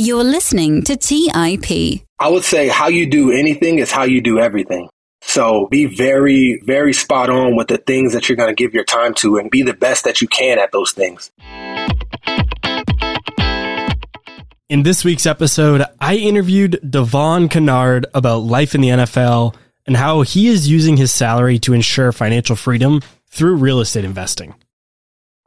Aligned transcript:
You're 0.00 0.22
listening 0.22 0.84
to 0.84 0.96
TIP. 0.96 2.04
I 2.20 2.28
would 2.28 2.44
say 2.44 2.68
how 2.68 2.86
you 2.86 3.04
do 3.04 3.32
anything 3.32 3.80
is 3.80 3.90
how 3.90 4.04
you 4.04 4.20
do 4.20 4.38
everything. 4.38 4.88
So 5.22 5.66
be 5.72 5.86
very, 5.86 6.62
very 6.64 6.92
spot 6.92 7.28
on 7.30 7.56
with 7.56 7.66
the 7.66 7.78
things 7.78 8.12
that 8.12 8.28
you're 8.28 8.36
going 8.36 8.48
to 8.48 8.54
give 8.54 8.72
your 8.74 8.84
time 8.84 9.12
to 9.14 9.38
and 9.38 9.50
be 9.50 9.62
the 9.62 9.74
best 9.74 10.04
that 10.04 10.20
you 10.20 10.28
can 10.28 10.60
at 10.60 10.70
those 10.70 10.92
things. 10.92 11.32
In 14.68 14.84
this 14.84 15.04
week's 15.04 15.26
episode, 15.26 15.82
I 16.00 16.14
interviewed 16.14 16.78
Devon 16.88 17.48
Kennard 17.48 18.06
about 18.14 18.44
life 18.44 18.76
in 18.76 18.82
the 18.82 18.90
NFL 18.90 19.56
and 19.84 19.96
how 19.96 20.22
he 20.22 20.46
is 20.46 20.68
using 20.68 20.96
his 20.96 21.10
salary 21.10 21.58
to 21.58 21.72
ensure 21.72 22.12
financial 22.12 22.54
freedom 22.54 23.02
through 23.26 23.56
real 23.56 23.80
estate 23.80 24.04
investing. 24.04 24.54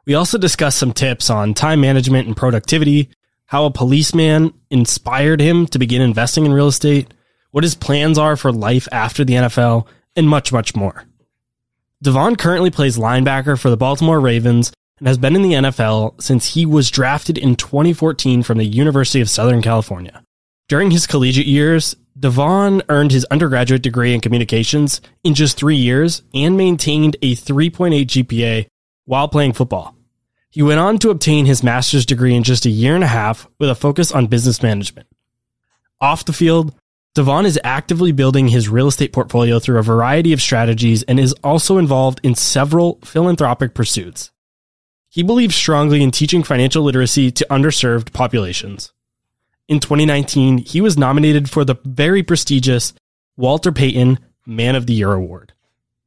We 0.04 0.12
also 0.12 0.36
discussed 0.36 0.76
some 0.76 0.92
tips 0.92 1.30
on 1.30 1.54
time 1.54 1.80
management 1.80 2.26
and 2.26 2.36
productivity, 2.36 3.08
how 3.52 3.66
a 3.66 3.70
policeman 3.70 4.50
inspired 4.70 5.38
him 5.38 5.66
to 5.66 5.78
begin 5.78 6.00
investing 6.00 6.46
in 6.46 6.54
real 6.54 6.68
estate, 6.68 7.12
what 7.50 7.62
his 7.62 7.74
plans 7.74 8.16
are 8.16 8.34
for 8.34 8.50
life 8.50 8.88
after 8.90 9.26
the 9.26 9.34
NFL, 9.34 9.86
and 10.16 10.26
much, 10.26 10.54
much 10.54 10.74
more. 10.74 11.04
Devon 12.00 12.36
currently 12.36 12.70
plays 12.70 12.96
linebacker 12.96 13.60
for 13.60 13.68
the 13.68 13.76
Baltimore 13.76 14.20
Ravens 14.20 14.72
and 14.96 15.06
has 15.06 15.18
been 15.18 15.36
in 15.36 15.42
the 15.42 15.52
NFL 15.52 16.18
since 16.18 16.54
he 16.54 16.64
was 16.64 16.90
drafted 16.90 17.36
in 17.36 17.54
2014 17.54 18.42
from 18.42 18.56
the 18.56 18.64
University 18.64 19.20
of 19.20 19.28
Southern 19.28 19.60
California. 19.60 20.24
During 20.66 20.90
his 20.90 21.06
collegiate 21.06 21.46
years, 21.46 21.94
Devon 22.18 22.80
earned 22.88 23.12
his 23.12 23.26
undergraduate 23.26 23.82
degree 23.82 24.14
in 24.14 24.22
communications 24.22 25.02
in 25.24 25.34
just 25.34 25.58
three 25.58 25.76
years 25.76 26.22
and 26.32 26.56
maintained 26.56 27.18
a 27.20 27.34
3.8 27.34 28.06
GPA 28.06 28.66
while 29.04 29.28
playing 29.28 29.52
football. 29.52 29.94
He 30.52 30.60
went 30.60 30.80
on 30.80 30.98
to 30.98 31.08
obtain 31.08 31.46
his 31.46 31.62
master's 31.62 32.04
degree 32.04 32.34
in 32.34 32.42
just 32.42 32.66
a 32.66 32.70
year 32.70 32.94
and 32.94 33.02
a 33.02 33.06
half 33.06 33.48
with 33.58 33.70
a 33.70 33.74
focus 33.74 34.12
on 34.12 34.26
business 34.26 34.62
management. 34.62 35.08
Off 35.98 36.26
the 36.26 36.34
field, 36.34 36.74
Devon 37.14 37.46
is 37.46 37.58
actively 37.64 38.12
building 38.12 38.48
his 38.48 38.68
real 38.68 38.86
estate 38.86 39.14
portfolio 39.14 39.58
through 39.58 39.78
a 39.78 39.82
variety 39.82 40.34
of 40.34 40.42
strategies 40.42 41.04
and 41.04 41.18
is 41.18 41.34
also 41.42 41.78
involved 41.78 42.20
in 42.22 42.34
several 42.34 42.98
philanthropic 43.02 43.72
pursuits. 43.72 44.30
He 45.08 45.22
believes 45.22 45.54
strongly 45.54 46.02
in 46.02 46.10
teaching 46.10 46.42
financial 46.42 46.82
literacy 46.82 47.30
to 47.30 47.46
underserved 47.48 48.12
populations. 48.12 48.92
In 49.68 49.80
2019, 49.80 50.58
he 50.58 50.82
was 50.82 50.98
nominated 50.98 51.48
for 51.48 51.64
the 51.64 51.78
very 51.86 52.22
prestigious 52.22 52.92
Walter 53.38 53.72
Payton 53.72 54.18
Man 54.44 54.76
of 54.76 54.86
the 54.86 54.92
Year 54.92 55.14
Award. 55.14 55.54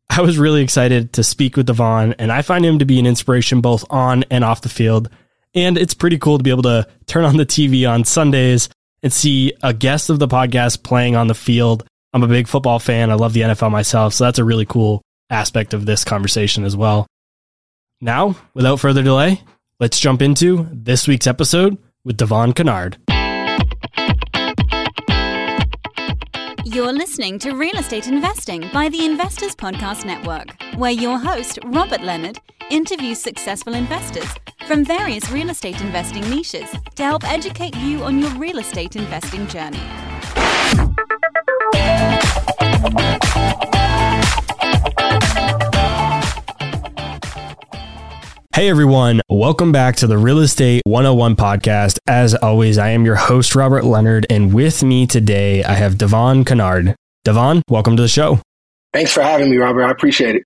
I 0.09 0.22
was 0.22 0.38
really 0.38 0.61
excited 0.61 1.14
to 1.14 1.23
speak 1.23 1.58
with 1.58 1.66
Devon, 1.66 2.14
and 2.20 2.31
I 2.31 2.42
find 2.42 2.66
him 2.66 2.80
to 2.80 2.86
be 2.86 3.00
an 3.00 3.06
inspiration 3.06 3.61
both 3.61 3.84
on 3.89 4.23
and 4.30 4.44
off 4.44 4.62
the 4.62 4.70
field. 4.70 5.09
And 5.53 5.78
it's 5.78 5.94
pretty 5.94 6.17
cool 6.17 6.38
to 6.38 6.44
be 6.44 6.50
able 6.50 6.64
to 6.64 6.88
turn 7.06 7.25
on 7.25 7.38
the 7.38 7.45
TV 7.45 7.89
on 7.89 8.03
Sundays 8.06 8.70
and 9.03 9.12
see 9.12 9.53
a 9.64 9.73
guest 9.73 10.09
of 10.09 10.20
the 10.20 10.28
podcast 10.28 10.84
playing 10.84 11.16
on 11.16 11.28
the 11.28 11.34
field. 11.34 11.86
I'm 12.14 12.23
a 12.23 12.28
big 12.28 12.47
football 12.47 12.80
fan. 12.80 13.12
I 13.12 13.16
love 13.16 13.34
the 13.34 13.42
NFL 13.42 13.72
myself. 13.72 14.14
So 14.14 14.23
that's 14.23 14.39
a 14.39 14.44
really 14.44 14.66
cool 14.66 15.02
aspect 15.30 15.73
of 15.73 15.86
this 15.86 16.03
conversation 16.03 16.64
as 16.64 16.75
well. 16.75 17.08
Now, 18.02 18.36
without 18.53 18.80
further 18.80 19.03
delay, 19.03 19.42
let's 19.80 20.00
jump 20.00 20.22
into 20.22 20.67
this 20.72 21.08
week's 21.08 21.28
episode 21.28 21.78
with 22.03 22.17
Devon 22.17 22.53
Kennard. 22.53 22.97
You're 26.76 26.92
listening 26.92 27.40
to 27.40 27.54
Real 27.54 27.78
Estate 27.78 28.08
Investing 28.09 28.70
by 28.73 28.90
the 28.90 29.06
Investors 29.06 29.56
Podcast 29.56 30.04
Network, 30.04 30.62
where 30.76 30.92
your 30.92 31.18
host, 31.18 31.58
Robert 31.68 32.02
Leonard, 32.02 32.42
interviews 32.70 33.18
successful 33.18 33.76
investors 33.76 34.28
from 34.68 34.84
various 34.84 35.31
real 35.31 35.50
estate 35.50 35.80
investing 35.80 36.30
niches 36.30 36.70
to 36.96 37.03
help 37.03 37.23
educate 37.23 37.78
you 37.78 38.03
on 38.03 38.20
your 38.20 38.31
real 38.31 38.59
estate 38.59 38.98
investing 38.98 39.48
journey. 39.48 39.80
Hey 48.55 48.69
everyone, 48.69 49.19
welcome 49.27 49.73
back 49.73 49.97
to 49.97 50.07
the 50.07 50.17
Real 50.17 50.39
Estate 50.39 50.81
101 50.85 51.35
podcast. 51.35 51.99
As 52.07 52.33
always, 52.35 52.77
I 52.77 52.91
am 52.91 53.03
your 53.03 53.16
host, 53.16 53.53
Robert 53.53 53.83
Leonard, 53.83 54.25
and 54.29 54.53
with 54.53 54.81
me 54.81 55.05
today, 55.05 55.61
I 55.61 55.73
have 55.73 55.97
Devon 55.97 56.45
Kennard. 56.45 56.95
Devon, 57.25 57.63
welcome 57.67 57.97
to 57.97 58.01
the 58.01 58.07
show. 58.07 58.39
Thanks 58.93 59.11
for 59.11 59.21
having 59.21 59.49
me, 59.51 59.57
Robert. 59.57 59.83
I 59.83 59.91
appreciate 59.91 60.38
it. 60.38 60.43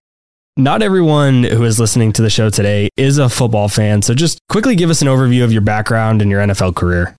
Not 0.58 0.82
everyone 0.82 1.44
who 1.44 1.64
is 1.66 1.80
listening 1.80 2.12
to 2.14 2.24
the 2.24 2.32
show 2.32 2.50
today 2.50 2.90
is 2.98 3.20
a 3.20 3.30
football 3.30 3.70
fan, 3.70 4.02
so 4.02 4.16
just 4.16 4.40
quickly 4.50 4.76
give 4.76 4.90
us 4.90 5.04
an 5.04 5.08
overview 5.08 5.44
of 5.44 5.52
your 5.52 5.62
background 5.62 6.24
and 6.24 6.32
your 6.32 6.42
NFL 6.42 6.76
career. 6.76 7.16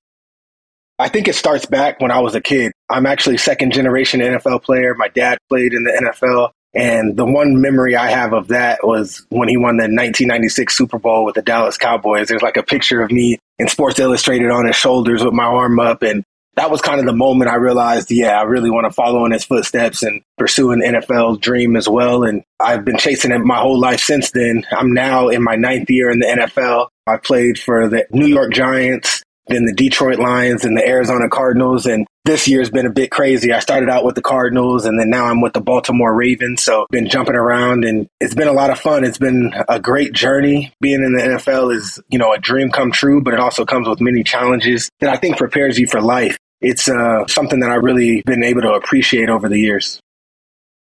I 0.99 1.09
think 1.09 1.29
it 1.29 1.37
starts 1.37 1.67
back 1.67 2.01
when 2.01 2.11
I 2.11 2.19
was 2.19 2.35
a 2.35 2.41
kid. 2.41 2.73
I'm 2.89 3.07
actually 3.07 3.37
second 3.37 3.73
generation 3.73 4.19
NFL 4.19 4.65
player. 4.65 4.97
My 4.97 5.07
dad 5.07 5.39
played 5.49 5.73
in 5.73 5.85
the 5.85 5.93
NFL. 5.93 6.51
And 6.75 7.17
the 7.17 7.25
one 7.25 7.61
memory 7.61 7.97
I 7.97 8.11
have 8.11 8.33
of 8.33 8.49
that 8.49 8.81
was 8.83 9.27
when 9.29 9.49
he 9.49 9.57
won 9.57 9.77
the 9.77 9.85
1996 9.85 10.77
Super 10.77 10.99
Bowl 10.99 11.25
with 11.25 11.35
the 11.35 11.43
Dallas 11.43 11.77
Cowboys. 11.77 12.29
There's 12.29 12.43
like 12.43 12.57
a 12.57 12.63
picture 12.63 13.03
of 13.03 13.11
me 13.11 13.39
in 13.59 13.69
Sports 13.69 13.99
Illustrated 13.99 14.51
on 14.51 14.67
his 14.67 14.77
shoulders 14.77 15.25
with 15.25 15.35
my 15.35 15.45
arm 15.45 15.81
up. 15.81 16.03
And 16.03 16.25
that 16.55 16.71
was 16.71 16.81
kind 16.81 17.01
of 17.01 17.07
the 17.07 17.13
moment 17.13 17.51
I 17.51 17.57
realized, 17.57 18.11
yeah, 18.11 18.39
I 18.39 18.43
really 18.43 18.71
want 18.71 18.85
to 18.85 18.93
follow 18.93 19.25
in 19.25 19.33
his 19.33 19.45
footsteps 19.45 20.03
and 20.03 20.23
pursue 20.39 20.73
an 20.73 20.81
NFL 20.81 21.41
dream 21.41 21.77
as 21.77 21.89
well. 21.89 22.23
And 22.23 22.43
I've 22.61 22.85
been 22.85 22.99
chasing 22.99 23.33
it 23.33 23.39
my 23.39 23.59
whole 23.59 23.79
life 23.79 24.01
since 24.01 24.31
then. 24.31 24.65
I'm 24.71 24.93
now 24.93 25.29
in 25.29 25.43
my 25.43 25.57
ninth 25.57 25.91
year 25.91 26.11
in 26.11 26.21
the 26.21 26.27
NFL. 26.27 26.89
I 27.07 27.17
played 27.17 27.59
for 27.59 27.89
the 27.89 28.07
New 28.11 28.27
York 28.27 28.53
Giants, 28.53 29.23
then 29.47 29.65
the 29.65 29.73
Detroit 29.73 30.19
Lions 30.19 30.65
and 30.65 30.77
the 30.77 30.87
Arizona 30.87 31.29
Cardinals. 31.29 31.87
And 31.87 32.07
this 32.25 32.47
year's 32.47 32.71
been 32.71 32.87
a 32.87 32.91
bit 32.91 33.11
crazy. 33.11 33.53
I 33.53 33.61
started 33.61 33.89
out 33.89 34.05
with 34.05 34.15
the 34.15 34.23
Cardinals 34.23 34.85
and 34.85 34.99
then 34.99 35.11
now 35.11 35.25
I'm 35.25 35.41
with 35.41 35.53
the 35.53 35.61
Baltimore 35.61 36.15
Ravens. 36.15 36.63
So 36.63 36.87
been 36.91 37.09
jumping 37.09 37.35
around 37.35 37.85
and 37.85 38.09
it's 38.21 38.35
been 38.35 38.49
a 38.49 38.53
lot 38.53 38.71
of 38.71 38.79
fun. 38.79 39.05
It's 39.05 39.19
been 39.19 39.53
a 39.69 39.81
great 39.81 40.13
journey. 40.13 40.73
Being 40.81 41.03
in 41.03 41.15
the 41.15 41.23
NFL 41.23 41.75
is, 41.75 42.01
you 42.11 42.19
know, 42.19 42.33
a 42.33 42.39
dream 42.39 42.71
come 42.71 42.93
true, 42.93 43.23
but 43.23 43.35
it 43.35 43.41
also 43.41 43.65
comes 43.65 43.89
with 43.89 44.01
many 44.01 44.23
challenges 44.23 44.91
that 45.01 45.11
I 45.11 45.17
think 45.17 45.39
prepares 45.39 45.79
you 45.79 45.87
for 45.87 46.01
life. 46.01 46.37
It's 46.61 46.89
uh, 46.89 47.27
something 47.27 47.61
that 47.61 47.71
I've 47.71 47.83
really 47.83 48.23
been 48.27 48.45
able 48.45 48.63
to 48.63 48.73
appreciate 48.73 49.31
over 49.31 49.49
the 49.49 49.59
years. 49.59 50.01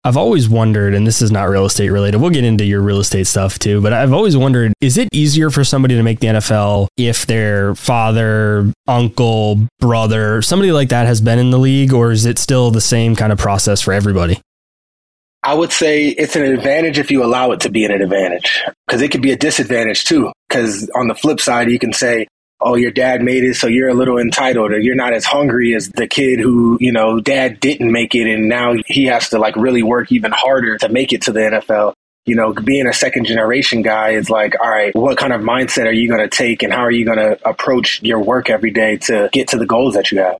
I've 0.07 0.19
always 0.19 0.51
wondered, 0.51 0.93
and 0.93 1.07
this 1.07 1.23
is 1.23 1.31
not 1.31 1.45
real 1.45 1.65
estate 1.65 1.89
related. 1.89 2.21
We'll 2.21 2.29
get 2.29 2.45
into 2.45 2.65
your 2.65 2.83
real 2.83 3.01
estate 3.01 3.27
stuff 3.27 3.59
too, 3.59 3.81
but 3.81 3.95
I've 3.95 4.13
always 4.13 4.37
wondered 4.37 4.75
is 4.83 4.99
it 4.99 5.09
easier 5.15 5.49
for 5.49 5.65
somebody 5.65 5.97
to 5.97 6.03
make 6.03 6.21
the 6.21 6.27
NFL 6.27 6.89
if 6.99 7.25
their 7.25 7.75
father, 7.75 8.71
uncle, 8.87 9.67
brother, 9.81 10.43
somebody 10.43 10.73
like 10.73 10.91
that 10.91 11.07
has 11.07 11.23
been 11.23 11.39
in 11.39 11.51
the 11.51 11.59
league, 11.59 11.95
or 11.95 12.13
is 12.13 12.27
it 12.27 12.39
still 12.39 12.71
the 12.71 12.83
same 12.83 13.17
kind 13.17 13.33
of 13.33 13.39
process 13.39 13.81
for 13.81 13.95
everybody? 13.95 14.41
I 15.43 15.55
would 15.55 15.73
say 15.73 16.09
it's 16.09 16.37
an 16.37 16.43
advantage 16.43 16.99
if 16.99 17.11
you 17.11 17.25
allow 17.25 17.53
it 17.53 17.61
to 17.61 17.71
be 17.71 17.85
an 17.87 17.93
advantage 17.93 18.63
because 18.87 19.01
it 19.01 19.11
could 19.11 19.23
be 19.23 19.33
a 19.33 19.37
disadvantage 19.37 20.05
too. 20.05 20.33
Because 20.49 20.91
on 20.95 21.09
the 21.09 21.15
flip 21.15 21.41
side, 21.41 21.71
you 21.71 21.79
can 21.79 21.93
say, 21.93 22.27
oh, 22.61 22.77
your 22.77 22.91
dad 22.91 23.23
made 23.23 23.45
it, 23.45 23.55
so 23.55 23.67
you're 23.67 23.89
a 23.89 23.95
little 23.95 24.19
entitled, 24.19 24.73
or 24.73 24.79
you're 24.79 24.95
not 24.95 25.13
as 25.13 25.25
hungry 25.25 25.75
as 25.75 25.89
the 25.91 26.07
kid 26.07 26.41
who, 26.41 26.79
you 26.81 26.93
know, 26.93 27.21
dad 27.21 27.61
didn't 27.61 27.93
make 27.93 28.15
it, 28.15 28.27
and 28.27 28.49
now 28.49 28.75
he 28.87 29.05
has 29.05 29.29
to 29.31 29.39
like 29.39 29.57
really 29.57 29.83
work 29.83 30.11
even 30.11 30.33
harder 30.33 30.77
to 30.79 30.89
make 30.89 31.13
it 31.13 31.23
to 31.23 31.33
the 31.33 31.41
NFL. 31.41 31.93
You 32.27 32.37
know, 32.37 32.55
being 32.55 32.87
a 32.87 32.95
second 32.95 33.27
generation 33.27 33.83
guy 33.83 34.11
is 34.11 34.31
like, 34.31 34.55
all 34.59 34.71
right, 34.71 34.95
what 34.95 35.19
kind 35.19 35.35
of 35.35 35.43
mindset 35.43 35.85
are 35.85 35.93
you 35.93 36.09
going 36.09 36.29
to 36.29 36.35
take, 36.35 36.63
and 36.63 36.73
how 36.73 36.81
are 36.81 36.91
you 36.91 37.05
going 37.05 37.19
to 37.19 37.39
approach 37.47 38.03
your 38.03 38.21
work 38.21 38.49
every 38.49 38.71
day 38.71 38.97
to 38.97 39.29
get 39.33 39.49
to 39.49 39.59
the 39.59 39.67
goals 39.67 39.95
that 39.95 40.11
you 40.11 40.21
have? 40.21 40.39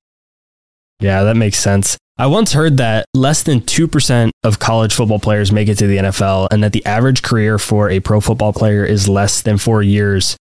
Yeah, 1.01 1.25
that 1.25 1.37
makes 1.37 1.59
sense. 1.59 1.99
I 2.17 2.29
once 2.29 2.53
heard 2.53 2.77
that 2.77 3.07
less 3.13 3.43
than 3.43 3.61
2% 3.61 4.31
of 4.45 4.61
college 4.61 4.95
football 4.95 5.19
players 5.19 5.51
make 5.51 5.69
it 5.69 5.75
to 5.79 5.89
the 5.89 5.97
NFL 5.97 6.47
and 6.53 6.63
that 6.63 6.73
the 6.73 6.87
average 6.87 7.23
career 7.23 7.59
for 7.59 7.91
a 7.91 7.99
pro 7.99 8.21
football 8.21 8.53
player 8.53 8.85
is 8.85 9.09
less 9.09 9.43
than 9.43 9.59
four 9.59 9.83
years 9.83 10.37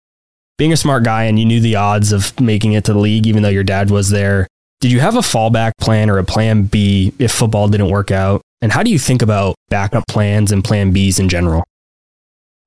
being 0.63 0.72
a 0.72 0.78
smart 0.78 1.03
guy 1.03 1.25
and 1.25 1.38
you 1.38 1.44
knew 1.44 1.59
the 1.59 1.75
odds 1.75 2.13
of 2.13 2.40
making 2.40 2.72
it 2.72 2.85
to 2.85 2.94
the 2.94 3.00
league, 3.00 3.28
even 3.28 3.44
though 3.44 3.50
your 3.50 3.66
dad 3.66 3.91
was 3.91 4.12
there, 4.12 4.47
did 4.79 4.94
you 4.94 5.01
have 5.01 5.18
a 5.18 5.19
fallback 5.19 5.74
plan 5.77 6.10
or 6.10 6.19
a 6.19 6.24
plan 6.24 6.63
B 6.63 7.12
if 7.19 7.33
football 7.33 7.68
didn't 7.68 7.89
work 7.89 8.12
out? 8.12 8.42
And 8.62 8.71
how 8.71 8.81
do 8.81 8.89
you 8.89 8.98
think 8.98 9.21
about 9.21 9.56
backup 9.68 10.07
plans 10.07 10.54
and 10.54 10.63
plan 10.63 10.94
Bs 10.94 11.19
in 11.19 11.27
general? 11.27 11.65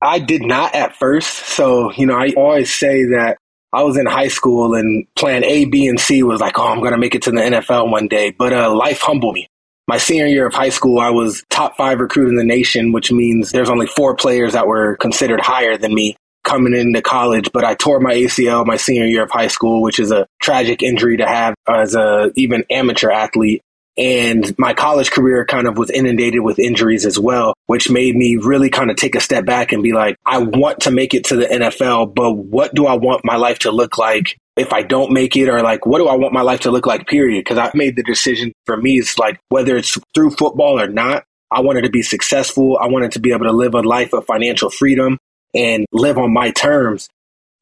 I 0.02 0.18
did 0.18 0.42
not 0.42 0.74
at 0.74 0.94
first. 0.96 1.46
So, 1.46 1.90
you 1.92 2.04
know, 2.04 2.14
I 2.14 2.34
always 2.36 2.70
say 2.70 3.04
that 3.04 3.38
I 3.72 3.82
was 3.82 3.96
in 3.96 4.04
high 4.04 4.28
school 4.28 4.74
and 4.74 5.06
plan 5.14 5.42
A, 5.42 5.64
B, 5.64 5.86
and 5.86 5.98
C 5.98 6.22
was 6.22 6.38
like, 6.38 6.58
oh, 6.58 6.68
I'm 6.68 6.80
going 6.80 6.92
to 6.92 6.98
make 6.98 7.14
it 7.14 7.22
to 7.22 7.30
the 7.30 7.40
NFL 7.40 7.90
one 7.90 8.08
day. 8.08 8.30
But 8.30 8.52
uh, 8.52 8.74
life 8.74 9.00
humbled 9.00 9.32
me. 9.32 9.48
My 9.88 9.96
senior 9.96 10.26
year 10.26 10.46
of 10.46 10.52
high 10.52 10.68
school, 10.68 10.98
I 10.98 11.08
was 11.08 11.44
top 11.48 11.78
five 11.78 11.98
recruit 11.98 12.28
in 12.28 12.36
the 12.36 12.44
nation, 12.44 12.92
which 12.92 13.10
means 13.10 13.52
there's 13.52 13.70
only 13.70 13.86
four 13.86 14.14
players 14.14 14.52
that 14.52 14.66
were 14.66 14.98
considered 14.98 15.40
higher 15.40 15.78
than 15.78 15.94
me 15.94 16.14
coming 16.46 16.74
into 16.74 17.02
college, 17.02 17.50
but 17.52 17.64
I 17.64 17.74
tore 17.74 18.00
my 18.00 18.14
ACL 18.14 18.64
my 18.64 18.76
senior 18.76 19.04
year 19.04 19.24
of 19.24 19.30
high 19.30 19.48
school, 19.48 19.82
which 19.82 19.98
is 19.98 20.10
a 20.10 20.26
tragic 20.40 20.82
injury 20.82 21.18
to 21.18 21.26
have 21.26 21.54
as 21.68 21.94
a 21.94 22.30
even 22.36 22.64
amateur 22.70 23.10
athlete. 23.10 23.60
And 23.98 24.54
my 24.58 24.74
college 24.74 25.10
career 25.10 25.46
kind 25.46 25.66
of 25.66 25.78
was 25.78 25.90
inundated 25.90 26.42
with 26.42 26.58
injuries 26.58 27.06
as 27.06 27.18
well, 27.18 27.54
which 27.66 27.90
made 27.90 28.14
me 28.14 28.36
really 28.36 28.68
kind 28.68 28.90
of 28.90 28.96
take 28.96 29.14
a 29.14 29.20
step 29.20 29.46
back 29.46 29.72
and 29.72 29.82
be 29.82 29.92
like, 29.92 30.16
I 30.24 30.38
want 30.38 30.80
to 30.80 30.90
make 30.90 31.14
it 31.14 31.24
to 31.26 31.36
the 31.36 31.46
NFL, 31.46 32.14
but 32.14 32.32
what 32.32 32.74
do 32.74 32.86
I 32.86 32.94
want 32.94 33.24
my 33.24 33.36
life 33.36 33.60
to 33.60 33.70
look 33.70 33.96
like 33.96 34.36
if 34.56 34.72
I 34.72 34.82
don't 34.82 35.12
make 35.12 35.36
it 35.36 35.48
or 35.48 35.62
like, 35.62 35.86
what 35.86 35.98
do 35.98 36.08
I 36.08 36.14
want 36.14 36.34
my 36.34 36.42
life 36.42 36.60
to 36.60 36.70
look 36.70 36.86
like, 36.86 37.06
period? 37.06 37.40
Because 37.40 37.58
I 37.58 37.70
made 37.74 37.96
the 37.96 38.02
decision 38.02 38.52
for 38.66 38.76
me, 38.76 38.98
it's 38.98 39.18
like 39.18 39.38
whether 39.48 39.76
it's 39.76 39.98
through 40.14 40.30
football 40.30 40.78
or 40.78 40.88
not, 40.88 41.24
I 41.50 41.60
wanted 41.60 41.82
to 41.82 41.90
be 41.90 42.02
successful. 42.02 42.76
I 42.78 42.88
wanted 42.88 43.12
to 43.12 43.20
be 43.20 43.32
able 43.32 43.46
to 43.46 43.52
live 43.52 43.74
a 43.74 43.80
life 43.80 44.12
of 44.12 44.26
financial 44.26 44.68
freedom 44.68 45.18
and 45.54 45.86
live 45.92 46.18
on 46.18 46.32
my 46.32 46.50
terms. 46.50 47.08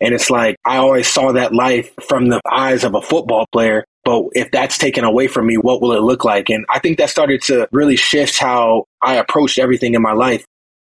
And 0.01 0.15
it's 0.15 0.31
like, 0.31 0.57
I 0.65 0.79
always 0.79 1.07
saw 1.07 1.33
that 1.33 1.55
life 1.55 1.93
from 2.09 2.29
the 2.29 2.41
eyes 2.51 2.85
of 2.85 2.95
a 2.95 3.01
football 3.01 3.47
player. 3.53 3.85
But 4.05 4.25
if 4.33 4.51
that's 4.51 4.77
taken 4.77 5.05
away 5.05 5.29
from 5.29 5.47
me, 5.47 5.57
what 5.57 5.81
will 5.81 5.93
it 5.93 6.03
look 6.03 6.25
like? 6.25 6.51
And 6.51 6.67
I 6.69 6.79
think 6.79 6.99
that 6.99 7.11
started 7.11 7.43
to 7.43 7.69
really 7.73 7.97
shift 7.97 8.39
how 8.39 8.85
I 9.01 9.15
approached 9.15 9.59
everything 9.59 9.95
in 9.95 10.03
my 10.03 10.13
life, 10.13 10.45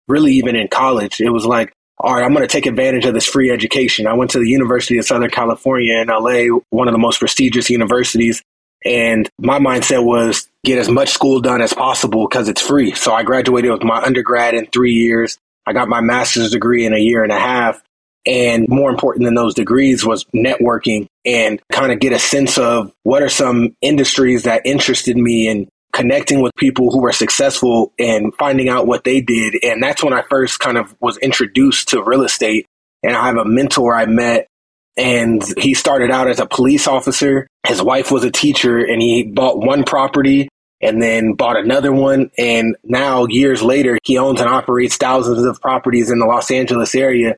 really, 0.09 0.35
even 0.35 0.57
in 0.57 0.69
college. 0.69 1.21
It 1.21 1.31
was 1.31 1.47
like, 1.47 1.73
all 2.01 2.15
right, 2.15 2.25
I'm 2.25 2.35
going 2.35 2.47
to 2.47 2.53
take 2.53 2.67
advantage 2.67 3.07
of 3.07 3.15
this 3.15 3.27
free 3.27 3.51
education. 3.51 4.07
I 4.07 4.15
went 4.15 4.33
to 4.33 4.39
the 4.39 4.49
University 4.49 4.99
of 4.99 5.07
Southern 5.07 5.31
California 5.31 5.99
in 5.99 6.09
LA, 6.09 6.59
one 6.71 6.87
of 6.87 6.93
the 6.93 6.99
most 6.99 7.19
prestigious 7.19 7.71
universities. 7.71 8.43
And 8.85 9.29
my 9.39 9.59
mindset 9.59 10.05
was 10.05 10.49
get 10.65 10.79
as 10.79 10.89
much 10.89 11.09
school 11.09 11.41
done 11.41 11.61
as 11.61 11.73
possible 11.73 12.29
because 12.29 12.49
it's 12.49 12.61
free. 12.61 12.93
So 12.93 13.13
I 13.13 13.25
graduated 13.25 13.73
with 13.73 13.83
my 13.83 14.01
undergrad 14.01 14.55
in 14.55 14.67
three 14.67 14.93
years. 14.93 15.39
I 15.69 15.75
got 15.75 15.89
my 15.89 16.01
master's 16.01 16.51
degree 16.51 16.87
in 16.87 16.95
a 16.95 16.99
year 16.99 17.23
and 17.23 17.31
a 17.31 17.39
half. 17.39 17.83
And 18.25 18.67
more 18.69 18.91
important 18.91 19.27
than 19.27 19.35
those 19.35 19.55
degrees 19.55 20.05
was 20.05 20.25
networking 20.35 21.07
and 21.27 21.61
kind 21.71 21.93
of 21.93 22.01
get 22.01 22.13
a 22.13 22.19
sense 22.19 22.57
of 22.57 22.91
what 23.03 23.23
are 23.23 23.29
some 23.29 23.77
industries 23.83 24.45
that 24.45 24.63
interested 24.65 25.17
me 25.17 25.47
and 25.47 25.69
connecting 25.93 26.41
with 26.41 26.55
people 26.57 26.91
who 26.91 27.01
were 27.01 27.13
successful 27.13 27.93
and 27.99 28.35
finding 28.39 28.71
out 28.71 28.87
what 28.87 29.05
they 29.05 29.21
did. 29.21 29.57
And 29.63 29.83
that's 29.83 30.03
when 30.03 30.15
I 30.15 30.23
first 30.23 30.59
kind 30.59 30.79
of 30.79 30.97
was 31.01 31.19
introduced 31.19 31.89
to 31.89 32.03
real 32.03 32.25
estate. 32.25 32.67
And 33.03 33.15
I 33.15 33.27
have 33.27 33.37
a 33.37 33.45
mentor 33.45 33.95
I 33.95 34.07
met 34.07 34.49
and 34.97 35.43
he 35.59 35.75
started 35.75 36.11
out 36.11 36.29
as 36.29 36.41
a 36.41 36.47
police 36.47 36.89
officer. 36.89 37.47
His 37.67 37.83
wife 37.83 38.11
was 38.11 38.25
a 38.25 38.31
teacher 38.31 38.79
and 38.79 39.03
he 39.03 39.23
bought 39.23 39.59
one 39.59 39.85
property 39.85 40.49
and 40.81 41.03
then 41.03 41.35
bought 41.35 41.57
another 41.57 41.93
one. 41.93 42.31
And 42.39 42.77
now 42.85 43.27
years 43.27 43.63
later, 43.63 43.99
he 44.05 44.19
owns 44.19 44.41
and 44.41 44.49
operates 44.49 44.97
thousands 44.97 45.45
of 45.45 45.61
properties 45.61 46.11
in 46.11 46.19
the 46.19 46.27
Los 46.27 46.51
Angeles 46.51 46.95
area. 46.95 47.37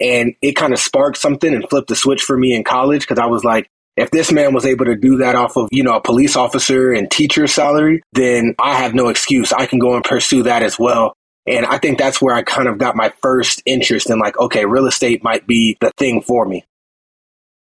And 0.00 0.34
it 0.40 0.52
kind 0.52 0.72
of 0.72 0.78
sparked 0.78 1.18
something 1.18 1.52
and 1.52 1.68
flipped 1.68 1.88
the 1.88 1.96
switch 1.96 2.22
for 2.22 2.36
me 2.36 2.54
in 2.54 2.64
college 2.64 3.02
because 3.02 3.18
I 3.18 3.26
was 3.26 3.44
like, 3.44 3.68
if 3.96 4.10
this 4.10 4.32
man 4.32 4.54
was 4.54 4.64
able 4.64 4.86
to 4.86 4.96
do 4.96 5.18
that 5.18 5.34
off 5.34 5.56
of, 5.56 5.68
you 5.70 5.82
know, 5.82 5.94
a 5.94 6.00
police 6.00 6.36
officer 6.36 6.90
and 6.90 7.10
teacher 7.10 7.46
salary, 7.46 8.02
then 8.12 8.54
I 8.58 8.74
have 8.76 8.94
no 8.94 9.08
excuse. 9.08 9.52
I 9.52 9.66
can 9.66 9.78
go 9.78 9.94
and 9.94 10.02
pursue 10.02 10.44
that 10.44 10.62
as 10.62 10.78
well. 10.78 11.14
And 11.46 11.66
I 11.66 11.78
think 11.78 11.98
that's 11.98 12.20
where 12.20 12.34
I 12.34 12.42
kind 12.42 12.68
of 12.68 12.78
got 12.78 12.96
my 12.96 13.12
first 13.20 13.62
interest 13.66 14.08
in 14.08 14.18
like, 14.18 14.38
okay, 14.38 14.64
real 14.64 14.86
estate 14.86 15.22
might 15.22 15.46
be 15.46 15.76
the 15.80 15.90
thing 15.98 16.22
for 16.22 16.46
me. 16.46 16.64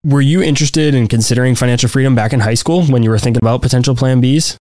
Were 0.04 0.20
you 0.20 0.42
interested 0.42 0.94
in 0.94 1.08
considering 1.08 1.54
financial 1.54 1.88
freedom 1.88 2.14
back 2.14 2.32
in 2.32 2.40
high 2.40 2.54
school 2.54 2.84
when 2.86 3.02
you 3.02 3.10
were 3.10 3.18
thinking 3.18 3.42
about 3.42 3.62
potential 3.62 3.94
plan 3.94 4.20
Bs? 4.20 4.56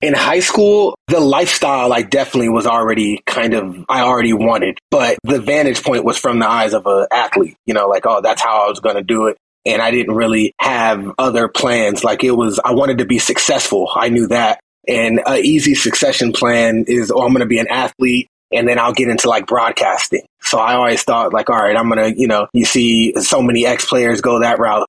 In 0.00 0.14
high 0.14 0.40
school, 0.40 0.94
the 1.08 1.20
lifestyle 1.20 1.92
I 1.92 2.02
definitely 2.02 2.48
was 2.48 2.66
already 2.66 3.22
kind 3.26 3.52
of, 3.52 3.84
I 3.88 4.00
already 4.00 4.32
wanted, 4.32 4.78
but 4.90 5.18
the 5.22 5.40
vantage 5.40 5.82
point 5.82 6.04
was 6.04 6.16
from 6.16 6.38
the 6.38 6.48
eyes 6.48 6.72
of 6.72 6.86
an 6.86 7.06
athlete, 7.12 7.56
you 7.66 7.74
know, 7.74 7.86
like, 7.86 8.06
oh, 8.06 8.22
that's 8.22 8.40
how 8.40 8.64
I 8.64 8.68
was 8.68 8.80
going 8.80 8.96
to 8.96 9.02
do 9.02 9.26
it 9.26 9.36
and 9.66 9.82
I 9.82 9.90
didn't 9.90 10.14
really 10.14 10.54
have 10.58 11.12
other 11.18 11.48
plans. 11.48 12.02
Like 12.02 12.24
it 12.24 12.30
was, 12.30 12.58
I 12.64 12.72
wanted 12.72 12.98
to 12.98 13.04
be 13.04 13.18
successful. 13.18 13.90
I 13.94 14.08
knew 14.08 14.28
that. 14.28 14.60
And 14.88 15.20
an 15.26 15.44
easy 15.44 15.74
succession 15.74 16.32
plan 16.32 16.84
is, 16.88 17.10
oh, 17.10 17.22
I'm 17.22 17.32
going 17.32 17.40
to 17.40 17.46
be 17.46 17.58
an 17.58 17.68
athlete 17.68 18.28
and 18.50 18.66
then 18.66 18.78
I'll 18.78 18.92
get 18.92 19.08
into 19.08 19.28
like 19.28 19.46
broadcasting. 19.46 20.22
So 20.40 20.58
I 20.58 20.74
always 20.74 21.02
thought 21.02 21.32
like, 21.32 21.50
all 21.50 21.56
right, 21.56 21.76
I'm 21.76 21.90
going 21.90 22.12
to, 22.12 22.20
you 22.20 22.26
know, 22.26 22.48
you 22.52 22.64
see 22.64 23.14
so 23.20 23.42
many 23.42 23.66
ex 23.66 23.84
players 23.84 24.20
go 24.20 24.40
that 24.40 24.58
route. 24.58 24.86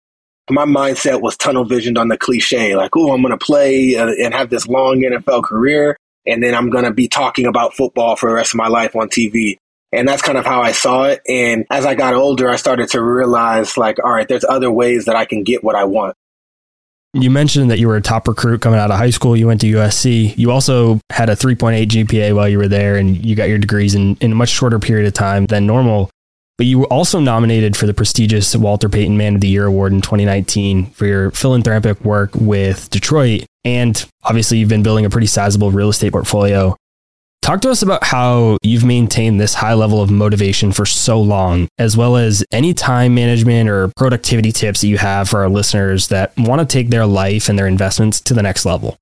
My 0.52 0.66
mindset 0.66 1.22
was 1.22 1.38
tunnel 1.38 1.64
visioned 1.64 1.98
on 1.98 2.10
the 2.10 2.18
cliche, 2.18 2.76
like, 2.76 2.96
oh, 2.96 3.14
I'm 3.14 3.22
going 3.22 3.38
to 3.38 3.44
play 3.44 3.96
uh, 3.96 4.08
and 4.08 4.34
have 4.34 4.50
this 4.50 4.68
long 4.68 5.02
NFL 5.02 5.44
career. 5.44 5.98
And 6.26 6.44
then 6.44 6.54
I'm 6.54 6.70
going 6.70 6.84
to 6.84 6.92
be 6.92 7.08
talking 7.08 7.46
about 7.46 7.74
football 7.74 8.16
for 8.16 8.30
the 8.30 8.36
rest 8.36 8.54
of 8.54 8.58
my 8.58 8.68
life 8.68 8.96
on 8.96 9.10
TV. 9.10 9.58
And 9.92 10.08
that's 10.08 10.22
kind 10.22 10.38
of 10.38 10.46
how 10.46 10.62
I 10.62 10.72
saw 10.72 11.06
it. 11.06 11.22
And 11.28 11.66
as 11.70 11.86
I 11.86 11.96
got 11.96 12.14
older, 12.14 12.50
I 12.50 12.56
started 12.56 12.90
to 12.90 13.02
realize 13.02 13.78
like, 13.78 13.98
all 14.04 14.12
right, 14.12 14.28
there's 14.28 14.46
other 14.46 14.72
ways 14.72 15.06
that 15.06 15.16
I 15.16 15.26
can 15.26 15.44
get 15.44 15.64
what 15.64 15.76
I 15.76 15.86
want. 15.86 16.16
You 17.14 17.30
mentioned 17.30 17.70
that 17.72 17.80
you 17.80 17.90
were 17.90 17.98
a 17.98 18.02
top 18.02 18.28
recruit 18.28 18.62
coming 18.62 18.80
out 18.80 18.90
of 18.90 18.98
high 18.98 19.10
school. 19.10 19.36
You 19.36 19.48
went 19.48 19.60
to 19.62 19.68
USC. 19.68 20.38
You 20.38 20.52
also 20.52 21.02
had 21.10 21.30
a 21.30 21.36
3.8 21.36 21.86
GPA 21.88 22.34
while 22.34 22.48
you 22.48 22.58
were 22.58 22.70
there, 22.70 22.96
and 22.96 23.18
you 23.26 23.36
got 23.36 23.50
your 23.50 23.58
degrees 23.58 23.96
in, 23.96 24.16
in 24.22 24.32
a 24.32 24.36
much 24.36 24.48
shorter 24.48 24.80
period 24.80 25.08
of 25.08 25.14
time 25.14 25.46
than 25.48 25.66
normal. 25.66 26.10
But 26.62 26.68
you 26.68 26.78
were 26.78 26.94
also 26.94 27.20
nominated 27.20 27.76
for 27.76 27.88
the 27.88 27.94
prestigious 27.96 28.56
Walter 28.56 28.88
Payton 28.88 29.18
Man 29.18 29.34
of 29.34 29.42
the 29.42 29.48
Year 29.48 29.66
Award 29.66 29.94
in 29.94 30.02
2019 30.02 30.92
for 30.92 31.08
your 31.08 31.32
philanthropic 31.32 32.00
work 32.02 32.36
with 32.36 32.88
Detroit. 32.92 33.48
And 33.66 34.06
obviously, 34.24 34.60
you've 34.60 34.70
been 34.70 34.84
building 34.84 35.04
a 35.04 35.10
pretty 35.10 35.26
sizable 35.26 35.72
real 35.72 35.90
estate 35.90 36.12
portfolio. 36.12 36.78
Talk 37.42 37.62
to 37.62 37.72
us 37.72 37.82
about 37.82 38.04
how 38.04 38.60
you've 38.62 38.86
maintained 38.86 39.42
this 39.42 39.56
high 39.56 39.74
level 39.74 40.04
of 40.04 40.12
motivation 40.12 40.72
for 40.72 40.86
so 40.86 41.20
long, 41.20 41.68
as 41.80 41.98
well 41.98 42.16
as 42.16 42.46
any 42.52 42.76
time 42.76 43.16
management 43.16 43.68
or 43.68 43.88
productivity 43.98 44.52
tips 44.52 44.82
that 44.82 44.88
you 44.88 45.00
have 45.00 45.28
for 45.28 45.40
our 45.40 45.50
listeners 45.50 46.10
that 46.10 46.32
want 46.38 46.60
to 46.60 46.72
take 46.72 46.90
their 46.90 47.08
life 47.08 47.50
and 47.50 47.58
their 47.58 47.66
investments 47.66 48.22
to 48.22 48.36
the 48.36 48.44
next 48.44 48.68
level. 48.68 48.98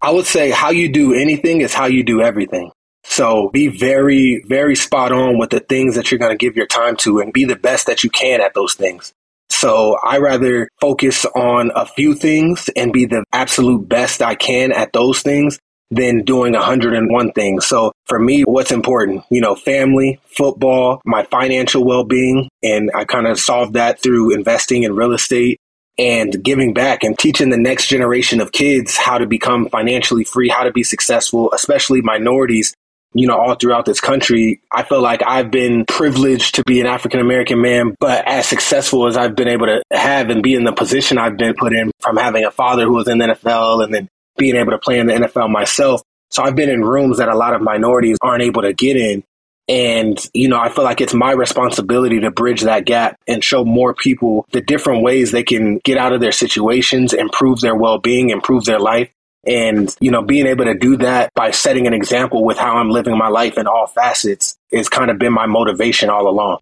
I 0.00 0.12
would 0.12 0.26
say 0.26 0.50
how 0.50 0.70
you 0.70 0.92
do 0.92 1.12
anything 1.12 1.60
is 1.60 1.74
how 1.74 1.86
you 1.86 2.04
do 2.04 2.22
everything. 2.22 2.70
So 3.04 3.50
be 3.50 3.68
very, 3.68 4.42
very 4.46 4.74
spot 4.74 5.12
on 5.12 5.38
with 5.38 5.50
the 5.50 5.60
things 5.60 5.96
that 5.96 6.10
you're 6.10 6.18
going 6.18 6.36
to 6.36 6.44
give 6.44 6.56
your 6.56 6.66
time 6.66 6.96
to 6.98 7.20
and 7.20 7.32
be 7.32 7.44
the 7.44 7.56
best 7.56 7.86
that 7.86 8.04
you 8.04 8.10
can 8.10 8.40
at 8.40 8.54
those 8.54 8.74
things. 8.74 9.12
So 9.50 9.98
I 10.02 10.18
rather 10.18 10.68
focus 10.80 11.24
on 11.26 11.72
a 11.74 11.84
few 11.84 12.14
things 12.14 12.70
and 12.74 12.92
be 12.92 13.04
the 13.04 13.24
absolute 13.32 13.88
best 13.88 14.22
I 14.22 14.34
can 14.34 14.72
at 14.72 14.92
those 14.92 15.20
things 15.20 15.58
than 15.90 16.24
doing 16.24 16.54
101 16.54 17.32
things. 17.32 17.66
So 17.66 17.92
for 18.06 18.18
me, 18.18 18.42
what's 18.42 18.72
important? 18.72 19.24
You 19.30 19.42
know, 19.42 19.54
family, 19.54 20.20
football, 20.24 21.02
my 21.04 21.24
financial 21.24 21.84
well 21.84 22.04
being. 22.04 22.48
And 22.62 22.90
I 22.94 23.04
kind 23.04 23.26
of 23.26 23.38
solved 23.38 23.74
that 23.74 24.02
through 24.02 24.34
investing 24.34 24.84
in 24.84 24.96
real 24.96 25.12
estate 25.12 25.60
and 25.98 26.42
giving 26.42 26.72
back 26.72 27.04
and 27.04 27.18
teaching 27.18 27.50
the 27.50 27.58
next 27.58 27.88
generation 27.88 28.40
of 28.40 28.52
kids 28.52 28.96
how 28.96 29.18
to 29.18 29.26
become 29.26 29.68
financially 29.68 30.24
free, 30.24 30.48
how 30.48 30.64
to 30.64 30.72
be 30.72 30.82
successful, 30.82 31.52
especially 31.52 32.00
minorities. 32.00 32.74
You 33.14 33.26
know, 33.26 33.36
all 33.36 33.54
throughout 33.54 33.84
this 33.84 34.00
country, 34.00 34.60
I 34.72 34.84
feel 34.84 35.02
like 35.02 35.22
I've 35.26 35.50
been 35.50 35.84
privileged 35.84 36.54
to 36.54 36.64
be 36.64 36.80
an 36.80 36.86
African 36.86 37.20
American 37.20 37.60
man, 37.60 37.94
but 38.00 38.26
as 38.26 38.46
successful 38.46 39.06
as 39.06 39.16
I've 39.16 39.36
been 39.36 39.48
able 39.48 39.66
to 39.66 39.82
have 39.90 40.30
and 40.30 40.42
be 40.42 40.54
in 40.54 40.64
the 40.64 40.72
position 40.72 41.18
I've 41.18 41.36
been 41.36 41.54
put 41.54 41.74
in 41.74 41.90
from 42.00 42.16
having 42.16 42.44
a 42.44 42.50
father 42.50 42.84
who 42.84 42.94
was 42.94 43.08
in 43.08 43.18
the 43.18 43.26
NFL 43.26 43.84
and 43.84 43.92
then 43.92 44.08
being 44.38 44.56
able 44.56 44.72
to 44.72 44.78
play 44.78 44.98
in 44.98 45.06
the 45.06 45.14
NFL 45.14 45.50
myself. 45.50 46.02
So 46.30 46.42
I've 46.42 46.56
been 46.56 46.70
in 46.70 46.82
rooms 46.82 47.18
that 47.18 47.28
a 47.28 47.36
lot 47.36 47.54
of 47.54 47.60
minorities 47.60 48.16
aren't 48.22 48.42
able 48.42 48.62
to 48.62 48.72
get 48.72 48.96
in. 48.96 49.22
And, 49.68 50.18
you 50.34 50.48
know, 50.48 50.58
I 50.58 50.70
feel 50.70 50.84
like 50.84 51.00
it's 51.00 51.14
my 51.14 51.32
responsibility 51.32 52.20
to 52.20 52.30
bridge 52.30 52.62
that 52.62 52.84
gap 52.84 53.16
and 53.28 53.44
show 53.44 53.64
more 53.64 53.94
people 53.94 54.46
the 54.52 54.60
different 54.60 55.02
ways 55.02 55.30
they 55.30 55.44
can 55.44 55.78
get 55.84 55.98
out 55.98 56.12
of 56.12 56.20
their 56.20 56.32
situations, 56.32 57.12
improve 57.12 57.60
their 57.60 57.76
well 57.76 57.98
being, 57.98 58.30
improve 58.30 58.64
their 58.64 58.80
life. 58.80 59.10
And, 59.44 59.94
you 60.00 60.10
know, 60.10 60.22
being 60.22 60.46
able 60.46 60.66
to 60.66 60.74
do 60.74 60.96
that 60.98 61.32
by 61.34 61.50
setting 61.50 61.86
an 61.86 61.94
example 61.94 62.44
with 62.44 62.58
how 62.58 62.76
I'm 62.76 62.90
living 62.90 63.18
my 63.18 63.28
life 63.28 63.58
in 63.58 63.66
all 63.66 63.86
facets 63.86 64.56
has 64.72 64.88
kind 64.88 65.10
of 65.10 65.18
been 65.18 65.32
my 65.32 65.46
motivation 65.46 66.10
all 66.10 66.28
along. 66.28 66.58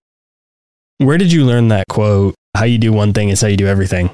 Where 0.99 1.19
did 1.19 1.33
you 1.33 1.45
learn 1.45 1.69
that 1.69 1.89
quote? 1.89 2.35
How 2.57 2.65
you 2.65 2.79
do 2.79 2.93
one 2.93 3.13
thing 3.13 3.29
is 3.29 3.41
how 3.41 3.49
you 3.49 3.57
do 3.57 3.67
everything. 3.67 4.11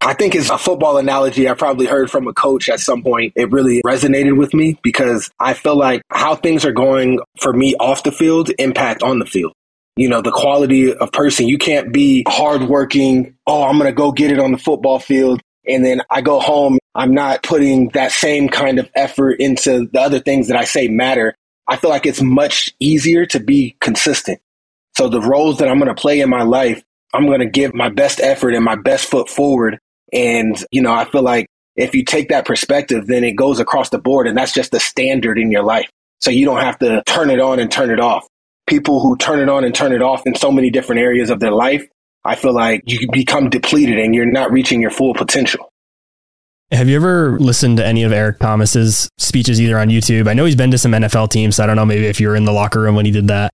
I 0.00 0.14
think 0.14 0.34
it's 0.36 0.50
a 0.50 0.58
football 0.58 0.98
analogy 0.98 1.48
I 1.48 1.54
probably 1.54 1.86
heard 1.86 2.10
from 2.10 2.28
a 2.28 2.32
coach 2.32 2.68
at 2.68 2.78
some 2.78 3.02
point. 3.02 3.32
It 3.34 3.50
really 3.50 3.82
resonated 3.84 4.36
with 4.36 4.54
me 4.54 4.78
because 4.82 5.30
I 5.40 5.54
feel 5.54 5.76
like 5.76 6.02
how 6.10 6.36
things 6.36 6.64
are 6.64 6.72
going 6.72 7.18
for 7.40 7.52
me 7.52 7.74
off 7.76 8.04
the 8.04 8.12
field 8.12 8.50
impact 8.58 9.02
on 9.02 9.18
the 9.18 9.26
field. 9.26 9.52
You 9.96 10.08
know, 10.08 10.22
the 10.22 10.30
quality 10.30 10.94
of 10.94 11.10
person. 11.10 11.48
You 11.48 11.58
can't 11.58 11.92
be 11.92 12.24
hardworking. 12.28 13.34
Oh, 13.46 13.64
I'm 13.64 13.78
going 13.78 13.90
to 13.90 13.94
go 13.94 14.12
get 14.12 14.30
it 14.30 14.38
on 14.38 14.52
the 14.52 14.58
football 14.58 14.98
field. 14.98 15.40
And 15.66 15.84
then 15.84 16.02
I 16.10 16.20
go 16.20 16.38
home. 16.38 16.78
I'm 16.96 17.12
not 17.12 17.42
putting 17.42 17.90
that 17.90 18.10
same 18.10 18.48
kind 18.48 18.78
of 18.78 18.90
effort 18.94 19.40
into 19.40 19.86
the 19.92 20.00
other 20.00 20.18
things 20.18 20.48
that 20.48 20.56
I 20.56 20.64
say 20.64 20.88
matter. 20.88 21.34
I 21.68 21.76
feel 21.76 21.90
like 21.90 22.06
it's 22.06 22.22
much 22.22 22.74
easier 22.80 23.26
to 23.26 23.40
be 23.40 23.76
consistent. 23.80 24.40
So 24.96 25.08
the 25.08 25.20
roles 25.20 25.58
that 25.58 25.68
I'm 25.68 25.78
going 25.78 25.94
to 25.94 26.00
play 26.00 26.20
in 26.20 26.30
my 26.30 26.42
life, 26.42 26.82
I'm 27.12 27.26
going 27.26 27.40
to 27.40 27.46
give 27.46 27.74
my 27.74 27.90
best 27.90 28.20
effort 28.20 28.54
and 28.54 28.64
my 28.64 28.76
best 28.76 29.10
foot 29.10 29.28
forward 29.28 29.78
and, 30.12 30.56
you 30.70 30.82
know, 30.82 30.92
I 30.92 31.04
feel 31.04 31.22
like 31.22 31.46
if 31.74 31.94
you 31.94 32.04
take 32.04 32.30
that 32.30 32.46
perspective, 32.46 33.06
then 33.06 33.24
it 33.24 33.32
goes 33.32 33.60
across 33.60 33.90
the 33.90 33.98
board 33.98 34.26
and 34.26 34.36
that's 34.36 34.52
just 34.52 34.70
the 34.70 34.80
standard 34.80 35.38
in 35.38 35.50
your 35.50 35.62
life. 35.62 35.90
So 36.20 36.30
you 36.30 36.46
don't 36.46 36.62
have 36.62 36.78
to 36.78 37.02
turn 37.04 37.30
it 37.30 37.40
on 37.40 37.58
and 37.58 37.70
turn 37.70 37.90
it 37.90 38.00
off. 38.00 38.26
People 38.66 39.00
who 39.00 39.16
turn 39.16 39.40
it 39.40 39.48
on 39.48 39.64
and 39.64 39.74
turn 39.74 39.92
it 39.92 40.02
off 40.02 40.26
in 40.26 40.34
so 40.34 40.50
many 40.50 40.70
different 40.70 41.02
areas 41.02 41.30
of 41.30 41.40
their 41.40 41.52
life, 41.52 41.86
I 42.24 42.36
feel 42.36 42.54
like 42.54 42.82
you 42.86 43.08
become 43.12 43.50
depleted 43.50 43.98
and 43.98 44.14
you're 44.14 44.24
not 44.24 44.50
reaching 44.50 44.80
your 44.80 44.90
full 44.90 45.14
potential. 45.14 45.70
Have 46.72 46.88
you 46.88 46.96
ever 46.96 47.38
listened 47.38 47.76
to 47.76 47.86
any 47.86 48.02
of 48.02 48.12
Eric 48.12 48.40
Thomas's 48.40 49.08
speeches 49.18 49.60
either 49.60 49.78
on 49.78 49.88
YouTube? 49.88 50.28
I 50.28 50.34
know 50.34 50.44
he's 50.44 50.56
been 50.56 50.72
to 50.72 50.78
some 50.78 50.92
NFL 50.92 51.30
teams. 51.30 51.56
So 51.56 51.62
I 51.62 51.66
don't 51.66 51.76
know 51.76 51.86
maybe 51.86 52.06
if 52.06 52.20
you 52.20 52.28
were 52.28 52.34
in 52.34 52.44
the 52.44 52.52
locker 52.52 52.80
room 52.80 52.96
when 52.96 53.06
he 53.06 53.12
did 53.12 53.28
that. 53.28 53.52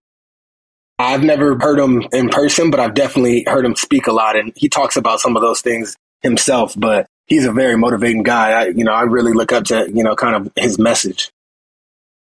I've 0.98 1.22
never 1.22 1.58
heard 1.58 1.78
him 1.78 2.06
in 2.12 2.30
person, 2.30 2.70
but 2.70 2.80
I've 2.80 2.94
definitely 2.94 3.44
heard 3.46 3.66
him 3.66 3.76
speak 3.76 4.06
a 4.06 4.12
lot. 4.12 4.36
And 4.36 4.52
he 4.56 4.68
talks 4.68 4.96
about 4.96 5.20
some 5.20 5.36
of 5.36 5.42
those 5.42 5.60
things 5.60 5.94
himself, 6.22 6.74
but 6.76 7.06
he's 7.26 7.44
a 7.44 7.52
very 7.52 7.76
motivating 7.76 8.22
guy. 8.22 8.52
I, 8.52 8.66
you 8.68 8.84
know, 8.84 8.92
I 8.92 9.02
really 9.02 9.32
look 9.32 9.52
up 9.52 9.64
to, 9.64 9.90
you 9.92 10.04
know, 10.04 10.16
kind 10.16 10.34
of 10.34 10.52
his 10.56 10.78
message. 10.78 11.30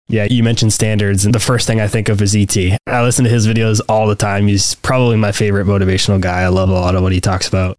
Yeah, 0.07 0.27
you 0.27 0.41
mentioned 0.41 0.73
standards, 0.73 1.23
and 1.23 1.35
the 1.35 1.39
first 1.39 1.67
thing 1.67 1.79
I 1.79 1.87
think 1.87 2.09
of 2.09 2.19
is 2.19 2.35
ET. 2.35 2.57
I 2.87 3.03
listen 3.03 3.25
to 3.25 3.29
his 3.29 3.47
videos 3.47 3.79
all 3.87 4.07
the 4.07 4.15
time. 4.15 4.47
He's 4.47 4.73
probably 4.73 5.17
my 5.17 5.31
favorite 5.31 5.67
motivational 5.67 6.19
guy. 6.19 6.41
I 6.41 6.47
love 6.47 6.69
a 6.69 6.73
lot 6.73 6.95
of 6.95 7.03
what 7.03 7.11
he 7.11 7.21
talks 7.21 7.47
about. 7.47 7.77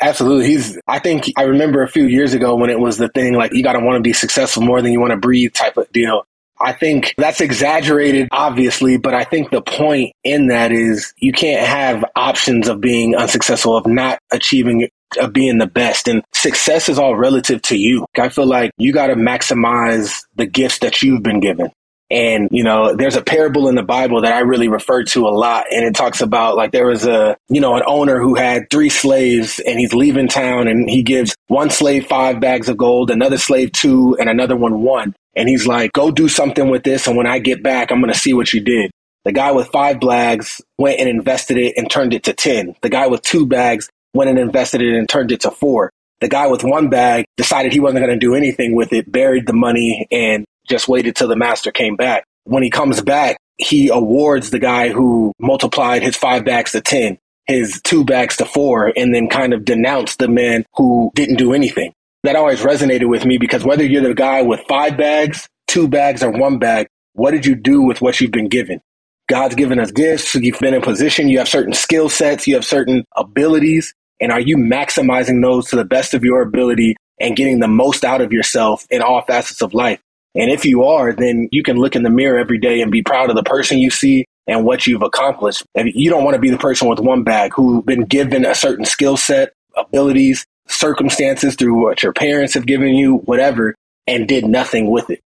Absolutely. 0.00 0.46
He's, 0.46 0.78
I 0.86 0.98
think 0.98 1.32
I 1.36 1.42
remember 1.42 1.82
a 1.82 1.88
few 1.88 2.04
years 2.04 2.34
ago 2.34 2.54
when 2.54 2.70
it 2.70 2.78
was 2.78 2.98
the 2.98 3.08
thing 3.08 3.34
like 3.34 3.52
you 3.52 3.62
got 3.62 3.72
to 3.72 3.80
want 3.80 3.96
to 3.96 4.02
be 4.02 4.12
successful 4.12 4.62
more 4.62 4.80
than 4.80 4.92
you 4.92 5.00
want 5.00 5.10
to 5.12 5.16
breathe 5.16 5.52
type 5.52 5.76
of 5.76 5.90
deal. 5.92 6.24
I 6.60 6.72
think 6.72 7.14
that's 7.16 7.40
exaggerated, 7.40 8.28
obviously, 8.32 8.96
but 8.96 9.14
I 9.14 9.24
think 9.24 9.50
the 9.50 9.62
point 9.62 10.12
in 10.24 10.48
that 10.48 10.72
is 10.72 11.14
you 11.18 11.32
can't 11.32 11.64
have 11.64 12.04
options 12.16 12.68
of 12.68 12.80
being 12.80 13.14
unsuccessful, 13.14 13.76
of 13.76 13.86
not 13.86 14.18
achieving 14.32 14.88
of 15.18 15.32
being 15.32 15.58
the 15.58 15.66
best. 15.66 16.08
And 16.08 16.22
success 16.34 16.88
is 16.88 16.98
all 16.98 17.16
relative 17.16 17.62
to 17.62 17.76
you. 17.78 18.04
I 18.18 18.28
feel 18.28 18.46
like 18.46 18.72
you 18.76 18.92
got 18.92 19.06
to 19.06 19.14
maximize 19.14 20.24
the 20.36 20.46
gifts 20.46 20.80
that 20.80 21.02
you've 21.02 21.22
been 21.22 21.40
given. 21.40 21.70
And, 22.10 22.48
you 22.50 22.64
know, 22.64 22.96
there's 22.96 23.16
a 23.16 23.22
parable 23.22 23.68
in 23.68 23.74
the 23.74 23.82
Bible 23.82 24.22
that 24.22 24.32
I 24.32 24.40
really 24.40 24.68
refer 24.68 25.04
to 25.04 25.26
a 25.26 25.30
lot. 25.30 25.66
And 25.70 25.84
it 25.84 25.94
talks 25.94 26.22
about 26.22 26.56
like 26.56 26.72
there 26.72 26.86
was 26.86 27.04
a, 27.04 27.36
you 27.48 27.60
know, 27.60 27.76
an 27.76 27.82
owner 27.86 28.18
who 28.18 28.34
had 28.34 28.70
three 28.70 28.88
slaves 28.88 29.58
and 29.58 29.78
he's 29.78 29.92
leaving 29.92 30.28
town 30.28 30.68
and 30.68 30.88
he 30.88 31.02
gives 31.02 31.36
one 31.48 31.68
slave 31.68 32.06
five 32.06 32.40
bags 32.40 32.68
of 32.68 32.78
gold, 32.78 33.10
another 33.10 33.36
slave 33.36 33.72
two, 33.72 34.16
and 34.18 34.30
another 34.30 34.56
one 34.56 34.82
one. 34.82 35.14
And 35.36 35.48
he's 35.48 35.66
like, 35.66 35.92
go 35.92 36.10
do 36.10 36.28
something 36.28 36.70
with 36.70 36.82
this. 36.82 37.06
And 37.06 37.16
when 37.16 37.26
I 37.26 37.38
get 37.38 37.62
back, 37.62 37.90
I'm 37.90 38.00
going 38.00 38.12
to 38.12 38.18
see 38.18 38.32
what 38.32 38.52
you 38.52 38.60
did. 38.60 38.90
The 39.24 39.32
guy 39.32 39.52
with 39.52 39.68
five 39.68 40.00
bags 40.00 40.62
went 40.78 41.00
and 41.00 41.08
invested 41.08 41.58
it 41.58 41.74
and 41.76 41.90
turned 41.90 42.14
it 42.14 42.24
to 42.24 42.32
10. 42.32 42.76
The 42.80 42.88
guy 42.88 43.06
with 43.08 43.20
two 43.20 43.46
bags 43.46 43.90
went 44.14 44.30
and 44.30 44.38
invested 44.38 44.80
it 44.80 44.94
and 44.96 45.08
turned 45.08 45.30
it 45.30 45.40
to 45.40 45.50
four. 45.50 45.90
The 46.20 46.28
guy 46.28 46.46
with 46.46 46.64
one 46.64 46.88
bag 46.88 47.26
decided 47.36 47.72
he 47.72 47.80
wasn't 47.80 48.04
going 48.04 48.18
to 48.18 48.26
do 48.26 48.34
anything 48.34 48.74
with 48.74 48.92
it, 48.92 49.10
buried 49.10 49.46
the 49.46 49.52
money, 49.52 50.08
and 50.10 50.44
just 50.68 50.88
waited 50.88 51.16
till 51.16 51.28
the 51.28 51.36
master 51.36 51.70
came 51.72 51.96
back. 51.96 52.24
When 52.44 52.62
he 52.62 52.70
comes 52.70 53.00
back, 53.00 53.36
he 53.56 53.88
awards 53.88 54.50
the 54.50 54.58
guy 54.58 54.90
who 54.90 55.32
multiplied 55.38 56.02
his 56.02 56.16
five 56.16 56.44
bags 56.44 56.72
to 56.72 56.80
10, 56.80 57.18
his 57.46 57.80
two 57.82 58.04
bags 58.04 58.36
to 58.36 58.44
four, 58.44 58.92
and 58.96 59.14
then 59.14 59.28
kind 59.28 59.52
of 59.52 59.64
denounced 59.64 60.18
the 60.18 60.28
man 60.28 60.64
who 60.74 61.10
didn't 61.14 61.36
do 61.36 61.52
anything. 61.52 61.92
That 62.22 62.36
always 62.36 62.60
resonated 62.60 63.08
with 63.08 63.24
me 63.24 63.38
because 63.38 63.64
whether 63.64 63.84
you're 63.84 64.02
the 64.02 64.14
guy 64.14 64.42
with 64.42 64.60
five 64.68 64.96
bags, 64.96 65.48
two 65.66 65.88
bags, 65.88 66.22
or 66.22 66.30
one 66.30 66.58
bag, 66.58 66.86
what 67.12 67.32
did 67.32 67.46
you 67.46 67.54
do 67.54 67.82
with 67.82 68.00
what 68.00 68.20
you've 68.20 68.30
been 68.30 68.48
given? 68.48 68.80
God's 69.28 69.54
given 69.54 69.78
us 69.78 69.90
gifts. 69.90 70.34
You've 70.34 70.58
been 70.58 70.74
in 70.74 70.80
position. 70.80 71.28
You 71.28 71.38
have 71.38 71.48
certain 71.48 71.74
skill 71.74 72.08
sets. 72.08 72.46
You 72.46 72.54
have 72.54 72.64
certain 72.64 73.04
abilities. 73.16 73.92
And 74.20 74.32
are 74.32 74.40
you 74.40 74.56
maximizing 74.56 75.42
those 75.42 75.68
to 75.68 75.76
the 75.76 75.84
best 75.84 76.14
of 76.14 76.24
your 76.24 76.42
ability 76.42 76.96
and 77.20 77.36
getting 77.36 77.60
the 77.60 77.68
most 77.68 78.04
out 78.04 78.20
of 78.20 78.32
yourself 78.32 78.86
in 78.90 79.02
all 79.02 79.22
facets 79.22 79.60
of 79.62 79.74
life? 79.74 80.00
And 80.34 80.50
if 80.50 80.64
you 80.64 80.84
are, 80.84 81.12
then 81.12 81.48
you 81.52 81.62
can 81.62 81.76
look 81.76 81.96
in 81.96 82.02
the 82.02 82.10
mirror 82.10 82.38
every 82.38 82.58
day 82.58 82.80
and 82.80 82.92
be 82.92 83.02
proud 83.02 83.30
of 83.30 83.36
the 83.36 83.42
person 83.42 83.78
you 83.78 83.90
see 83.90 84.26
and 84.46 84.64
what 84.64 84.86
you've 84.86 85.02
accomplished. 85.02 85.62
And 85.74 85.90
you 85.94 86.10
don't 86.10 86.24
want 86.24 86.34
to 86.34 86.40
be 86.40 86.50
the 86.50 86.58
person 86.58 86.88
with 86.88 87.00
one 87.00 87.22
bag 87.22 87.52
who's 87.54 87.82
been 87.84 88.04
given 88.04 88.44
a 88.44 88.54
certain 88.54 88.84
skill 88.84 89.16
set, 89.16 89.52
abilities, 89.76 90.46
circumstances 90.68 91.54
through 91.54 91.82
what 91.82 92.02
your 92.02 92.12
parents 92.12 92.54
have 92.54 92.66
given 92.66 92.94
you, 92.94 93.16
whatever, 93.18 93.74
and 94.06 94.28
did 94.28 94.46
nothing 94.46 94.90
with 94.90 95.10
it. 95.10 95.20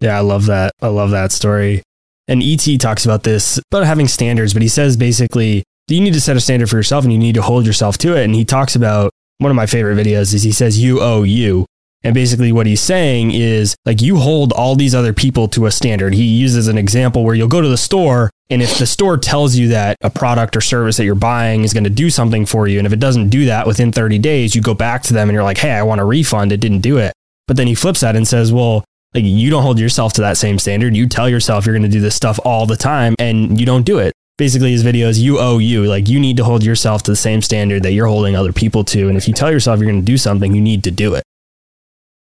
Yeah, 0.00 0.16
I 0.16 0.20
love 0.20 0.46
that. 0.46 0.72
I 0.80 0.88
love 0.88 1.10
that 1.10 1.32
story. 1.32 1.82
And 2.28 2.42
ET 2.42 2.66
talks 2.80 3.04
about 3.04 3.22
this, 3.22 3.58
about 3.70 3.86
having 3.86 4.08
standards, 4.08 4.52
but 4.52 4.62
he 4.62 4.68
says 4.68 4.96
basically 4.96 5.62
you 5.88 6.00
need 6.00 6.14
to 6.14 6.20
set 6.20 6.36
a 6.36 6.40
standard 6.40 6.68
for 6.68 6.76
yourself 6.76 7.04
and 7.04 7.12
you 7.12 7.18
need 7.18 7.36
to 7.36 7.42
hold 7.42 7.64
yourself 7.64 7.96
to 7.98 8.16
it. 8.16 8.24
And 8.24 8.34
he 8.34 8.44
talks 8.44 8.74
about 8.74 9.12
one 9.38 9.50
of 9.50 9.56
my 9.56 9.66
favorite 9.66 9.96
videos 9.96 10.34
is 10.34 10.42
he 10.42 10.52
says, 10.52 10.78
you 10.78 11.00
owe 11.00 11.22
you. 11.22 11.66
And 12.02 12.14
basically 12.14 12.52
what 12.52 12.66
he's 12.66 12.80
saying 12.80 13.32
is 13.32 13.74
like 13.84 14.00
you 14.00 14.16
hold 14.16 14.52
all 14.52 14.76
these 14.76 14.94
other 14.94 15.12
people 15.12 15.48
to 15.48 15.66
a 15.66 15.70
standard. 15.70 16.14
He 16.14 16.24
uses 16.24 16.68
an 16.68 16.78
example 16.78 17.24
where 17.24 17.34
you'll 17.34 17.48
go 17.48 17.60
to 17.60 17.68
the 17.68 17.76
store 17.76 18.30
and 18.48 18.62
if 18.62 18.78
the 18.78 18.86
store 18.86 19.16
tells 19.16 19.56
you 19.56 19.68
that 19.68 19.96
a 20.02 20.10
product 20.10 20.56
or 20.56 20.60
service 20.60 20.98
that 20.98 21.04
you're 21.04 21.16
buying 21.16 21.64
is 21.64 21.72
going 21.72 21.84
to 21.84 21.90
do 21.90 22.10
something 22.10 22.46
for 22.46 22.68
you 22.68 22.78
and 22.78 22.86
if 22.86 22.92
it 22.92 23.00
doesn't 23.00 23.30
do 23.30 23.46
that 23.46 23.66
within 23.66 23.90
30 23.90 24.18
days, 24.18 24.54
you 24.54 24.62
go 24.62 24.74
back 24.74 25.02
to 25.04 25.12
them 25.12 25.28
and 25.28 25.34
you're 25.34 25.42
like, 25.42 25.58
"Hey, 25.58 25.72
I 25.72 25.82
want 25.82 26.00
a 26.00 26.04
refund. 26.04 26.52
It 26.52 26.60
didn't 26.60 26.80
do 26.80 26.98
it." 26.98 27.12
But 27.48 27.56
then 27.56 27.66
he 27.66 27.74
flips 27.74 28.00
that 28.00 28.14
and 28.14 28.26
says, 28.26 28.52
"Well, 28.52 28.84
like 29.14 29.24
you 29.24 29.50
don't 29.50 29.62
hold 29.62 29.80
yourself 29.80 30.12
to 30.14 30.20
that 30.20 30.36
same 30.36 30.58
standard. 30.58 30.94
You 30.94 31.08
tell 31.08 31.28
yourself 31.28 31.66
you're 31.66 31.74
going 31.74 31.82
to 31.82 31.88
do 31.88 32.00
this 32.00 32.14
stuff 32.14 32.38
all 32.44 32.66
the 32.66 32.76
time 32.76 33.14
and 33.18 33.58
you 33.58 33.66
don't 33.66 33.84
do 33.84 33.98
it 33.98 34.12
basically 34.38 34.70
his 34.70 34.84
videos 34.84 35.18
you 35.18 35.38
owe 35.38 35.58
you 35.58 35.84
like 35.84 36.08
you 36.08 36.20
need 36.20 36.36
to 36.36 36.44
hold 36.44 36.62
yourself 36.62 37.02
to 37.02 37.10
the 37.10 37.16
same 37.16 37.40
standard 37.40 37.82
that 37.82 37.92
you're 37.92 38.06
holding 38.06 38.36
other 38.36 38.52
people 38.52 38.84
to 38.84 39.08
and 39.08 39.16
if 39.16 39.26
you 39.26 39.32
tell 39.32 39.50
yourself 39.50 39.78
you're 39.80 39.90
going 39.90 40.00
to 40.00 40.04
do 40.04 40.18
something 40.18 40.54
you 40.54 40.60
need 40.60 40.84
to 40.84 40.90
do 40.90 41.14
it 41.14 41.24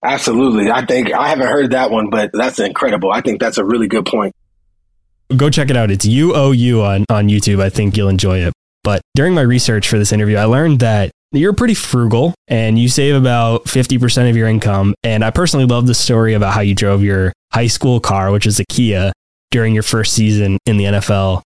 absolutely. 0.04 0.72
I 0.72 0.86
think 0.86 1.14
i 1.14 1.30
haven't 1.30 1.48
heard 1.48 1.72
that 1.72 1.92
one 1.92 2.10
but 2.10 2.32
that's 2.34 2.60
incredible. 2.60 3.12
I 3.12 3.22
think 3.22 3.40
that's 3.40 3.58
a 3.58 3.66
really 3.66 3.88
good 3.88 4.06
point. 4.06 4.34
Go 5.36 5.50
check 5.50 5.70
it 5.70 5.78
out. 5.78 5.92
It's 5.92 6.06
owe 6.08 6.52
on 6.84 7.06
on 7.10 7.28
youtube. 7.28 7.62
I 7.62 7.70
think 7.70 7.98
you'll 7.98 8.10
enjoy 8.10 8.40
it. 8.40 8.54
But 8.84 9.02
during 9.16 9.34
my 9.34 9.42
research 9.42 9.88
for 9.88 9.98
this 9.98 10.12
interview 10.12 10.38
i 10.38 10.46
learned 10.46 10.80
that 10.80 11.12
you're 11.32 11.54
pretty 11.54 11.74
frugal 11.74 12.36
and 12.48 12.78
you 12.78 12.88
save 12.88 13.16
about 13.16 13.66
50% 13.66 14.30
of 14.30 14.38
your 14.38 14.48
income. 14.48 14.94
And 15.04 15.24
i 15.24 15.32
personally 15.32 15.66
love 15.66 15.88
the 15.88 15.96
story 15.96 16.34
about 16.34 16.54
how 16.54 16.62
you 16.62 16.76
drove 16.76 17.04
your 17.04 17.34
high 17.52 17.68
school 17.68 18.00
car 18.00 18.32
which 18.32 18.46
is 18.46 18.60
a 18.60 18.66
kia 18.66 19.12
during 19.52 19.74
your 19.74 19.84
first 19.84 20.14
season 20.14 20.58
in 20.66 20.78
the 20.78 20.86
nfl 20.86 21.44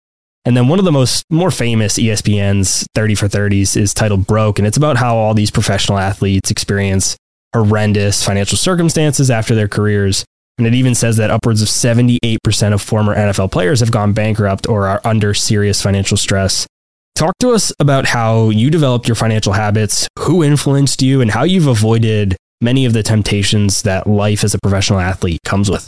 and 0.45 0.55
then 0.55 0.67
one 0.67 0.77
of 0.77 0.85
the 0.85 0.91
most 0.91 1.25
more 1.31 1.49
famous 1.49 1.97
ESPN's 1.97 2.85
30 2.93 3.15
for 3.15 3.27
30s 3.27 3.75
is 3.75 3.95
titled 3.95 4.27
Broke. 4.27 4.59
And 4.59 4.67
it's 4.67 4.77
about 4.77 4.95
how 4.95 5.17
all 5.17 5.33
these 5.33 5.49
professional 5.49 5.97
athletes 5.97 6.51
experience 6.51 7.17
horrendous 7.55 8.23
financial 8.23 8.57
circumstances 8.57 9.31
after 9.31 9.55
their 9.55 9.69
careers. 9.69 10.25
And 10.57 10.67
it 10.67 10.73
even 10.73 10.93
says 10.93 11.17
that 11.17 11.31
upwards 11.31 11.61
of 11.61 11.67
78% 11.67 12.73
of 12.73 12.81
former 12.81 13.15
NFL 13.15 13.51
players 13.51 13.79
have 13.79 13.91
gone 13.91 14.13
bankrupt 14.13 14.67
or 14.67 14.87
are 14.87 15.01
under 15.03 15.33
serious 15.33 15.81
financial 15.81 16.17
stress. 16.17 16.67
Talk 17.15 17.33
to 17.39 17.51
us 17.51 17.71
about 17.79 18.05
how 18.05 18.49
you 18.49 18.69
developed 18.69 19.07
your 19.07 19.15
financial 19.15 19.53
habits, 19.53 20.07
who 20.19 20.43
influenced 20.43 21.01
you, 21.01 21.21
and 21.21 21.31
how 21.31 21.43
you've 21.43 21.67
avoided 21.67 22.35
many 22.61 22.85
of 22.85 22.93
the 22.93 23.03
temptations 23.03 23.83
that 23.83 24.05
life 24.05 24.43
as 24.43 24.53
a 24.53 24.59
professional 24.59 24.99
athlete 24.99 25.39
comes 25.45 25.71
with. 25.71 25.87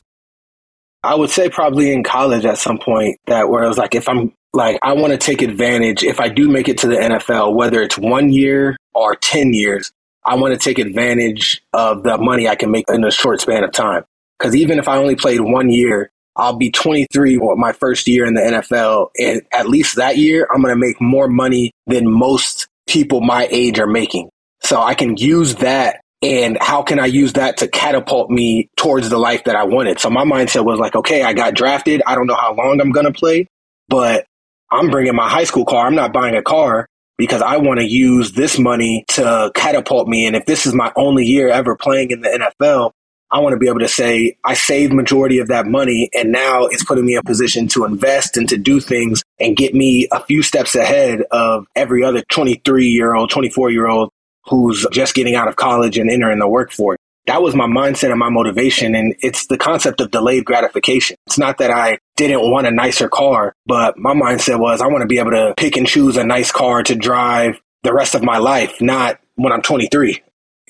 I 1.04 1.16
would 1.16 1.30
say 1.30 1.50
probably 1.50 1.92
in 1.92 2.04
college 2.04 2.46
at 2.46 2.58
some 2.58 2.78
point 2.78 3.18
that 3.28 3.50
where 3.50 3.64
I 3.64 3.68
was 3.68 3.78
like, 3.78 3.96
if 3.96 4.10
I'm 4.10 4.34
like, 4.54 4.80
I 4.82 4.94
want 4.94 5.12
to 5.12 5.18
take 5.18 5.42
advantage, 5.42 6.04
if 6.04 6.20
I 6.20 6.30
do 6.30 6.50
make 6.50 6.68
it 6.68 6.80
to 6.80 6.88
the 6.88 6.96
NFL, 6.96 7.56
whether 7.56 7.82
it's 7.82 7.98
one 7.98 8.32
year 8.32 8.76
or 8.94 9.16
10 9.16 9.54
years, 9.54 9.92
I 10.28 10.36
want 10.36 10.54
to 10.54 10.60
take 10.60 10.78
advantage 10.78 11.64
of 11.72 12.04
the 12.04 12.18
money 12.18 12.50
I 12.50 12.56
can 12.56 12.70
make 12.70 12.86
in 12.90 13.04
a 13.06 13.12
short 13.12 13.40
span 13.40 13.64
of 13.64 13.72
time. 13.72 14.04
Because 14.38 14.56
even 14.56 14.78
if 14.78 14.88
I 14.88 14.98
only 14.98 15.16
played 15.16 15.40
one 15.40 15.70
year, 15.70 16.12
I'll 16.36 16.58
be 16.58 16.70
23 16.70 17.40
my 17.56 17.72
first 17.72 18.08
year 18.08 18.26
in 18.26 18.34
the 18.36 18.42
NFL. 18.42 19.10
And 19.18 19.42
at 19.52 19.70
least 19.70 19.96
that 19.96 20.18
year, 20.18 20.48
I'm 20.54 20.62
going 20.62 20.74
to 20.74 20.80
make 20.80 21.02
more 21.02 21.28
money 21.28 21.72
than 21.88 22.12
most 22.12 22.68
people 22.88 23.22
my 23.22 23.48
age 23.50 23.80
are 23.80 23.88
making. 23.88 24.30
So 24.62 24.82
I 24.82 24.94
can 24.94 25.18
use 25.18 25.56
that 25.56 26.02
and 26.22 26.58
how 26.60 26.84
can 26.84 27.00
I 27.00 27.06
use 27.06 27.34
that 27.34 27.58
to 27.58 27.68
catapult 27.68 28.30
me 28.30 28.70
towards 28.76 29.10
the 29.10 29.18
life 29.18 29.46
that 29.46 29.56
I 29.56 29.64
wanted? 29.64 30.00
So 30.00 30.10
my 30.10 30.26
mindset 30.26 30.66
was 30.66 30.80
like, 30.80 30.96
okay, 30.96 31.24
I 31.24 31.34
got 31.34 31.54
drafted. 31.54 32.02
I 32.06 32.16
don't 32.16 32.28
know 32.28 32.36
how 32.36 32.54
long 32.54 32.82
I'm 32.82 32.92
going 32.92 33.06
to 33.06 33.14
play, 33.14 33.48
but 33.88 34.26
I'm 34.72 34.90
bringing 34.90 35.16
my 35.16 35.30
high 35.30 35.46
school 35.46 35.64
car. 35.64 35.88
I'm 35.88 35.96
not 35.96 36.14
buying 36.14 36.36
a 36.36 36.42
car 36.42 36.88
because 37.18 37.42
I 37.42 37.58
want 37.58 37.80
to 37.80 37.86
use 37.86 38.34
this 38.34 38.60
money 38.60 39.06
to 39.10 39.52
catapult 39.56 40.08
me. 40.08 40.28
And 40.28 40.36
if 40.36 40.46
this 40.46 40.66
is 40.66 40.74
my 40.74 40.92
only 40.96 41.26
year 41.26 41.50
ever 41.50 41.76
playing 41.76 42.12
in 42.12 42.22
the 42.22 42.30
NFL, 42.30 42.92
I 43.30 43.40
want 43.40 43.54
to 43.54 43.58
be 43.58 43.68
able 43.68 43.80
to 43.80 43.90
say 43.90 44.38
I 44.46 44.54
saved 44.54 44.94
majority 44.94 45.40
of 45.40 45.50
that 45.50 45.66
money 45.66 46.10
and 46.14 46.32
now 46.32 46.68
it's 46.68 46.86
putting 46.86 47.06
me 47.06 47.14
in 47.14 47.20
a 47.20 47.24
position 47.24 47.68
to 47.70 47.84
invest 47.84 48.38
and 48.38 48.48
to 48.50 48.58
do 48.58 48.80
things 48.80 49.22
and 49.38 49.58
get 49.58 49.74
me 49.74 50.08
a 50.12 50.22
few 50.22 50.42
steps 50.42 50.76
ahead 50.76 51.24
of 51.32 51.66
every 51.76 52.06
other 52.06 52.24
23 52.32 52.88
year 52.88 53.16
old, 53.16 53.30
24 53.30 53.72
year 53.72 53.88
old 53.88 54.12
who's 54.46 54.86
just 54.92 55.14
getting 55.14 55.36
out 55.36 55.50
of 55.50 55.58
college 55.58 55.98
and 55.98 56.10
entering 56.10 56.40
the 56.40 56.48
workforce. 56.48 56.98
That 57.28 57.42
was 57.42 57.56
my 57.56 57.68
mindset 57.68 58.10
and 58.10 58.20
my 58.20 58.30
motivation. 58.30 58.96
And 58.96 59.16
it's 59.20 59.48
the 59.48 59.58
concept 59.58 60.02
of 60.02 60.12
delayed 60.12 60.46
gratification. 60.46 61.18
It's 61.28 61.38
not 61.38 61.58
that 61.60 61.72
I 61.72 62.00
didn't 62.16 62.50
want 62.50 62.68
a 62.68 62.72
nicer 62.72 63.10
car, 63.10 63.54
but 63.66 63.98
my 63.98 64.14
mindset 64.14 64.60
was 64.60 64.82
I 64.82 64.88
want 64.88 65.02
to 65.02 65.08
be 65.08 65.20
able 65.20 65.32
to 65.32 65.54
pick 65.58 65.78
and 65.78 65.86
choose 65.86 66.18
a 66.18 66.24
nice 66.24 66.52
car 66.52 66.84
to 66.84 66.96
drive 66.96 67.60
the 67.84 67.94
rest 67.94 68.16
of 68.16 68.24
my 68.24 68.38
life, 68.38 68.82
not 68.82 69.20
when 69.36 69.54
I'm 69.54 69.62
23. 69.62 70.24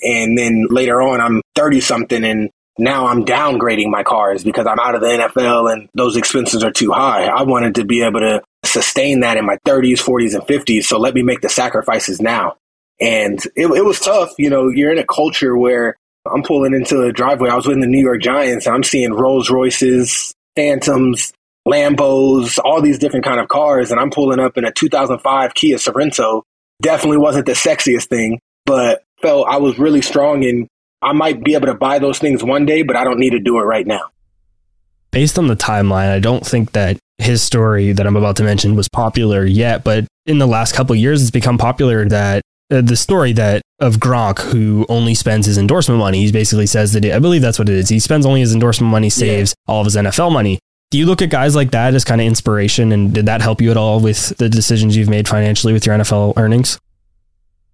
And 0.03 0.37
then 0.37 0.67
later 0.69 1.01
on, 1.01 1.21
I'm 1.21 1.41
30 1.55 1.81
something 1.81 2.23
and 2.23 2.49
now 2.79 3.07
I'm 3.07 3.25
downgrading 3.25 3.89
my 3.89 4.03
cars 4.03 4.43
because 4.43 4.67
I'm 4.67 4.79
out 4.79 4.95
of 4.95 5.01
the 5.01 5.07
NFL 5.07 5.71
and 5.71 5.89
those 5.95 6.15
expenses 6.15 6.63
are 6.63 6.71
too 6.71 6.91
high. 6.91 7.25
I 7.25 7.43
wanted 7.43 7.75
to 7.75 7.85
be 7.85 8.03
able 8.03 8.19
to 8.19 8.43
sustain 8.63 9.21
that 9.21 9.37
in 9.37 9.45
my 9.45 9.57
30s, 9.65 9.99
40s, 9.99 10.35
and 10.35 10.43
50s. 10.43 10.83
So 10.83 10.99
let 10.99 11.13
me 11.13 11.23
make 11.23 11.41
the 11.41 11.49
sacrifices 11.49 12.21
now. 12.21 12.57
And 12.99 13.39
it, 13.55 13.67
it 13.67 13.85
was 13.85 13.99
tough. 13.99 14.33
You 14.37 14.49
know, 14.49 14.69
you're 14.69 14.91
in 14.91 14.97
a 14.99 15.05
culture 15.05 15.57
where 15.57 15.95
I'm 16.33 16.43
pulling 16.43 16.73
into 16.73 16.97
the 16.97 17.11
driveway. 17.11 17.49
I 17.49 17.55
was 17.55 17.67
with 17.67 17.79
the 17.79 17.87
New 17.87 18.01
York 18.01 18.21
Giants. 18.21 18.67
I'm 18.67 18.83
seeing 18.83 19.13
Rolls 19.13 19.49
Royces, 19.49 20.33
Phantoms, 20.55 21.33
Lambos, 21.67 22.59
all 22.63 22.81
these 22.81 22.99
different 22.99 23.25
kind 23.25 23.39
of 23.39 23.47
cars. 23.47 23.91
And 23.91 23.99
I'm 23.99 24.09
pulling 24.09 24.39
up 24.39 24.57
in 24.57 24.65
a 24.65 24.71
2005 24.71 25.53
Kia 25.53 25.77
Sorento. 25.77 26.43
Definitely 26.81 27.17
wasn't 27.17 27.45
the 27.45 27.53
sexiest 27.53 28.07
thing, 28.07 28.39
but 28.65 29.03
felt 29.21 29.47
I 29.47 29.57
was 29.57 29.79
really 29.79 30.01
strong 30.01 30.45
and 30.45 30.67
I 31.01 31.13
might 31.13 31.43
be 31.43 31.53
able 31.53 31.67
to 31.67 31.73
buy 31.73 31.99
those 31.99 32.19
things 32.19 32.43
one 32.43 32.65
day, 32.65 32.83
but 32.83 32.95
I 32.95 33.03
don't 33.03 33.19
need 33.19 33.31
to 33.31 33.39
do 33.39 33.59
it 33.59 33.63
right 33.63 33.85
now. 33.85 34.09
Based 35.11 35.39
on 35.39 35.47
the 35.47 35.55
timeline, 35.55 36.11
I 36.11 36.19
don't 36.19 36.45
think 36.45 36.73
that 36.73 36.97
his 37.17 37.41
story 37.41 37.93
that 37.93 38.05
I'm 38.05 38.15
about 38.15 38.35
to 38.37 38.43
mention 38.43 38.75
was 38.75 38.87
popular 38.89 39.45
yet, 39.45 39.83
but 39.83 40.05
in 40.25 40.37
the 40.37 40.47
last 40.47 40.75
couple 40.75 40.93
of 40.93 40.99
years, 40.99 41.21
it's 41.21 41.31
become 41.31 41.57
popular 41.57 42.07
that 42.09 42.41
uh, 42.71 42.81
the 42.81 42.95
story 42.95 43.33
that 43.33 43.61
of 43.79 43.97
Gronk 43.97 44.39
who 44.39 44.85
only 44.89 45.13
spends 45.13 45.45
his 45.45 45.57
endorsement 45.57 45.99
money. 45.99 46.25
He 46.25 46.31
basically 46.31 46.65
says 46.65 46.93
that 46.93 47.05
I 47.05 47.19
believe 47.19 47.41
that's 47.41 47.59
what 47.59 47.69
it 47.69 47.75
is. 47.75 47.89
He 47.89 47.99
spends 47.99 48.25
only 48.25 48.39
his 48.39 48.53
endorsement 48.53 48.91
money, 48.91 49.09
saves 49.09 49.55
all 49.67 49.81
of 49.81 49.85
his 49.85 49.95
NFL 49.95 50.31
money. 50.31 50.59
Do 50.89 50.97
you 50.97 51.05
look 51.05 51.21
at 51.21 51.29
guys 51.29 51.55
like 51.55 51.71
that 51.71 51.93
as 51.93 52.05
kind 52.05 52.21
of 52.21 52.27
inspiration? 52.27 52.91
And 52.91 53.13
did 53.13 53.25
that 53.25 53.41
help 53.41 53.61
you 53.61 53.71
at 53.71 53.77
all 53.77 53.99
with 53.99 54.35
the 54.37 54.49
decisions 54.49 54.95
you've 54.95 55.09
made 55.09 55.27
financially 55.27 55.73
with 55.73 55.85
your 55.85 55.97
NFL 55.97 56.37
earnings? 56.37 56.79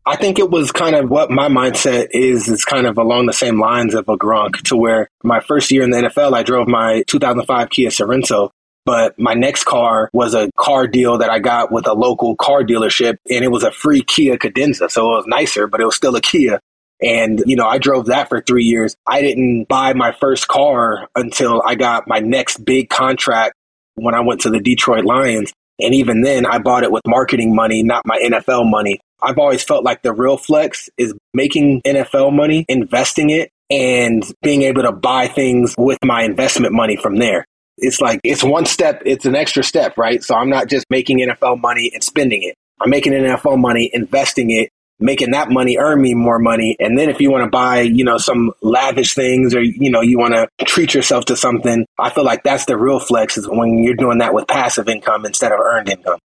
I 0.05 0.17
think 0.17 0.37
it 0.37 0.49
was 0.49 0.71
kind 0.71 0.95
of 0.95 1.09
what 1.09 1.31
my 1.31 1.47
mindset 1.47 2.07
is, 2.11 2.49
is 2.49 2.65
kind 2.65 2.85
of 2.85 2.97
along 2.97 3.27
the 3.27 3.33
same 3.33 3.59
lines 3.59 3.93
of 3.93 4.09
a 4.09 4.17
Gronk 4.17 4.61
to 4.63 4.75
where 4.75 5.09
my 5.23 5.39
first 5.39 5.71
year 5.71 5.83
in 5.83 5.91
the 5.91 5.97
NFL, 5.97 6.33
I 6.33 6.43
drove 6.43 6.67
my 6.67 7.03
2005 7.07 7.69
Kia 7.69 7.89
Sorento 7.89 8.49
but 8.85 9.17
my 9.17 9.33
next 9.33 9.63
car 9.63 10.09
was 10.13 10.33
a 10.33 10.51
car 10.57 10.87
deal 10.87 11.17
that 11.19 11.29
I 11.29 11.39
got 11.39 11.71
with 11.71 11.87
a 11.87 11.93
local 11.93 12.35
car 12.35 12.63
dealership 12.63 13.17
and 13.29 13.43
it 13.43 13.49
was 13.49 13.63
a 13.63 13.71
free 13.71 14.01
Kia 14.01 14.37
Cadenza. 14.37 14.89
So 14.89 15.13
it 15.13 15.15
was 15.15 15.25
nicer, 15.27 15.67
but 15.67 15.81
it 15.81 15.85
was 15.85 15.95
still 15.95 16.15
a 16.15 16.21
Kia. 16.21 16.59
And, 17.01 17.43
you 17.45 17.55
know, 17.55 17.65
I 17.65 17.79
drove 17.79 18.07
that 18.07 18.29
for 18.29 18.41
three 18.41 18.63
years. 18.63 18.95
I 19.05 19.21
didn't 19.21 19.67
buy 19.67 19.93
my 19.93 20.13
first 20.19 20.47
car 20.47 21.07
until 21.15 21.61
I 21.65 21.75
got 21.75 22.07
my 22.07 22.19
next 22.19 22.63
big 22.63 22.89
contract 22.89 23.55
when 23.95 24.15
I 24.15 24.21
went 24.21 24.41
to 24.41 24.49
the 24.49 24.59
Detroit 24.59 25.05
Lions. 25.05 25.51
And 25.79 25.93
even 25.95 26.21
then, 26.21 26.45
I 26.45 26.59
bought 26.59 26.83
it 26.83 26.91
with 26.91 27.01
marketing 27.05 27.55
money, 27.55 27.83
not 27.83 28.05
my 28.05 28.19
NFL 28.19 28.69
money. 28.69 28.99
I've 29.21 29.37
always 29.37 29.63
felt 29.63 29.83
like 29.83 30.01
the 30.01 30.13
real 30.13 30.37
flex 30.37 30.89
is 30.97 31.13
making 31.33 31.81
NFL 31.85 32.33
money, 32.33 32.65
investing 32.69 33.31
it, 33.31 33.49
and 33.69 34.23
being 34.41 34.61
able 34.61 34.83
to 34.83 34.91
buy 34.91 35.27
things 35.27 35.73
with 35.77 35.97
my 36.03 36.23
investment 36.23 36.73
money 36.73 36.95
from 36.95 37.17
there 37.17 37.45
it's 37.77 38.01
like 38.01 38.19
it's 38.23 38.43
one 38.43 38.65
step, 38.65 39.01
it's 39.05 39.25
an 39.25 39.35
extra 39.35 39.63
step, 39.63 39.97
right? 39.97 40.23
So 40.23 40.35
I'm 40.35 40.49
not 40.49 40.67
just 40.67 40.85
making 40.89 41.19
NFL 41.19 41.61
money 41.61 41.91
and 41.93 42.03
spending 42.03 42.43
it. 42.43 42.55
I'm 42.81 42.89
making 42.89 43.13
NFL 43.13 43.59
money, 43.59 43.89
investing 43.93 44.51
it, 44.51 44.69
making 44.99 45.31
that 45.31 45.49
money 45.49 45.77
earn 45.77 46.01
me 46.01 46.13
more 46.13 46.39
money. 46.39 46.75
And 46.79 46.97
then 46.97 47.09
if 47.09 47.19
you 47.19 47.31
want 47.31 47.43
to 47.43 47.49
buy, 47.49 47.81
you 47.81 48.03
know, 48.03 48.17
some 48.17 48.51
lavish 48.61 49.15
things 49.15 49.55
or, 49.55 49.61
you 49.61 49.91
know, 49.91 50.01
you 50.01 50.17
want 50.17 50.33
to 50.33 50.47
treat 50.65 50.93
yourself 50.93 51.25
to 51.25 51.35
something, 51.35 51.85
I 51.99 52.09
feel 52.09 52.23
like 52.23 52.43
that's 52.43 52.65
the 52.65 52.77
real 52.77 52.99
flex 52.99 53.37
is 53.37 53.47
when 53.47 53.83
you're 53.83 53.95
doing 53.95 54.19
that 54.19 54.33
with 54.33 54.47
passive 54.47 54.87
income 54.87 55.25
instead 55.25 55.51
of 55.51 55.59
earned 55.59 55.89
income. 55.89 56.19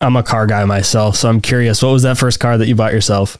I'm 0.00 0.16
a 0.16 0.22
car 0.22 0.46
guy 0.46 0.64
myself, 0.64 1.16
so 1.16 1.28
I'm 1.28 1.40
curious. 1.40 1.82
What 1.82 1.92
was 1.92 2.02
that 2.02 2.18
first 2.18 2.40
car 2.40 2.58
that 2.58 2.66
you 2.66 2.74
bought 2.74 2.92
yourself? 2.92 3.38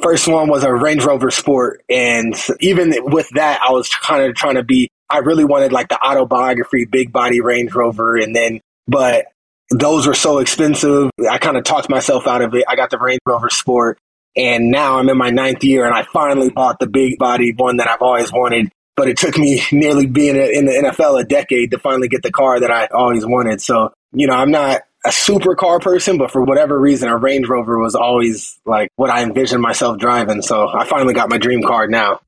First 0.00 0.26
one 0.26 0.48
was 0.48 0.64
a 0.64 0.72
Range 0.72 1.04
Rover 1.04 1.30
Sport. 1.30 1.82
And 1.90 2.34
even 2.60 2.94
with 3.04 3.28
that, 3.34 3.60
I 3.62 3.70
was 3.70 3.88
kind 3.88 4.24
of 4.24 4.34
trying 4.34 4.54
to 4.54 4.62
be 4.62 4.90
I 5.10 5.18
really 5.18 5.44
wanted 5.44 5.72
like 5.72 5.88
the 5.88 6.00
autobiography 6.00 6.84
big 6.84 7.12
body 7.12 7.40
Range 7.40 7.72
Rover 7.74 8.16
and 8.16 8.34
then 8.34 8.60
but 8.86 9.26
those 9.70 10.06
were 10.06 10.14
so 10.14 10.38
expensive. 10.38 11.10
I 11.30 11.38
kind 11.38 11.56
of 11.56 11.64
talked 11.64 11.88
myself 11.88 12.26
out 12.26 12.42
of 12.42 12.54
it. 12.54 12.64
I 12.68 12.76
got 12.76 12.90
the 12.90 12.98
Range 12.98 13.20
Rover 13.26 13.50
Sport 13.50 13.98
and 14.36 14.70
now 14.70 14.98
I'm 14.98 15.08
in 15.08 15.16
my 15.16 15.30
ninth 15.30 15.64
year 15.64 15.84
and 15.84 15.94
I 15.94 16.04
finally 16.04 16.50
bought 16.50 16.78
the 16.78 16.86
big 16.86 17.18
body 17.18 17.52
one 17.56 17.78
that 17.78 17.88
I've 17.88 18.02
always 18.02 18.32
wanted. 18.32 18.70
But 18.96 19.08
it 19.08 19.16
took 19.16 19.38
me 19.38 19.62
nearly 19.72 20.06
being 20.06 20.36
in 20.36 20.66
the 20.66 20.72
NFL 20.72 21.20
a 21.20 21.24
decade 21.24 21.70
to 21.70 21.78
finally 21.78 22.08
get 22.08 22.22
the 22.22 22.32
car 22.32 22.60
that 22.60 22.70
I 22.70 22.86
always 22.86 23.24
wanted. 23.24 23.60
So, 23.60 23.92
you 24.12 24.26
know, 24.26 24.34
I'm 24.34 24.50
not 24.50 24.82
a 25.04 25.12
super 25.12 25.54
car 25.54 25.78
person, 25.78 26.18
but 26.18 26.30
for 26.30 26.42
whatever 26.42 26.78
reason, 26.78 27.08
a 27.08 27.16
Range 27.16 27.48
Rover 27.48 27.78
was 27.78 27.94
always 27.94 28.58
like 28.66 28.90
what 28.96 29.10
I 29.10 29.22
envisioned 29.22 29.62
myself 29.62 29.98
driving. 29.98 30.42
So 30.42 30.68
I 30.68 30.84
finally 30.84 31.14
got 31.14 31.30
my 31.30 31.38
dream 31.38 31.62
car 31.62 31.86
now. 31.86 32.20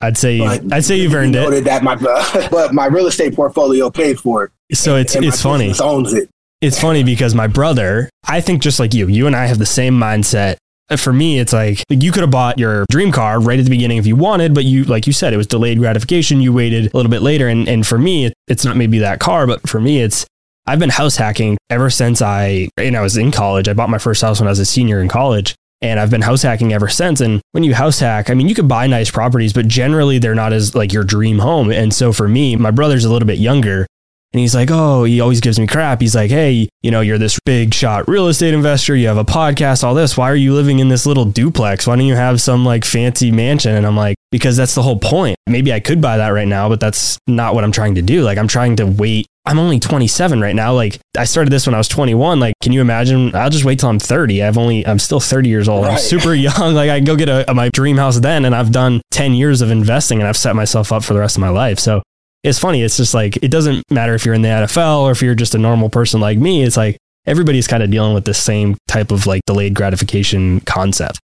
I'd 0.00 0.16
say 0.16 0.38
but 0.38 0.72
I'd 0.72 0.84
say 0.84 0.96
you've 0.96 1.14
earned 1.14 1.36
it. 1.36 1.64
That 1.64 1.82
my 1.82 1.96
but 2.50 2.74
my 2.74 2.86
real 2.86 3.06
estate 3.06 3.34
portfolio 3.34 3.90
paid 3.90 4.18
for 4.20 4.44
it. 4.44 4.76
So 4.76 4.96
it's 4.96 5.14
and, 5.14 5.24
and 5.24 5.32
it's 5.32 5.42
funny. 5.42 5.72
Owns 5.80 6.12
it. 6.12 6.28
It's 6.60 6.80
funny 6.80 7.02
because 7.02 7.34
my 7.34 7.46
brother, 7.46 8.08
I 8.26 8.40
think 8.40 8.62
just 8.62 8.80
like 8.80 8.94
you, 8.94 9.08
you 9.08 9.26
and 9.26 9.36
I 9.36 9.46
have 9.46 9.58
the 9.58 9.66
same 9.66 9.94
mindset. 9.94 10.56
Uh, 10.88 10.96
for 10.96 11.12
me, 11.12 11.38
it's 11.38 11.52
like 11.52 11.82
you 11.90 12.12
could 12.12 12.22
have 12.22 12.30
bought 12.30 12.58
your 12.58 12.84
dream 12.90 13.10
car 13.12 13.40
right 13.40 13.58
at 13.58 13.64
the 13.64 13.70
beginning 13.70 13.98
if 13.98 14.06
you 14.06 14.16
wanted, 14.16 14.54
but 14.54 14.64
you, 14.64 14.84
like 14.84 15.06
you 15.06 15.12
said, 15.12 15.32
it 15.32 15.36
was 15.36 15.46
delayed 15.46 15.78
gratification. 15.78 16.40
You 16.40 16.52
waited 16.52 16.92
a 16.92 16.96
little 16.96 17.10
bit 17.10 17.22
later, 17.22 17.48
and 17.48 17.68
and 17.68 17.86
for 17.86 17.98
me, 17.98 18.32
it's 18.48 18.64
not 18.64 18.76
maybe 18.76 18.98
that 19.00 19.20
car, 19.20 19.46
but 19.46 19.68
for 19.68 19.80
me, 19.80 20.00
it's 20.00 20.26
I've 20.66 20.78
been 20.78 20.90
house 20.90 21.16
hacking 21.16 21.58
ever 21.70 21.90
since 21.90 22.22
I, 22.22 22.68
and 22.76 22.96
I 22.96 23.00
was 23.00 23.16
in 23.16 23.30
college. 23.30 23.68
I 23.68 23.72
bought 23.72 23.90
my 23.90 23.98
first 23.98 24.22
house 24.22 24.40
when 24.40 24.48
I 24.48 24.50
was 24.50 24.58
a 24.58 24.64
senior 24.64 25.00
in 25.00 25.08
college 25.08 25.54
and 25.82 26.00
I've 26.00 26.10
been 26.10 26.22
house 26.22 26.42
hacking 26.42 26.72
ever 26.72 26.88
since. 26.88 27.20
And 27.20 27.40
when 27.52 27.64
you 27.64 27.74
house 27.74 27.98
hack, 27.98 28.30
I 28.30 28.34
mean, 28.34 28.48
you 28.48 28.54
could 28.54 28.68
buy 28.68 28.86
nice 28.86 29.10
properties, 29.10 29.52
but 29.52 29.68
generally 29.68 30.18
they're 30.18 30.34
not 30.34 30.52
as 30.52 30.74
like 30.74 30.92
your 30.92 31.04
dream 31.04 31.38
home. 31.38 31.70
And 31.70 31.92
so 31.92 32.12
for 32.12 32.28
me, 32.28 32.56
my 32.56 32.70
brother's 32.70 33.04
a 33.04 33.12
little 33.12 33.26
bit 33.26 33.38
younger. 33.38 33.86
And 34.32 34.40
he's 34.40 34.54
like, 34.54 34.70
Oh, 34.70 35.04
he 35.04 35.20
always 35.20 35.40
gives 35.40 35.58
me 35.58 35.66
crap. 35.66 36.00
He's 36.00 36.14
like, 36.14 36.30
Hey, 36.30 36.68
you 36.82 36.90
know, 36.90 37.00
you're 37.00 37.16
this 37.16 37.38
big 37.46 37.72
shot 37.72 38.08
real 38.08 38.28
estate 38.28 38.54
investor. 38.54 38.94
You 38.96 39.06
have 39.06 39.16
a 39.16 39.24
podcast, 39.24 39.84
all 39.84 39.94
this. 39.94 40.16
Why 40.16 40.30
are 40.30 40.36
you 40.36 40.52
living 40.52 40.78
in 40.78 40.88
this 40.88 41.06
little 41.06 41.24
duplex? 41.24 41.86
Why 41.86 41.96
don't 41.96 42.04
you 42.04 42.16
have 42.16 42.40
some 42.40 42.64
like 42.64 42.84
fancy 42.84 43.30
mansion? 43.30 43.74
And 43.74 43.86
I'm 43.86 43.96
like, 43.96 44.16
Because 44.30 44.56
that's 44.56 44.74
the 44.74 44.82
whole 44.82 44.98
point. 44.98 45.36
Maybe 45.46 45.72
I 45.72 45.80
could 45.80 46.02
buy 46.02 46.18
that 46.18 46.30
right 46.30 46.48
now, 46.48 46.68
but 46.68 46.80
that's 46.80 47.18
not 47.26 47.54
what 47.54 47.64
I'm 47.64 47.72
trying 47.72 47.94
to 47.94 48.02
do. 48.02 48.22
Like, 48.24 48.36
I'm 48.36 48.48
trying 48.48 48.76
to 48.76 48.86
wait 48.86 49.26
I'm 49.46 49.60
only 49.60 49.78
27 49.78 50.40
right 50.40 50.56
now. 50.56 50.74
Like 50.74 50.98
I 51.16 51.24
started 51.24 51.52
this 51.52 51.66
when 51.66 51.74
I 51.74 51.78
was 51.78 51.86
21. 51.86 52.40
Like, 52.40 52.54
can 52.60 52.72
you 52.72 52.80
imagine? 52.80 53.34
I'll 53.34 53.48
just 53.48 53.64
wait 53.64 53.78
till 53.78 53.88
I'm 53.88 54.00
30. 54.00 54.42
I've 54.42 54.58
only, 54.58 54.84
I'm 54.84 54.98
still 54.98 55.20
30 55.20 55.48
years 55.48 55.68
old. 55.68 55.84
Right. 55.84 55.92
I'm 55.92 55.98
super 55.98 56.34
young. 56.34 56.74
Like 56.74 56.90
I 56.90 56.98
can 56.98 57.04
go 57.04 57.14
get 57.14 57.28
a, 57.28 57.54
my 57.54 57.68
dream 57.70 57.96
house 57.96 58.18
then. 58.18 58.44
And 58.44 58.54
I've 58.56 58.72
done 58.72 59.00
10 59.12 59.34
years 59.34 59.60
of 59.60 59.70
investing 59.70 60.18
and 60.18 60.26
I've 60.26 60.36
set 60.36 60.56
myself 60.56 60.90
up 60.90 61.04
for 61.04 61.14
the 61.14 61.20
rest 61.20 61.36
of 61.36 61.40
my 61.40 61.48
life. 61.48 61.78
So 61.78 62.02
it's 62.42 62.58
funny. 62.58 62.82
It's 62.82 62.96
just 62.96 63.14
like, 63.14 63.36
it 63.36 63.50
doesn't 63.50 63.84
matter 63.88 64.14
if 64.14 64.26
you're 64.26 64.34
in 64.34 64.42
the 64.42 64.48
NFL 64.48 65.02
or 65.02 65.12
if 65.12 65.22
you're 65.22 65.36
just 65.36 65.54
a 65.54 65.58
normal 65.58 65.90
person 65.90 66.20
like 66.20 66.38
me. 66.38 66.64
It's 66.64 66.76
like 66.76 66.98
everybody's 67.24 67.68
kind 67.68 67.84
of 67.84 67.90
dealing 67.90 68.14
with 68.14 68.24
the 68.24 68.34
same 68.34 68.76
type 68.88 69.12
of 69.12 69.26
like 69.26 69.42
delayed 69.46 69.74
gratification 69.74 70.60
concept. 70.60 71.20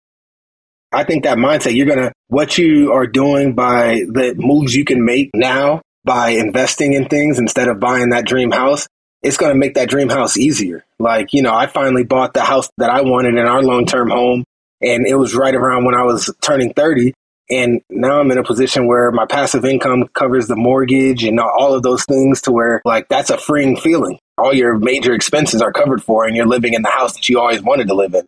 I 0.92 1.04
think 1.06 1.24
that 1.24 1.38
mindset, 1.38 1.76
you're 1.76 1.86
going 1.86 2.00
to, 2.00 2.12
what 2.28 2.58
you 2.58 2.92
are 2.92 3.08
doing 3.08 3.54
by 3.54 4.02
the 4.10 4.34
moves 4.38 4.76
you 4.76 4.84
can 4.84 5.06
make 5.06 5.30
now 5.34 5.82
by 6.10 6.30
investing 6.30 6.94
in 6.94 7.08
things 7.08 7.38
instead 7.38 7.68
of 7.68 7.80
buying 7.80 8.10
that 8.10 8.26
dream 8.26 8.50
house, 8.50 8.88
it's 9.22 9.38
going 9.38 9.52
to 9.52 9.56
make 9.58 9.76
that 9.76 9.90
dream 9.90 10.10
house 10.10 10.38
easier. 10.38 10.84
Like, 10.98 11.34
you 11.34 11.44
know, 11.44 11.54
I 11.54 11.68
finally 11.68 12.04
bought 12.04 12.34
the 12.34 12.42
house 12.42 12.68
that 12.80 12.90
I 12.90 13.02
wanted 13.02 13.36
in 13.36 13.46
our 13.46 13.62
long 13.62 13.86
term 13.86 14.10
home, 14.10 14.44
and 14.82 15.06
it 15.06 15.14
was 15.14 15.36
right 15.36 15.54
around 15.54 15.86
when 15.86 15.94
I 15.94 16.02
was 16.02 16.34
turning 16.42 16.74
30. 16.74 17.14
And 17.52 17.82
now 17.92 18.20
I'm 18.20 18.32
in 18.32 18.40
a 18.40 18.44
position 18.44 18.88
where 18.88 19.12
my 19.12 19.28
passive 19.28 19.66
income 19.66 20.08
covers 20.16 20.48
the 20.48 20.56
mortgage 20.56 21.24
and 21.24 21.40
all 21.40 21.76
of 21.76 21.84
those 21.84 22.06
things 22.06 22.42
to 22.42 22.52
where, 22.52 22.82
like, 22.86 23.08
that's 23.08 23.30
a 23.30 23.38
freeing 23.38 23.78
feeling. 23.78 24.18
All 24.36 24.52
your 24.52 24.80
major 24.80 25.14
expenses 25.14 25.62
are 25.62 25.72
covered 25.72 26.04
for, 26.04 26.26
and 26.26 26.36
you're 26.36 26.48
living 26.48 26.74
in 26.74 26.82
the 26.82 26.90
house 26.90 27.14
that 27.14 27.30
you 27.30 27.40
always 27.40 27.62
wanted 27.62 27.88
to 27.90 27.94
live 27.94 28.16
in. 28.16 28.26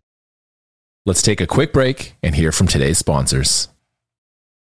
Let's 1.04 1.22
take 1.22 1.40
a 1.40 1.48
quick 1.48 1.72
break 1.72 2.14
and 2.22 2.36
hear 2.36 2.52
from 2.52 2.68
today's 2.68 2.98
sponsors. 2.98 3.68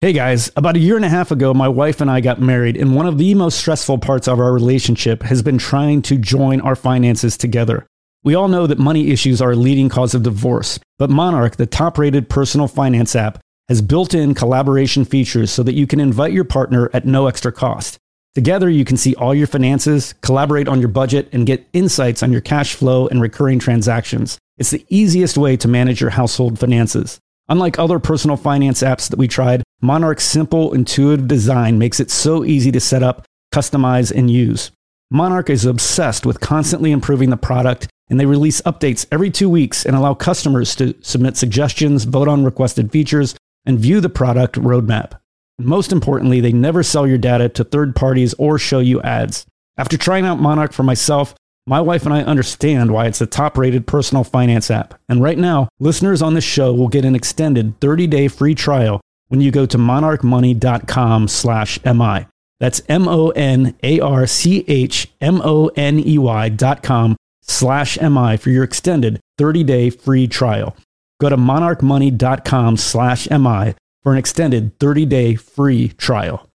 Hey 0.04 0.12
guys, 0.12 0.50
about 0.54 0.76
a 0.76 0.80
year 0.80 0.96
and 0.96 1.04
a 1.06 1.08
half 1.08 1.30
ago, 1.30 1.54
my 1.54 1.66
wife 1.66 2.02
and 2.02 2.10
I 2.10 2.20
got 2.20 2.38
married, 2.38 2.76
and 2.76 2.94
one 2.94 3.06
of 3.06 3.16
the 3.16 3.34
most 3.34 3.58
stressful 3.58 3.96
parts 3.96 4.28
of 4.28 4.38
our 4.38 4.52
relationship 4.52 5.22
has 5.22 5.40
been 5.40 5.56
trying 5.56 6.02
to 6.02 6.18
join 6.18 6.60
our 6.60 6.76
finances 6.76 7.38
together. 7.38 7.86
We 8.22 8.34
all 8.34 8.48
know 8.48 8.66
that 8.66 8.78
money 8.78 9.12
issues 9.12 9.40
are 9.40 9.52
a 9.52 9.56
leading 9.56 9.88
cause 9.88 10.14
of 10.14 10.22
divorce, 10.22 10.78
but 10.98 11.08
Monarch, 11.08 11.56
the 11.56 11.64
top 11.64 11.96
rated 11.96 12.28
personal 12.28 12.68
finance 12.68 13.16
app, 13.16 13.38
has 13.68 13.80
built 13.80 14.12
in 14.12 14.34
collaboration 14.34 15.06
features 15.06 15.50
so 15.50 15.62
that 15.62 15.74
you 15.74 15.86
can 15.86 16.00
invite 16.00 16.34
your 16.34 16.44
partner 16.44 16.90
at 16.92 17.06
no 17.06 17.26
extra 17.26 17.50
cost. 17.50 17.96
Together, 18.34 18.68
you 18.68 18.84
can 18.84 18.98
see 18.98 19.14
all 19.14 19.34
your 19.34 19.46
finances, 19.46 20.12
collaborate 20.20 20.68
on 20.68 20.80
your 20.80 20.90
budget, 20.90 21.30
and 21.32 21.46
get 21.46 21.66
insights 21.72 22.22
on 22.22 22.30
your 22.30 22.42
cash 22.42 22.74
flow 22.74 23.08
and 23.08 23.22
recurring 23.22 23.58
transactions. 23.58 24.36
It's 24.58 24.70
the 24.70 24.84
easiest 24.90 25.38
way 25.38 25.56
to 25.56 25.66
manage 25.66 26.02
your 26.02 26.10
household 26.10 26.58
finances. 26.58 27.18
Unlike 27.48 27.78
other 27.78 27.98
personal 27.98 28.36
finance 28.38 28.82
apps 28.82 29.10
that 29.10 29.18
we 29.18 29.28
tried, 29.28 29.62
Monarch's 29.84 30.24
simple, 30.24 30.72
intuitive 30.72 31.28
design 31.28 31.78
makes 31.78 32.00
it 32.00 32.10
so 32.10 32.42
easy 32.42 32.72
to 32.72 32.80
set 32.80 33.02
up, 33.02 33.26
customize, 33.54 34.10
and 34.10 34.30
use. 34.30 34.70
Monarch 35.10 35.50
is 35.50 35.66
obsessed 35.66 36.24
with 36.24 36.40
constantly 36.40 36.90
improving 36.90 37.28
the 37.28 37.36
product, 37.36 37.86
and 38.08 38.18
they 38.18 38.24
release 38.24 38.62
updates 38.62 39.04
every 39.12 39.30
two 39.30 39.50
weeks 39.50 39.84
and 39.84 39.94
allow 39.94 40.14
customers 40.14 40.74
to 40.74 40.94
submit 41.02 41.36
suggestions, 41.36 42.04
vote 42.04 42.28
on 42.28 42.46
requested 42.46 42.90
features, 42.90 43.34
and 43.66 43.78
view 43.78 44.00
the 44.00 44.08
product 44.08 44.54
roadmap. 44.54 45.20
Most 45.58 45.92
importantly, 45.92 46.40
they 46.40 46.52
never 46.52 46.82
sell 46.82 47.06
your 47.06 47.18
data 47.18 47.50
to 47.50 47.62
third 47.62 47.94
parties 47.94 48.32
or 48.38 48.58
show 48.58 48.78
you 48.78 49.02
ads. 49.02 49.44
After 49.76 49.98
trying 49.98 50.24
out 50.24 50.40
Monarch 50.40 50.72
for 50.72 50.82
myself, 50.82 51.34
my 51.66 51.82
wife 51.82 52.06
and 52.06 52.14
I 52.14 52.22
understand 52.22 52.90
why 52.90 53.04
it's 53.06 53.18
the 53.18 53.26
top 53.26 53.58
rated 53.58 53.86
personal 53.86 54.24
finance 54.24 54.70
app. 54.70 54.94
And 55.10 55.22
right 55.22 55.38
now, 55.38 55.68
listeners 55.78 56.22
on 56.22 56.32
this 56.32 56.44
show 56.44 56.72
will 56.72 56.88
get 56.88 57.04
an 57.04 57.14
extended 57.14 57.78
30 57.80 58.06
day 58.06 58.28
free 58.28 58.54
trial 58.54 59.02
when 59.34 59.40
you 59.40 59.50
go 59.50 59.66
to 59.66 59.76
monarchmoney.com 59.76 61.26
slash 61.26 61.84
MI. 61.84 62.26
That's 62.60 62.80
M 62.88 63.08
O 63.08 63.30
N 63.30 63.74
A 63.82 63.98
R 63.98 64.28
C 64.28 64.64
H 64.68 65.08
M 65.20 65.42
O 65.42 65.72
N 65.74 65.98
E 65.98 66.18
Y 66.18 66.48
dot 66.50 66.84
com 66.84 67.16
slash 67.42 68.00
MI 68.00 68.36
for 68.36 68.50
your 68.50 68.62
extended 68.62 69.18
30 69.38 69.64
day 69.64 69.90
free 69.90 70.28
trial. 70.28 70.76
Go 71.20 71.30
to 71.30 71.36
monarchmoney.com 71.36 72.76
slash 72.76 73.28
MI 73.28 73.74
for 74.04 74.12
an 74.12 74.18
extended 74.18 74.78
30 74.78 75.04
day 75.04 75.34
free 75.34 75.88
trial. 75.88 76.48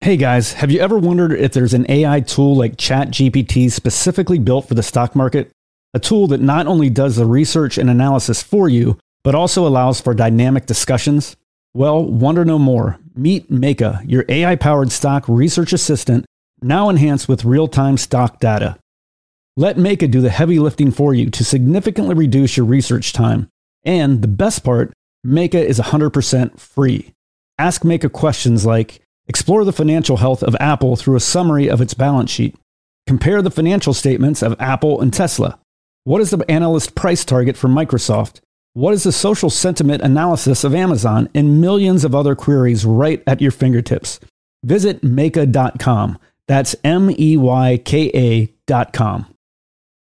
Hey 0.00 0.16
guys, 0.16 0.52
have 0.52 0.70
you 0.70 0.78
ever 0.78 0.96
wondered 0.96 1.32
if 1.32 1.52
there's 1.52 1.74
an 1.74 1.90
AI 1.90 2.20
tool 2.20 2.54
like 2.54 2.76
ChatGPT 2.76 3.68
specifically 3.68 4.38
built 4.38 4.68
for 4.68 4.74
the 4.74 4.84
stock 4.84 5.16
market? 5.16 5.50
A 5.92 5.98
tool 5.98 6.28
that 6.28 6.40
not 6.40 6.68
only 6.68 6.88
does 6.88 7.16
the 7.16 7.26
research 7.26 7.78
and 7.78 7.90
analysis 7.90 8.44
for 8.44 8.68
you, 8.68 8.96
but 9.24 9.34
also 9.34 9.66
allows 9.66 10.00
for 10.00 10.14
dynamic 10.14 10.66
discussions? 10.66 11.34
Well, 11.72 12.04
wonder 12.04 12.44
no 12.44 12.58
more. 12.58 12.98
Meet 13.14 13.50
Meyka, 13.50 14.02
your 14.08 14.24
AI 14.28 14.56
powered 14.56 14.90
stock 14.90 15.24
research 15.28 15.72
assistant, 15.72 16.26
now 16.62 16.88
enhanced 16.88 17.28
with 17.28 17.44
real 17.44 17.68
time 17.68 17.96
stock 17.96 18.40
data. 18.40 18.76
Let 19.56 19.76
Meyka 19.76 20.10
do 20.10 20.20
the 20.20 20.30
heavy 20.30 20.58
lifting 20.58 20.90
for 20.90 21.14
you 21.14 21.30
to 21.30 21.44
significantly 21.44 22.14
reduce 22.14 22.56
your 22.56 22.66
research 22.66 23.12
time. 23.12 23.48
And 23.84 24.22
the 24.22 24.28
best 24.28 24.64
part, 24.64 24.92
Meyka 25.26 25.62
is 25.62 25.78
100% 25.78 26.58
free. 26.58 27.12
Ask 27.58 27.82
Meyka 27.82 28.10
questions 28.10 28.64
like 28.64 29.00
Explore 29.30 29.64
the 29.64 29.72
financial 29.72 30.16
health 30.16 30.42
of 30.42 30.56
Apple 30.58 30.96
through 30.96 31.14
a 31.14 31.20
summary 31.20 31.68
of 31.68 31.80
its 31.80 31.94
balance 31.94 32.32
sheet. 32.32 32.56
Compare 33.06 33.42
the 33.42 33.50
financial 33.50 33.94
statements 33.94 34.42
of 34.42 34.60
Apple 34.60 35.00
and 35.00 35.12
Tesla. 35.12 35.56
What 36.02 36.20
is 36.20 36.30
the 36.30 36.44
analyst 36.50 36.96
price 36.96 37.24
target 37.24 37.56
for 37.56 37.68
Microsoft? 37.68 38.40
What 38.74 38.94
is 38.94 39.02
the 39.02 39.10
social 39.10 39.50
sentiment 39.50 40.00
analysis 40.02 40.62
of 40.62 40.76
Amazon? 40.76 41.28
And 41.34 41.60
millions 41.60 42.04
of 42.04 42.14
other 42.14 42.36
queries 42.36 42.84
right 42.84 43.20
at 43.26 43.40
your 43.40 43.50
fingertips. 43.50 44.20
Visit 44.62 45.02
Meyka.com. 45.02 46.18
That's 46.46 46.76
M 46.84 47.10
E 47.10 47.36
Y 47.36 47.82
K 47.84 48.10
A.com. 48.14 49.26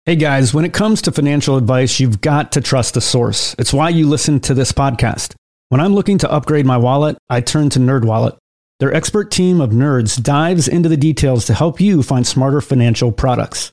Hey 0.04 0.16
guys, 0.16 0.52
when 0.52 0.66
it 0.66 0.74
comes 0.74 1.00
to 1.02 1.12
financial 1.12 1.56
advice, 1.56 1.98
you've 1.98 2.20
got 2.20 2.52
to 2.52 2.60
trust 2.60 2.92
the 2.92 3.00
source. 3.00 3.54
It's 3.58 3.72
why 3.72 3.88
you 3.88 4.06
listen 4.06 4.38
to 4.40 4.52
this 4.52 4.72
podcast. 4.72 5.34
When 5.70 5.80
I'm 5.80 5.94
looking 5.94 6.18
to 6.18 6.30
upgrade 6.30 6.66
my 6.66 6.76
wallet, 6.76 7.16
I 7.30 7.40
turn 7.40 7.70
to 7.70 7.78
NerdWallet. 7.78 8.36
Their 8.80 8.92
expert 8.92 9.30
team 9.30 9.62
of 9.62 9.70
nerds 9.70 10.22
dives 10.22 10.68
into 10.68 10.90
the 10.90 10.96
details 10.98 11.46
to 11.46 11.54
help 11.54 11.80
you 11.80 12.02
find 12.02 12.26
smarter 12.26 12.60
financial 12.60 13.12
products. 13.12 13.72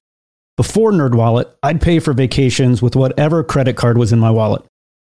Before 0.56 0.92
NerdWallet, 0.92 1.52
I'd 1.63 1.82
pay 1.82 2.00
for 2.00 2.12
vacations 2.13 2.82
with 2.82 2.94
whatever 2.94 3.46
credit 3.46 3.78
card 3.78 3.98
was 3.98 4.12
in 4.12 4.20
my 4.20 4.30
wallet, 4.30 4.62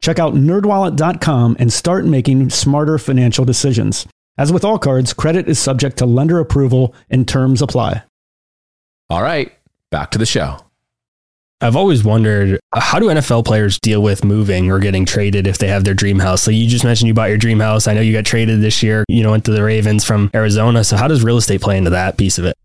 Check 0.00 0.18
out 0.18 0.34
nerdwallet.com 0.34 1.56
and 1.58 1.72
start 1.72 2.04
making 2.04 2.50
smarter 2.50 2.98
financial 2.98 3.44
decisions. 3.44 4.06
As 4.36 4.52
with 4.52 4.64
all 4.64 4.78
cards, 4.78 5.12
credit 5.12 5.48
is 5.48 5.58
subject 5.58 5.96
to 5.98 6.06
lender 6.06 6.38
approval 6.38 6.94
and 7.10 7.26
terms 7.26 7.60
apply. 7.60 8.02
All 9.10 9.22
right, 9.22 9.52
back 9.90 10.12
to 10.12 10.18
the 10.18 10.26
show. 10.26 10.58
I've 11.60 11.74
always 11.74 12.04
wondered 12.04 12.60
uh, 12.72 12.80
how 12.80 13.00
do 13.00 13.06
NFL 13.06 13.44
players 13.44 13.80
deal 13.80 14.00
with 14.00 14.24
moving 14.24 14.70
or 14.70 14.78
getting 14.78 15.04
traded 15.04 15.48
if 15.48 15.58
they 15.58 15.66
have 15.66 15.82
their 15.82 15.94
dream 15.94 16.20
house? 16.20 16.42
So 16.42 16.52
you 16.52 16.68
just 16.68 16.84
mentioned 16.84 17.08
you 17.08 17.14
bought 17.14 17.30
your 17.30 17.38
dream 17.38 17.58
house. 17.58 17.88
I 17.88 17.94
know 17.94 18.00
you 18.00 18.12
got 18.12 18.26
traded 18.26 18.60
this 18.60 18.80
year, 18.80 19.04
you 19.08 19.24
know, 19.24 19.32
went 19.32 19.44
to 19.46 19.50
the 19.50 19.64
Ravens 19.64 20.04
from 20.04 20.30
Arizona. 20.34 20.84
So 20.84 20.96
how 20.96 21.08
does 21.08 21.24
real 21.24 21.36
estate 21.36 21.60
play 21.60 21.76
into 21.76 21.90
that 21.90 22.16
piece 22.16 22.38
of 22.38 22.44
it? 22.44 22.56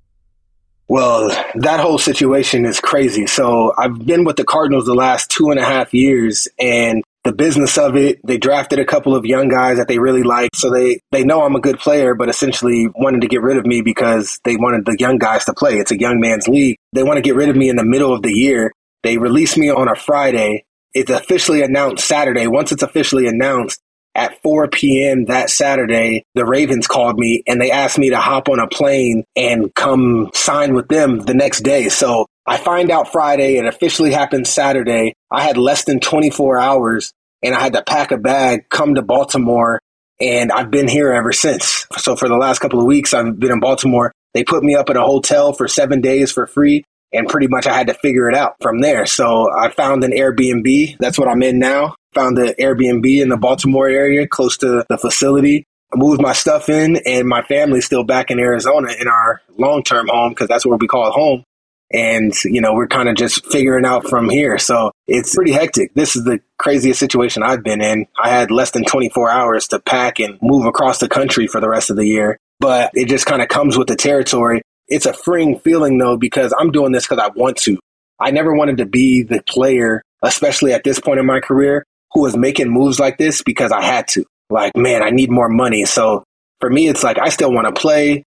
Well, 0.87 1.29
that 1.55 1.79
whole 1.79 1.97
situation 1.97 2.65
is 2.65 2.79
crazy. 2.79 3.25
So 3.25 3.73
I've 3.79 4.05
been 4.05 4.25
with 4.25 4.35
the 4.35 4.43
Cardinals 4.43 4.85
the 4.85 4.93
last 4.93 5.31
two 5.31 5.49
and 5.49 5.59
a 5.59 5.65
half 5.65 5.91
years 5.91 6.47
and 6.59 7.03
the 7.23 7.33
business 7.33 7.77
of 7.77 7.95
it, 7.95 8.19
they 8.25 8.37
drafted 8.37 8.79
a 8.79 8.85
couple 8.85 9.15
of 9.15 9.25
young 9.25 9.47
guys 9.47 9.77
that 9.77 9.87
they 9.87 9.97
really 9.97 10.23
like. 10.23 10.55
So 10.55 10.69
they, 10.69 10.99
they 11.11 11.23
know 11.23 11.43
I'm 11.43 11.55
a 11.55 11.61
good 11.61 11.79
player, 11.79 12.15
but 12.15 12.29
essentially 12.29 12.87
wanted 12.95 13.21
to 13.21 13.27
get 13.27 13.41
rid 13.41 13.57
of 13.57 13.65
me 13.65 13.81
because 13.81 14.39
they 14.43 14.57
wanted 14.57 14.85
the 14.85 14.97
young 14.99 15.17
guys 15.17 15.45
to 15.45 15.53
play. 15.53 15.77
It's 15.77 15.91
a 15.91 15.99
young 15.99 16.19
man's 16.19 16.47
league. 16.47 16.77
They 16.91 17.03
want 17.03 17.17
to 17.17 17.21
get 17.21 17.35
rid 17.35 17.49
of 17.49 17.55
me 17.55 17.69
in 17.69 17.77
the 17.77 17.85
middle 17.85 18.13
of 18.13 18.23
the 18.23 18.33
year. 18.33 18.73
They 19.03 19.17
released 19.17 19.57
me 19.57 19.69
on 19.69 19.87
a 19.87 19.95
Friday. 19.95 20.65
It's 20.93 21.09
officially 21.09 21.61
announced 21.61 22.05
Saturday. 22.05 22.47
Once 22.47 22.71
it's 22.71 22.83
officially 22.83 23.27
announced 23.27 23.79
at 24.15 24.41
4 24.41 24.67
p.m. 24.69 25.25
that 25.25 25.49
Saturday, 25.49 26.23
the 26.35 26.45
Ravens 26.45 26.87
called 26.87 27.17
me 27.17 27.43
and 27.47 27.59
they 27.59 27.71
asked 27.71 27.97
me 27.97 28.09
to 28.09 28.17
hop 28.17 28.49
on 28.49 28.59
a 28.59 28.67
plane 28.67 29.23
and 29.35 29.73
come 29.73 30.29
sign 30.33 30.73
with 30.73 30.87
them 30.87 31.19
the 31.19 31.33
next 31.33 31.61
day. 31.61 31.89
So 31.89 32.27
I 32.45 32.57
find 32.57 32.91
out 32.91 33.11
Friday. 33.11 33.57
It 33.57 33.65
officially 33.65 34.11
happened 34.11 34.47
Saturday. 34.47 35.13
I 35.31 35.41
had 35.41 35.57
less 35.57 35.85
than 35.85 35.99
24 35.99 36.59
hours 36.59 37.11
and 37.41 37.55
I 37.55 37.59
had 37.59 37.73
to 37.73 37.83
pack 37.83 38.11
a 38.11 38.17
bag, 38.17 38.69
come 38.69 38.95
to 38.95 39.01
Baltimore, 39.01 39.81
and 40.19 40.51
I've 40.51 40.71
been 40.71 40.87
here 40.87 41.11
ever 41.11 41.33
since. 41.33 41.85
So 41.97 42.15
for 42.15 42.29
the 42.29 42.37
last 42.37 42.59
couple 42.59 42.79
of 42.79 42.85
weeks, 42.85 43.13
I've 43.13 43.39
been 43.39 43.51
in 43.51 43.59
Baltimore. 43.59 44.13
They 44.33 44.43
put 44.43 44.63
me 44.63 44.75
up 44.75 44.89
at 44.89 44.97
a 44.97 45.01
hotel 45.01 45.53
for 45.53 45.67
seven 45.67 46.01
days 46.01 46.31
for 46.31 46.47
free 46.47 46.83
and 47.11 47.27
pretty 47.27 47.47
much 47.47 47.67
I 47.67 47.73
had 47.73 47.87
to 47.87 47.93
figure 47.93 48.29
it 48.29 48.35
out 48.35 48.55
from 48.61 48.79
there. 48.79 49.05
So 49.05 49.49
I 49.51 49.69
found 49.69 50.03
an 50.03 50.11
Airbnb. 50.11 50.97
That's 50.99 51.17
what 51.17 51.27
I'm 51.27 51.43
in 51.43 51.59
now. 51.59 51.95
Found 52.13 52.37
the 52.37 52.55
Airbnb 52.59 53.21
in 53.21 53.29
the 53.29 53.37
Baltimore 53.37 53.87
area 53.87 54.27
close 54.27 54.57
to 54.57 54.85
the 54.87 54.97
facility. 54.97 55.65
I 55.93 55.97
moved 55.97 56.21
my 56.21 56.33
stuff 56.33 56.69
in 56.69 56.97
and 57.05 57.27
my 57.27 57.43
family's 57.43 57.85
still 57.85 58.03
back 58.03 58.31
in 58.31 58.39
Arizona 58.39 58.91
in 58.99 59.07
our 59.07 59.41
long-term 59.57 60.07
home 60.07 60.31
because 60.31 60.47
that's 60.47 60.65
what 60.65 60.79
we 60.79 60.87
call 60.87 61.07
it 61.07 61.11
home. 61.11 61.43
And, 61.91 62.33
you 62.45 62.59
know, 62.59 62.73
we're 62.73 62.87
kind 62.87 63.07
of 63.07 63.15
just 63.15 63.45
figuring 63.45 63.85
out 63.85 64.07
from 64.07 64.27
here. 64.27 64.57
So 64.57 64.91
it's 65.05 65.35
pretty 65.35 65.51
hectic. 65.51 65.93
This 65.93 66.15
is 66.15 66.23
the 66.23 66.39
craziest 66.57 66.99
situation 66.99 67.43
I've 67.43 67.63
been 67.63 67.81
in. 67.81 68.07
I 68.21 68.29
had 68.29 68.49
less 68.49 68.71
than 68.71 68.83
24 68.83 69.29
hours 69.29 69.67
to 69.67 69.79
pack 69.79 70.19
and 70.19 70.39
move 70.41 70.65
across 70.65 70.97
the 70.97 71.07
country 71.07 71.45
for 71.45 71.61
the 71.61 71.69
rest 71.69 71.91
of 71.91 71.97
the 71.97 72.07
year 72.07 72.39
but 72.63 72.91
it 72.93 73.09
just 73.09 73.25
kind 73.25 73.41
of 73.41 73.49
comes 73.49 73.77
with 73.77 73.89
the 73.89 73.95
territory. 73.97 74.61
It's 74.87 75.05
a 75.05 75.11
freeing 75.11 75.59
feeling 75.59 75.97
though, 75.97 76.15
because 76.15 76.53
I'm 76.57 76.71
doing 76.71 76.93
this 76.93 77.05
because 77.05 77.21
I 77.21 77.27
want 77.35 77.57
to. 77.57 77.77
I 78.21 78.31
never 78.31 78.55
wanted 78.55 78.77
to 78.77 78.85
be 78.85 79.21
the 79.21 79.43
player, 79.45 80.01
especially 80.21 80.71
at 80.71 80.85
this 80.85 80.97
point 80.97 81.19
in 81.19 81.25
my 81.25 81.41
career, 81.41 81.83
who 82.13 82.21
was 82.21 82.35
making 82.35 82.69
moves 82.69 82.99
like 82.99 83.17
this 83.17 83.41
because 83.41 83.71
I 83.71 83.81
had 83.81 84.07
to. 84.09 84.25
Like, 84.49 84.75
man, 84.75 85.01
I 85.01 85.09
need 85.09 85.31
more 85.31 85.49
money. 85.49 85.85
So 85.85 86.23
for 86.59 86.69
me, 86.69 86.87
it's 86.87 87.03
like 87.03 87.17
I 87.19 87.29
still 87.29 87.51
want 87.51 87.73
to 87.73 87.79
play. 87.79 88.23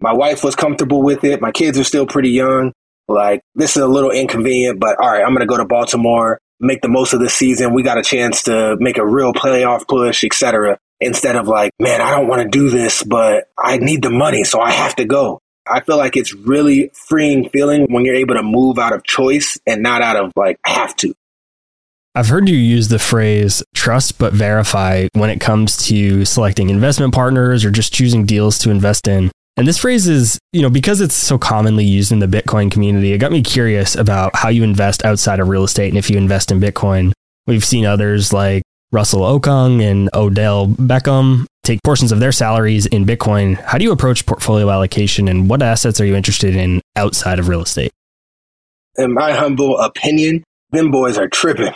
My 0.00 0.12
wife 0.12 0.44
was 0.44 0.54
comfortable 0.54 1.02
with 1.02 1.24
it. 1.24 1.40
My 1.40 1.50
kids 1.50 1.78
are 1.78 1.84
still 1.84 2.06
pretty 2.06 2.30
young. 2.30 2.72
Like, 3.08 3.40
this 3.54 3.76
is 3.76 3.82
a 3.82 3.86
little 3.86 4.10
inconvenient, 4.10 4.78
but 4.78 5.00
all 5.00 5.10
right, 5.10 5.22
I'm 5.22 5.30
going 5.30 5.40
to 5.40 5.46
go 5.46 5.56
to 5.56 5.64
Baltimore, 5.64 6.38
make 6.60 6.82
the 6.82 6.88
most 6.88 7.14
of 7.14 7.20
the 7.20 7.28
season. 7.28 7.72
We 7.72 7.82
got 7.82 7.98
a 7.98 8.02
chance 8.02 8.42
to 8.44 8.76
make 8.78 8.98
a 8.98 9.06
real 9.06 9.32
playoff 9.32 9.88
push, 9.88 10.24
etc. 10.24 10.78
Instead 11.00 11.36
of 11.36 11.48
like, 11.48 11.72
man, 11.80 12.00
I 12.00 12.10
don't 12.10 12.28
want 12.28 12.42
to 12.42 12.48
do 12.48 12.70
this, 12.70 13.02
but 13.02 13.48
I 13.58 13.78
need 13.78 14.02
the 14.02 14.10
money, 14.10 14.44
so 14.44 14.60
I 14.60 14.72
have 14.72 14.96
to 14.96 15.04
go. 15.04 15.40
I 15.66 15.80
feel 15.80 15.96
like 15.96 16.16
it's 16.16 16.34
really 16.34 16.90
freeing 17.08 17.48
feeling 17.50 17.86
when 17.90 18.04
you're 18.04 18.14
able 18.14 18.34
to 18.34 18.42
move 18.42 18.78
out 18.78 18.92
of 18.92 19.04
choice 19.04 19.58
and 19.66 19.82
not 19.82 20.02
out 20.02 20.16
of 20.16 20.32
like 20.34 20.58
have 20.64 20.96
to. 20.96 21.14
I've 22.14 22.28
heard 22.28 22.48
you 22.48 22.56
use 22.56 22.88
the 22.88 22.98
phrase 22.98 23.62
trust 23.74 24.18
but 24.18 24.32
verify 24.32 25.08
when 25.12 25.30
it 25.30 25.40
comes 25.40 25.76
to 25.88 26.24
selecting 26.24 26.70
investment 26.70 27.14
partners 27.14 27.64
or 27.64 27.70
just 27.70 27.92
choosing 27.92 28.26
deals 28.26 28.58
to 28.60 28.70
invest 28.70 29.06
in. 29.06 29.30
And 29.56 29.66
this 29.66 29.78
phrase 29.78 30.06
is, 30.06 30.38
you 30.52 30.62
know, 30.62 30.70
because 30.70 31.00
it's 31.00 31.14
so 31.14 31.36
commonly 31.36 31.84
used 31.84 32.12
in 32.12 32.20
the 32.20 32.26
Bitcoin 32.26 32.70
community, 32.70 33.12
it 33.12 33.18
got 33.18 33.32
me 33.32 33.42
curious 33.42 33.96
about 33.96 34.34
how 34.36 34.48
you 34.48 34.62
invest 34.62 35.04
outside 35.04 35.40
of 35.40 35.48
real 35.48 35.64
estate 35.64 35.88
and 35.88 35.98
if 35.98 36.08
you 36.08 36.16
invest 36.16 36.52
in 36.52 36.60
Bitcoin. 36.60 37.12
We've 37.46 37.64
seen 37.64 37.84
others 37.84 38.32
like 38.32 38.62
Russell 38.92 39.22
Okung 39.22 39.82
and 39.82 40.08
Odell 40.14 40.68
Beckham 40.68 41.46
take 41.64 41.80
portions 41.82 42.12
of 42.12 42.20
their 42.20 42.32
salaries 42.32 42.86
in 42.86 43.04
Bitcoin. 43.04 43.60
How 43.60 43.78
do 43.78 43.84
you 43.84 43.92
approach 43.92 44.26
portfolio 44.26 44.70
allocation 44.70 45.28
and 45.28 45.50
what 45.50 45.62
assets 45.62 46.00
are 46.00 46.06
you 46.06 46.14
interested 46.14 46.54
in 46.54 46.80
outside 46.96 47.38
of 47.38 47.48
real 47.48 47.62
estate? 47.62 47.90
In 48.96 49.12
my 49.12 49.32
humble 49.32 49.78
opinion, 49.78 50.44
them 50.70 50.90
boys 50.90 51.18
are 51.18 51.28
tripping. 51.28 51.72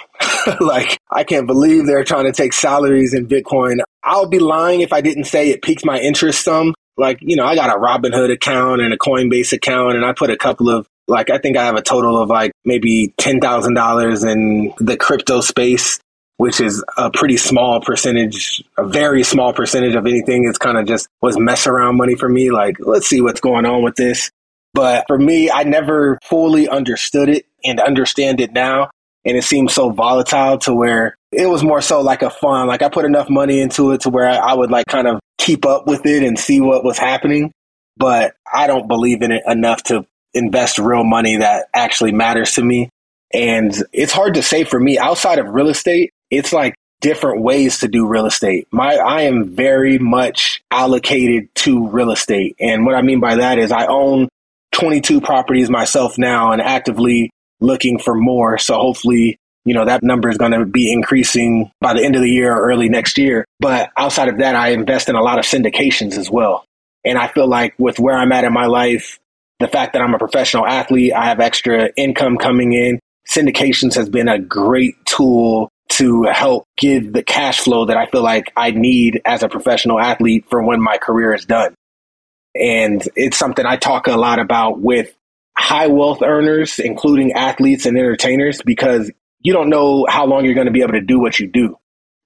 like, 0.61 0.99
I 1.11 1.25
can't 1.25 1.47
believe 1.47 1.87
they're 1.87 2.05
trying 2.05 2.25
to 2.25 2.33
take 2.33 2.53
salaries 2.53 3.15
in 3.15 3.27
Bitcoin. 3.27 3.81
I'll 4.03 4.29
be 4.29 4.39
lying 4.39 4.81
if 4.81 4.93
I 4.93 5.01
didn't 5.01 5.25
say 5.25 5.51
it 5.51 5.63
piques 5.63 5.85
my 5.85 5.99
interest 5.99 6.45
some. 6.45 6.75
Like, 6.97 7.19
you 7.21 7.37
know, 7.37 7.45
I 7.45 7.55
got 7.55 7.75
a 7.75 7.79
Robinhood 7.79 8.31
account 8.33 8.83
and 8.83 8.93
a 8.93 8.99
Coinbase 8.99 9.53
account, 9.53 9.97
and 9.97 10.05
I 10.05 10.13
put 10.13 10.31
a 10.31 10.37
couple 10.37 10.69
of 10.69 10.87
like 11.09 11.31
I 11.31 11.39
think 11.39 11.57
I 11.57 11.65
have 11.65 11.75
a 11.75 11.83
total 11.83 12.21
of 12.21 12.29
like 12.29 12.53
maybe 12.65 13.13
ten 13.19 13.41
thousand 13.41 13.75
dollars 13.75 14.23
in 14.23 14.73
the 14.79 14.97
crypto 14.97 15.41
space 15.41 15.99
which 16.43 16.61
is 16.61 16.83
a 16.97 17.09
pretty 17.09 17.37
small 17.37 17.81
percentage, 17.81 18.65
a 18.77 18.85
very 18.85 19.23
small 19.23 19.53
percentage 19.53 19.95
of 19.95 20.07
anything. 20.07 20.45
It's 20.45 20.59
kind 20.59 20.77
of 20.77 20.87
just 20.87 21.07
was 21.21 21.39
mess 21.39 21.69
around 21.69 21.97
money 21.97 22.17
for 22.17 22.29
me. 22.29 22.51
Like, 22.51 22.79
let's 22.81 23.07
see 23.07 23.21
what's 23.21 23.41
going 23.41 23.65
on 23.65 23.85
with 23.85 23.95
this. 23.95 24.29
But 24.75 25.05
for 25.07 25.17
me, 25.17 25.53
I 25.53 25.63
never 25.63 26.19
fully 26.25 26.69
understood 26.69 27.29
it 27.29 27.47
and 27.63 27.79
understand 27.79 28.41
it 28.41 28.53
now. 28.53 28.91
And 29.25 29.37
it 29.37 29.45
seems 29.45 29.73
so 29.73 29.91
volatile 29.91 30.59
to 30.59 30.75
where 30.75 31.17
it 31.31 31.47
was 31.47 31.63
more 31.63 31.81
so 31.81 32.01
like 32.01 32.23
a 32.23 32.31
fun, 32.31 32.67
like 32.67 32.83
I 32.83 32.89
put 32.89 33.05
enough 33.05 33.31
money 33.31 33.61
into 33.61 33.93
it 33.93 34.03
to 34.03 34.11
where 34.11 34.29
I 34.29 34.53
would 34.53 34.71
like 34.71 34.87
kind 34.87 35.07
of 35.07 35.21
keep 35.39 35.65
up 35.65 35.87
with 35.87 36.05
it 36.07 36.23
and 36.23 36.39
see 36.39 36.61
what 36.61 36.85
was 36.85 36.99
happening. 36.99 37.53
But 37.97 38.35
I 38.53 38.67
don't 38.67 38.89
believe 38.89 39.23
in 39.23 39.33
it 39.33 39.43
enough 39.47 39.83
to 39.85 40.07
invest 40.35 40.79
real 40.79 41.05
money 41.05 41.37
that 41.37 41.67
actually 41.75 42.13
matters 42.13 42.53
to 42.53 42.65
me. 42.65 42.89
And 43.33 43.75
it's 43.93 44.13
hard 44.13 44.35
to 44.35 44.43
say 44.43 44.65
for 44.65 44.79
me 44.79 44.99
outside 44.99 45.39
of 45.39 45.49
real 45.49 45.69
estate 45.69 46.13
it's 46.31 46.53
like 46.53 46.75
different 47.01 47.43
ways 47.43 47.81
to 47.81 47.89
do 47.89 48.07
real 48.07 48.27
estate. 48.27 48.67
My 48.73 48.97
I 48.97 49.23
am 49.23 49.51
very 49.51 49.99
much 49.99 50.63
allocated 50.71 51.55
to 51.57 51.89
real 51.89 52.11
estate. 52.11 52.57
And 52.59 52.87
what 52.87 52.95
I 52.95 53.03
mean 53.03 53.21
by 53.21 53.37
that 53.37 53.59
is 53.59 53.71
I 53.71 53.87
own 53.87 54.29
22 54.73 55.21
properties 55.21 55.69
myself 55.69 56.17
now 56.17 56.53
and 56.53 56.63
actively 56.63 57.31
looking 57.63 57.99
for 57.99 58.15
more. 58.15 58.59
So 58.59 58.75
hopefully, 58.75 59.39
you 59.65 59.75
know, 59.75 59.85
that 59.85 60.03
number 60.03 60.29
is 60.29 60.39
going 60.39 60.53
to 60.53 60.65
be 60.65 60.93
increasing 60.93 61.71
by 61.81 61.95
the 61.95 62.05
end 62.05 62.17
of 62.17 62.23
the 62.23 62.31
year 62.31 62.55
or 62.55 62.69
early 62.71 62.89
next 62.89 63.19
year. 63.19 63.45
But 63.61 63.91
outside 63.97 64.29
of 64.29 64.39
that, 64.39 64.57
I 64.57 64.69
invest 64.69 65.09
in 65.09 65.15
a 65.15 65.23
lot 65.23 65.39
of 65.39 65.45
syndications 65.45 66.19
as 66.19 66.31
well. 66.31 66.65
And 67.05 67.19
I 67.19 67.29
feel 67.29 67.49
like 67.49 67.75
with 67.79 67.99
where 67.99 68.17
I'm 68.17 68.33
at 68.33 68.45
in 68.45 68.53
my 68.53 68.67
life, 68.67 69.19
the 69.61 69.69
fact 69.69 69.93
that 69.93 70.03
I'm 70.03 70.15
a 70.15 70.19
professional 70.19 70.67
athlete, 70.67 71.13
I 71.13 71.27
have 71.27 71.41
extra 71.41 71.91
income 71.97 72.37
coming 72.37 72.73
in. 72.73 72.99
Syndications 73.29 73.95
has 73.95 74.09
been 74.09 74.29
a 74.29 74.39
great 74.39 74.95
tool 75.05 75.69
to 75.91 76.25
help 76.25 76.65
give 76.77 77.13
the 77.13 77.23
cash 77.23 77.61
flow 77.61 77.85
that 77.87 77.97
I 77.97 78.07
feel 78.07 78.23
like 78.23 78.53
I 78.57 78.71
need 78.71 79.21
as 79.25 79.43
a 79.43 79.49
professional 79.49 80.01
athlete 80.01 80.47
for 80.49 80.63
when 80.63 80.81
my 80.81 80.99
career 80.99 81.35
is 81.35 81.45
done. 81.45 81.75
And 82.55 83.07
it's 83.15 83.37
something 83.37 83.65
I 83.65 83.77
talk 83.77 84.07
a 84.07 84.17
lot 84.17 84.39
about 84.39 84.81
with 84.81 85.15
high 85.57 85.87
wealth 85.87 86.23
earners, 86.23 86.79
including 86.79 87.33
athletes 87.33 87.87
and 87.87 87.97
entertainers, 87.97 88.63
because 88.63 89.11
you 89.41 89.53
don't 89.53 89.71
know 89.71 90.07
how 90.09 90.27
long 90.27 90.45
you're 90.45 90.55
going 90.55 90.67
to 90.67 90.73
be 90.73 90.83
able 90.83 90.93
to 90.93 91.01
do 91.01 91.21
what 91.21 91.39
you 91.39 91.49
do. 91.49 91.77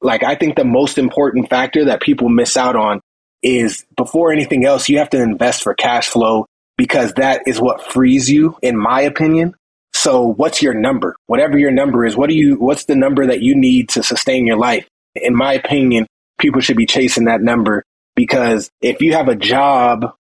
Like, 0.01 0.23
I 0.23 0.35
think 0.35 0.57
the 0.57 0.65
most 0.65 0.99
important 0.99 1.49
factor 1.49 1.87
that 1.87 2.03
people 2.03 2.29
miss 2.29 2.57
out 2.57 2.77
on 2.77 3.01
is 3.43 3.85
before 3.97 4.33
anything 4.33 4.65
else, 4.65 4.89
you 4.89 4.99
have 4.99 5.11
to 5.11 5.23
invest 5.23 5.63
for 5.63 5.75
cash 5.75 6.09
flow 6.09 6.47
because 6.77 7.15
that 7.15 7.43
is 7.47 7.61
what 7.61 7.93
frees 7.93 8.31
you, 8.31 8.57
in 8.63 8.77
my 8.77 9.01
opinion, 9.03 9.55
so 9.97 10.27
what's 10.27 10.61
your 10.61 10.75
number? 10.75 11.17
Whatever 11.27 11.57
your 11.57 11.71
number 11.71 12.05
is, 12.05 12.17
what 12.17 12.29
do 12.29 12.37
you, 12.37 12.57
what's 12.57 12.85
the 12.85 12.95
number 12.95 13.27
that 13.27 13.41
you 13.41 13.57
need 13.57 13.89
to 13.91 14.03
sustain 14.03 14.47
your 14.47 14.59
life? 14.59 14.87
In 15.15 15.35
my 15.35 15.55
opinion, 15.55 16.07
people 16.39 16.61
should 16.61 16.77
be 16.77 16.85
chasing 16.85 17.25
that 17.25 17.41
number 17.41 17.83
because 18.15 18.71
if 18.83 19.01
you 19.01 19.15
have 19.15 19.29
a 19.29 19.35
job, 19.35 20.13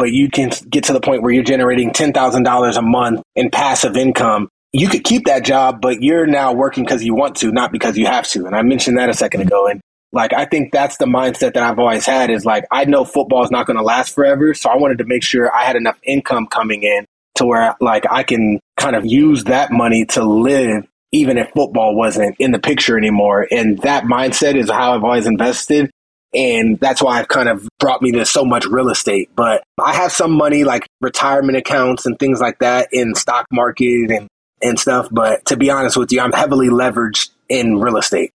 but 0.00 0.12
you 0.12 0.30
can 0.30 0.50
get 0.70 0.84
to 0.84 0.94
the 0.94 1.00
point 1.00 1.22
where 1.22 1.30
you're 1.30 1.44
generating 1.44 1.90
$10,000 1.90 2.76
a 2.76 2.82
month 2.82 3.22
in 3.36 3.50
passive 3.50 3.98
income, 3.98 4.48
you 4.72 4.88
could 4.88 5.04
keep 5.04 5.26
that 5.26 5.44
job, 5.44 5.82
but 5.82 6.02
you're 6.02 6.26
now 6.26 6.54
working 6.54 6.84
because 6.84 7.04
you 7.04 7.14
want 7.14 7.36
to, 7.36 7.52
not 7.52 7.70
because 7.70 7.98
you 7.98 8.06
have 8.06 8.26
to. 8.28 8.46
And 8.46 8.56
I 8.56 8.62
mentioned 8.62 8.96
that 8.96 9.10
a 9.10 9.14
second 9.14 9.42
ago. 9.42 9.66
And 9.66 9.82
like, 10.10 10.32
I 10.32 10.46
think 10.46 10.72
that's 10.72 10.96
the 10.96 11.04
mindset 11.04 11.52
that 11.52 11.58
I've 11.58 11.78
always 11.78 12.06
had 12.06 12.30
is 12.30 12.46
like, 12.46 12.64
I 12.70 12.86
know 12.86 13.04
football 13.04 13.44
is 13.44 13.50
not 13.50 13.66
going 13.66 13.76
to 13.76 13.82
last 13.82 14.14
forever. 14.14 14.54
So 14.54 14.70
I 14.70 14.76
wanted 14.78 14.98
to 14.98 15.04
make 15.04 15.22
sure 15.22 15.54
I 15.54 15.64
had 15.64 15.76
enough 15.76 15.98
income 16.02 16.46
coming 16.46 16.82
in 16.82 17.04
to 17.34 17.44
where 17.44 17.76
like 17.78 18.04
I 18.10 18.22
can 18.22 18.58
kind 18.78 18.96
of 18.96 19.04
use 19.04 19.44
that 19.44 19.70
money 19.70 20.06
to 20.06 20.24
live 20.24 20.86
even 21.12 21.36
if 21.36 21.50
football 21.54 21.94
wasn't 21.94 22.36
in 22.38 22.52
the 22.52 22.58
picture 22.58 22.96
anymore. 22.96 23.46
And 23.50 23.78
that 23.80 24.04
mindset 24.04 24.54
is 24.54 24.70
how 24.70 24.94
I've 24.94 25.04
always 25.04 25.26
invested. 25.26 25.90
And 26.32 26.78
that's 26.78 27.02
why 27.02 27.18
I've 27.18 27.28
kind 27.28 27.48
of 27.48 27.68
brought 27.78 28.02
me 28.02 28.12
to 28.12 28.24
so 28.24 28.44
much 28.44 28.64
real 28.66 28.88
estate. 28.88 29.30
But 29.34 29.64
I 29.82 29.94
have 29.94 30.12
some 30.12 30.32
money 30.32 30.64
like 30.64 30.86
retirement 31.00 31.58
accounts 31.58 32.06
and 32.06 32.18
things 32.18 32.40
like 32.40 32.60
that 32.60 32.88
in 32.92 33.14
stock 33.14 33.46
market 33.52 34.10
and, 34.10 34.28
and 34.62 34.78
stuff. 34.78 35.08
But 35.10 35.44
to 35.46 35.56
be 35.56 35.70
honest 35.70 35.96
with 35.96 36.12
you, 36.12 36.20
I'm 36.20 36.32
heavily 36.32 36.68
leveraged 36.68 37.30
in 37.48 37.78
real 37.78 37.96
estate. 37.96 38.30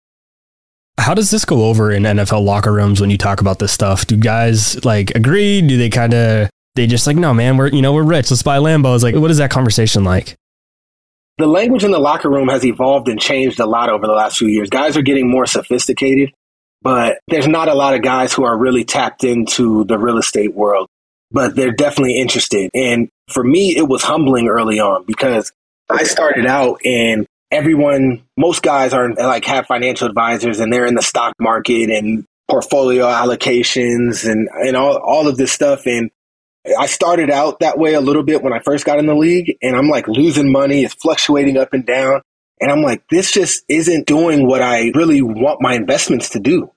How 0.98 1.14
does 1.14 1.30
this 1.30 1.46
go 1.46 1.66
over 1.66 1.92
in 1.92 2.04
NFL 2.04 2.44
locker 2.44 2.72
rooms 2.72 3.02
when 3.02 3.10
you 3.10 3.18
talk 3.18 3.42
about 3.42 3.60
this 3.60 3.72
stuff? 3.72 4.08
Do 4.08 4.18
guys 4.18 4.84
like 4.86 5.12
agree? 5.12 5.62
Do 5.62 5.78
they 5.78 5.90
kind 5.90 6.14
of 6.14 6.50
they 6.76 6.88
just 6.88 7.08
like, 7.08 7.18
no, 7.18 7.34
man, 7.34 7.58
we're 7.58 7.68
you 7.68 7.82
know 7.82 7.94
we're 7.94 8.04
rich. 8.04 8.32
Let's 8.32 8.44
buy 8.44 8.58
Lambos. 8.58 9.04
Like, 9.04 9.16
what 9.16 9.32
is 9.32 9.38
that 9.38 9.52
conversation 9.52 10.04
like? 10.04 10.36
The 11.38 11.48
language 11.48 11.84
in 11.84 11.92
the 11.92 12.00
locker 12.00 12.30
room 12.30 12.48
has 12.48 12.66
evolved 12.66 13.10
and 13.10 13.20
changed 13.20 13.60
a 13.60 13.66
lot 13.66 13.90
over 13.90 14.08
the 14.08 14.14
last 14.14 14.38
few 14.38 14.48
years. 14.48 14.70
Guys 14.70 14.96
are 14.96 15.02
getting 15.02 15.30
more 15.30 15.46
sophisticated, 15.46 16.32
but 16.86 17.18
there's 17.28 17.48
not 17.48 17.68
a 17.68 17.74
lot 17.74 17.96
of 17.96 18.04
guys 18.04 18.32
who 18.32 18.46
are 18.46 18.56
really 18.56 18.84
tapped 18.84 19.24
into 19.24 19.86
the 19.86 19.98
real 19.98 20.20
estate 20.20 20.54
world. 20.54 20.88
But 21.32 21.56
they're 21.56 21.72
definitely 21.72 22.20
interested. 22.20 22.70
And 22.76 23.10
for 23.28 23.44
me, 23.44 23.76
it 23.76 23.88
was 23.88 24.04
humbling 24.04 24.48
early 24.48 24.80
on 24.80 25.04
because 25.04 25.52
I 25.90 26.04
started 26.04 26.46
out 26.46 26.82
and 26.86 27.26
everyone, 27.50 28.22
most 28.38 28.62
guys 28.62 28.94
are 28.94 29.12
like 29.16 29.46
have 29.46 29.66
financial 29.66 30.08
advisors 30.08 30.60
and 30.60 30.72
they're 30.72 30.86
in 30.86 30.94
the 30.94 31.02
stock 31.02 31.34
market 31.40 31.90
and 31.90 32.24
portfolio 32.48 33.06
allocations 33.06 34.30
and, 34.30 34.48
and 34.54 34.78
all, 34.78 34.98
all 34.98 35.28
of 35.28 35.38
this 35.38 35.52
stuff. 35.52 35.88
And 35.88 36.12
I 36.80 36.86
started 36.86 37.32
out 37.32 37.62
that 37.62 37.80
way 37.80 37.96
a 37.96 38.02
little 38.02 38.24
bit 38.24 38.44
when 38.44 38.54
I 38.54 38.60
first 38.60 38.86
got 38.86 39.00
in 39.00 39.08
the 39.08 39.16
league, 39.16 39.58
and 39.64 39.76
I'm 39.76 39.90
like 39.90 40.08
losing 40.08 40.52
money. 40.52 40.84
It's 40.84 40.94
fluctuating 40.94 41.58
up 41.58 41.74
and 41.74 41.84
down. 41.84 42.22
And 42.62 42.72
I'm 42.72 42.84
like, 42.84 43.04
this 43.10 43.32
just 43.32 43.64
isn't 43.68 44.06
doing 44.06 44.48
what 44.48 44.62
I 44.62 44.92
really 44.94 45.24
want 45.24 45.62
my 45.62 45.74
investments 45.74 46.30
to 46.30 46.40
do. 46.40 46.72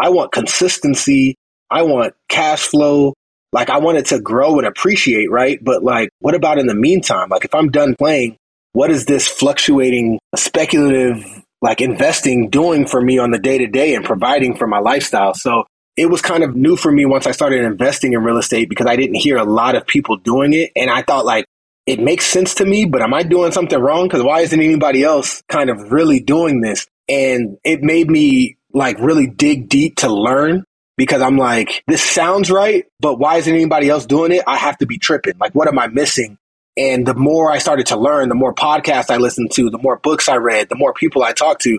I 0.00 0.10
want 0.10 0.32
consistency. 0.32 1.36
I 1.70 1.82
want 1.82 2.14
cash 2.28 2.62
flow. 2.62 3.14
Like, 3.52 3.70
I 3.70 3.78
want 3.78 3.98
it 3.98 4.06
to 4.06 4.20
grow 4.20 4.58
and 4.58 4.66
appreciate, 4.66 5.30
right? 5.30 5.58
But, 5.62 5.82
like, 5.82 6.10
what 6.20 6.34
about 6.34 6.58
in 6.58 6.66
the 6.66 6.74
meantime? 6.74 7.28
Like, 7.30 7.44
if 7.44 7.54
I'm 7.54 7.70
done 7.70 7.94
playing, 7.96 8.36
what 8.72 8.90
is 8.90 9.06
this 9.06 9.26
fluctuating, 9.26 10.20
speculative, 10.36 11.24
like 11.60 11.80
investing 11.80 12.50
doing 12.50 12.86
for 12.86 13.00
me 13.00 13.18
on 13.18 13.30
the 13.30 13.38
day 13.38 13.58
to 13.58 13.66
day 13.66 13.94
and 13.94 14.04
providing 14.04 14.56
for 14.56 14.66
my 14.66 14.78
lifestyle? 14.78 15.34
So 15.34 15.64
it 15.96 16.06
was 16.06 16.22
kind 16.22 16.44
of 16.44 16.54
new 16.54 16.76
for 16.76 16.92
me 16.92 17.04
once 17.04 17.26
I 17.26 17.32
started 17.32 17.64
investing 17.64 18.12
in 18.12 18.22
real 18.22 18.38
estate 18.38 18.68
because 18.68 18.86
I 18.86 18.96
didn't 18.96 19.16
hear 19.16 19.36
a 19.36 19.44
lot 19.44 19.74
of 19.74 19.86
people 19.86 20.16
doing 20.16 20.52
it. 20.52 20.70
And 20.76 20.90
I 20.90 21.02
thought 21.02 21.24
like, 21.24 21.46
it 21.86 21.98
makes 21.98 22.26
sense 22.26 22.54
to 22.56 22.66
me, 22.66 22.84
but 22.84 23.00
am 23.00 23.14
I 23.14 23.22
doing 23.22 23.50
something 23.50 23.78
wrong? 23.78 24.06
Because 24.06 24.22
why 24.22 24.42
isn't 24.42 24.60
anybody 24.60 25.02
else 25.02 25.42
kind 25.48 25.70
of 25.70 25.90
really 25.90 26.20
doing 26.20 26.60
this? 26.60 26.86
And 27.08 27.56
it 27.64 27.82
made 27.82 28.10
me 28.10 28.57
like 28.72 28.98
really 28.98 29.26
dig 29.26 29.68
deep 29.68 29.96
to 29.96 30.08
learn 30.08 30.64
because 30.96 31.22
I'm 31.22 31.36
like, 31.36 31.82
this 31.86 32.02
sounds 32.02 32.50
right, 32.50 32.84
but 33.00 33.18
why 33.18 33.36
isn't 33.36 33.52
anybody 33.52 33.88
else 33.88 34.04
doing 34.04 34.32
it? 34.32 34.42
I 34.46 34.56
have 34.56 34.78
to 34.78 34.86
be 34.86 34.98
tripping. 34.98 35.34
Like, 35.38 35.54
what 35.54 35.68
am 35.68 35.78
I 35.78 35.86
missing? 35.86 36.38
And 36.76 37.06
the 37.06 37.14
more 37.14 37.50
I 37.50 37.58
started 37.58 37.86
to 37.86 37.96
learn, 37.96 38.28
the 38.28 38.34
more 38.34 38.54
podcasts 38.54 39.10
I 39.10 39.16
listened 39.16 39.52
to, 39.52 39.70
the 39.70 39.78
more 39.78 39.98
books 39.98 40.28
I 40.28 40.36
read, 40.36 40.68
the 40.68 40.76
more 40.76 40.92
people 40.92 41.22
I 41.22 41.32
talked 41.32 41.62
to, 41.62 41.78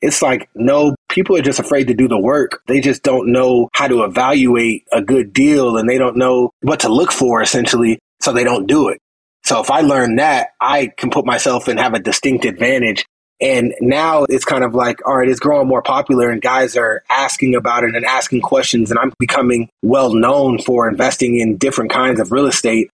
it's 0.00 0.20
like, 0.20 0.48
no, 0.54 0.96
people 1.08 1.36
are 1.36 1.42
just 1.42 1.60
afraid 1.60 1.86
to 1.88 1.94
do 1.94 2.08
the 2.08 2.18
work. 2.18 2.60
They 2.66 2.80
just 2.80 3.04
don't 3.04 3.30
know 3.30 3.68
how 3.72 3.86
to 3.86 4.02
evaluate 4.02 4.84
a 4.92 5.00
good 5.00 5.32
deal 5.32 5.76
and 5.76 5.88
they 5.88 5.96
don't 5.96 6.16
know 6.16 6.50
what 6.60 6.80
to 6.80 6.88
look 6.88 7.12
for 7.12 7.40
essentially. 7.40 8.00
So 8.20 8.32
they 8.32 8.44
don't 8.44 8.66
do 8.66 8.88
it. 8.88 8.98
So 9.44 9.60
if 9.60 9.70
I 9.70 9.80
learn 9.80 10.16
that, 10.16 10.50
I 10.60 10.92
can 10.96 11.10
put 11.10 11.24
myself 11.24 11.68
and 11.68 11.78
have 11.78 11.94
a 11.94 12.00
distinct 12.00 12.44
advantage. 12.44 13.04
And 13.42 13.74
now 13.80 14.24
it's 14.28 14.44
kind 14.44 14.64
of 14.64 14.74
like, 14.74 15.04
all 15.06 15.16
right, 15.16 15.28
it's 15.28 15.40
growing 15.40 15.68
more 15.68 15.82
popular 15.82 16.30
and 16.30 16.40
guys 16.40 16.76
are 16.76 17.02
asking 17.10 17.54
about 17.56 17.84
it 17.84 17.94
and 17.94 18.04
asking 18.04 18.40
questions. 18.40 18.90
And 18.90 18.98
I'm 18.98 19.12
becoming 19.18 19.68
well 19.82 20.14
known 20.14 20.58
for 20.58 20.88
investing 20.88 21.38
in 21.38 21.56
different 21.56 21.90
kinds 21.90 22.20
of 22.20 22.30
real 22.32 22.46
estate 22.46 22.90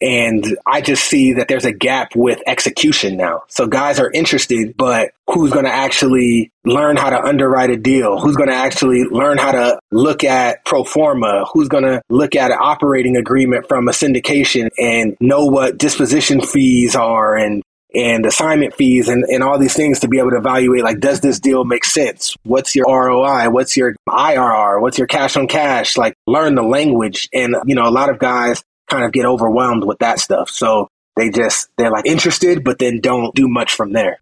and 0.00 0.56
I 0.66 0.80
just 0.80 1.04
see 1.04 1.34
that 1.34 1.48
there's 1.48 1.66
a 1.66 1.72
gap 1.72 2.16
with 2.16 2.40
execution 2.46 3.16
now. 3.16 3.42
So 3.48 3.66
guys 3.66 3.98
are 3.98 4.10
interested, 4.10 4.74
but 4.76 5.12
who's 5.28 5.50
going 5.50 5.66
to 5.66 5.72
actually 5.72 6.50
learn 6.64 6.96
how 6.96 7.10
to 7.10 7.22
underwrite 7.22 7.70
a 7.70 7.76
deal? 7.76 8.18
Who's 8.18 8.36
going 8.36 8.48
to 8.48 8.54
actually 8.54 9.04
learn 9.04 9.36
how 9.36 9.52
to 9.52 9.78
look 9.90 10.24
at 10.24 10.64
pro 10.64 10.84
forma? 10.84 11.44
Who's 11.52 11.68
going 11.68 11.84
to 11.84 12.00
look 12.08 12.34
at 12.34 12.50
an 12.50 12.58
operating 12.58 13.16
agreement 13.16 13.68
from 13.68 13.88
a 13.88 13.92
syndication 13.92 14.70
and 14.78 15.16
know 15.20 15.44
what 15.44 15.76
disposition 15.76 16.40
fees 16.40 16.96
are 16.96 17.36
and 17.36 17.62
and 17.94 18.24
assignment 18.24 18.74
fees 18.74 19.08
and, 19.08 19.24
and 19.24 19.42
all 19.42 19.58
these 19.58 19.74
things 19.74 20.00
to 20.00 20.08
be 20.08 20.18
able 20.18 20.30
to 20.30 20.36
evaluate 20.36 20.84
like 20.84 21.00
does 21.00 21.20
this 21.20 21.40
deal 21.40 21.64
make 21.64 21.84
sense 21.84 22.36
what's 22.44 22.76
your 22.76 22.86
roi 22.86 23.50
what's 23.50 23.76
your 23.76 23.96
irr 24.08 24.80
what's 24.80 24.96
your 24.96 25.08
cash 25.08 25.36
on 25.36 25.48
cash 25.48 25.96
like 25.96 26.14
learn 26.26 26.54
the 26.54 26.62
language 26.62 27.28
and 27.32 27.56
you 27.66 27.74
know 27.74 27.88
a 27.88 27.90
lot 27.90 28.08
of 28.08 28.18
guys 28.18 28.62
kind 28.90 29.04
of 29.04 29.12
get 29.12 29.24
overwhelmed 29.24 29.84
with 29.84 30.00
that 30.00 30.18
stuff. 30.18 30.50
So 30.50 30.88
they 31.16 31.30
just, 31.30 31.68
they're 31.78 31.90
like 31.90 32.04
interested, 32.04 32.62
but 32.64 32.78
then 32.78 33.00
don't 33.00 33.34
do 33.34 33.48
much 33.48 33.72
from 33.72 33.92
there. 33.92 34.20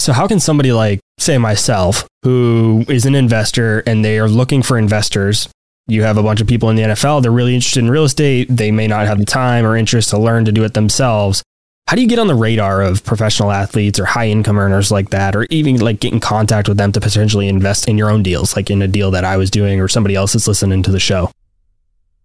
So, 0.00 0.12
how 0.12 0.26
can 0.26 0.40
somebody 0.40 0.72
like, 0.72 1.00
say, 1.18 1.38
myself, 1.38 2.06
who 2.22 2.84
is 2.88 3.04
an 3.04 3.14
investor 3.14 3.80
and 3.80 4.04
they 4.04 4.18
are 4.18 4.28
looking 4.28 4.62
for 4.62 4.78
investors? 4.78 5.48
You 5.88 6.02
have 6.02 6.18
a 6.18 6.22
bunch 6.22 6.40
of 6.40 6.46
people 6.46 6.70
in 6.70 6.76
the 6.76 6.82
NFL, 6.82 7.22
they're 7.22 7.30
really 7.30 7.54
interested 7.54 7.80
in 7.80 7.90
real 7.90 8.04
estate. 8.04 8.46
They 8.48 8.70
may 8.70 8.86
not 8.86 9.06
have 9.06 9.18
the 9.18 9.24
time 9.24 9.64
or 9.64 9.76
interest 9.76 10.10
to 10.10 10.18
learn 10.18 10.44
to 10.44 10.52
do 10.52 10.64
it 10.64 10.74
themselves. 10.74 11.42
How 11.88 11.96
do 11.96 12.02
you 12.02 12.08
get 12.08 12.18
on 12.18 12.26
the 12.26 12.34
radar 12.34 12.82
of 12.82 13.02
professional 13.02 13.50
athletes 13.50 13.98
or 13.98 14.04
high 14.04 14.28
income 14.28 14.58
earners 14.58 14.92
like 14.92 15.08
that, 15.08 15.34
or 15.34 15.46
even 15.48 15.80
like 15.80 16.00
get 16.00 16.12
in 16.12 16.20
contact 16.20 16.68
with 16.68 16.76
them 16.76 16.92
to 16.92 17.00
potentially 17.00 17.48
invest 17.48 17.88
in 17.88 17.96
your 17.96 18.10
own 18.10 18.22
deals, 18.22 18.54
like 18.54 18.68
in 18.68 18.82
a 18.82 18.86
deal 18.86 19.12
that 19.12 19.24
I 19.24 19.38
was 19.38 19.50
doing 19.50 19.80
or 19.80 19.88
somebody 19.88 20.14
else 20.14 20.34
that's 20.34 20.46
listening 20.46 20.82
to 20.82 20.90
the 20.90 21.00
show? 21.00 21.30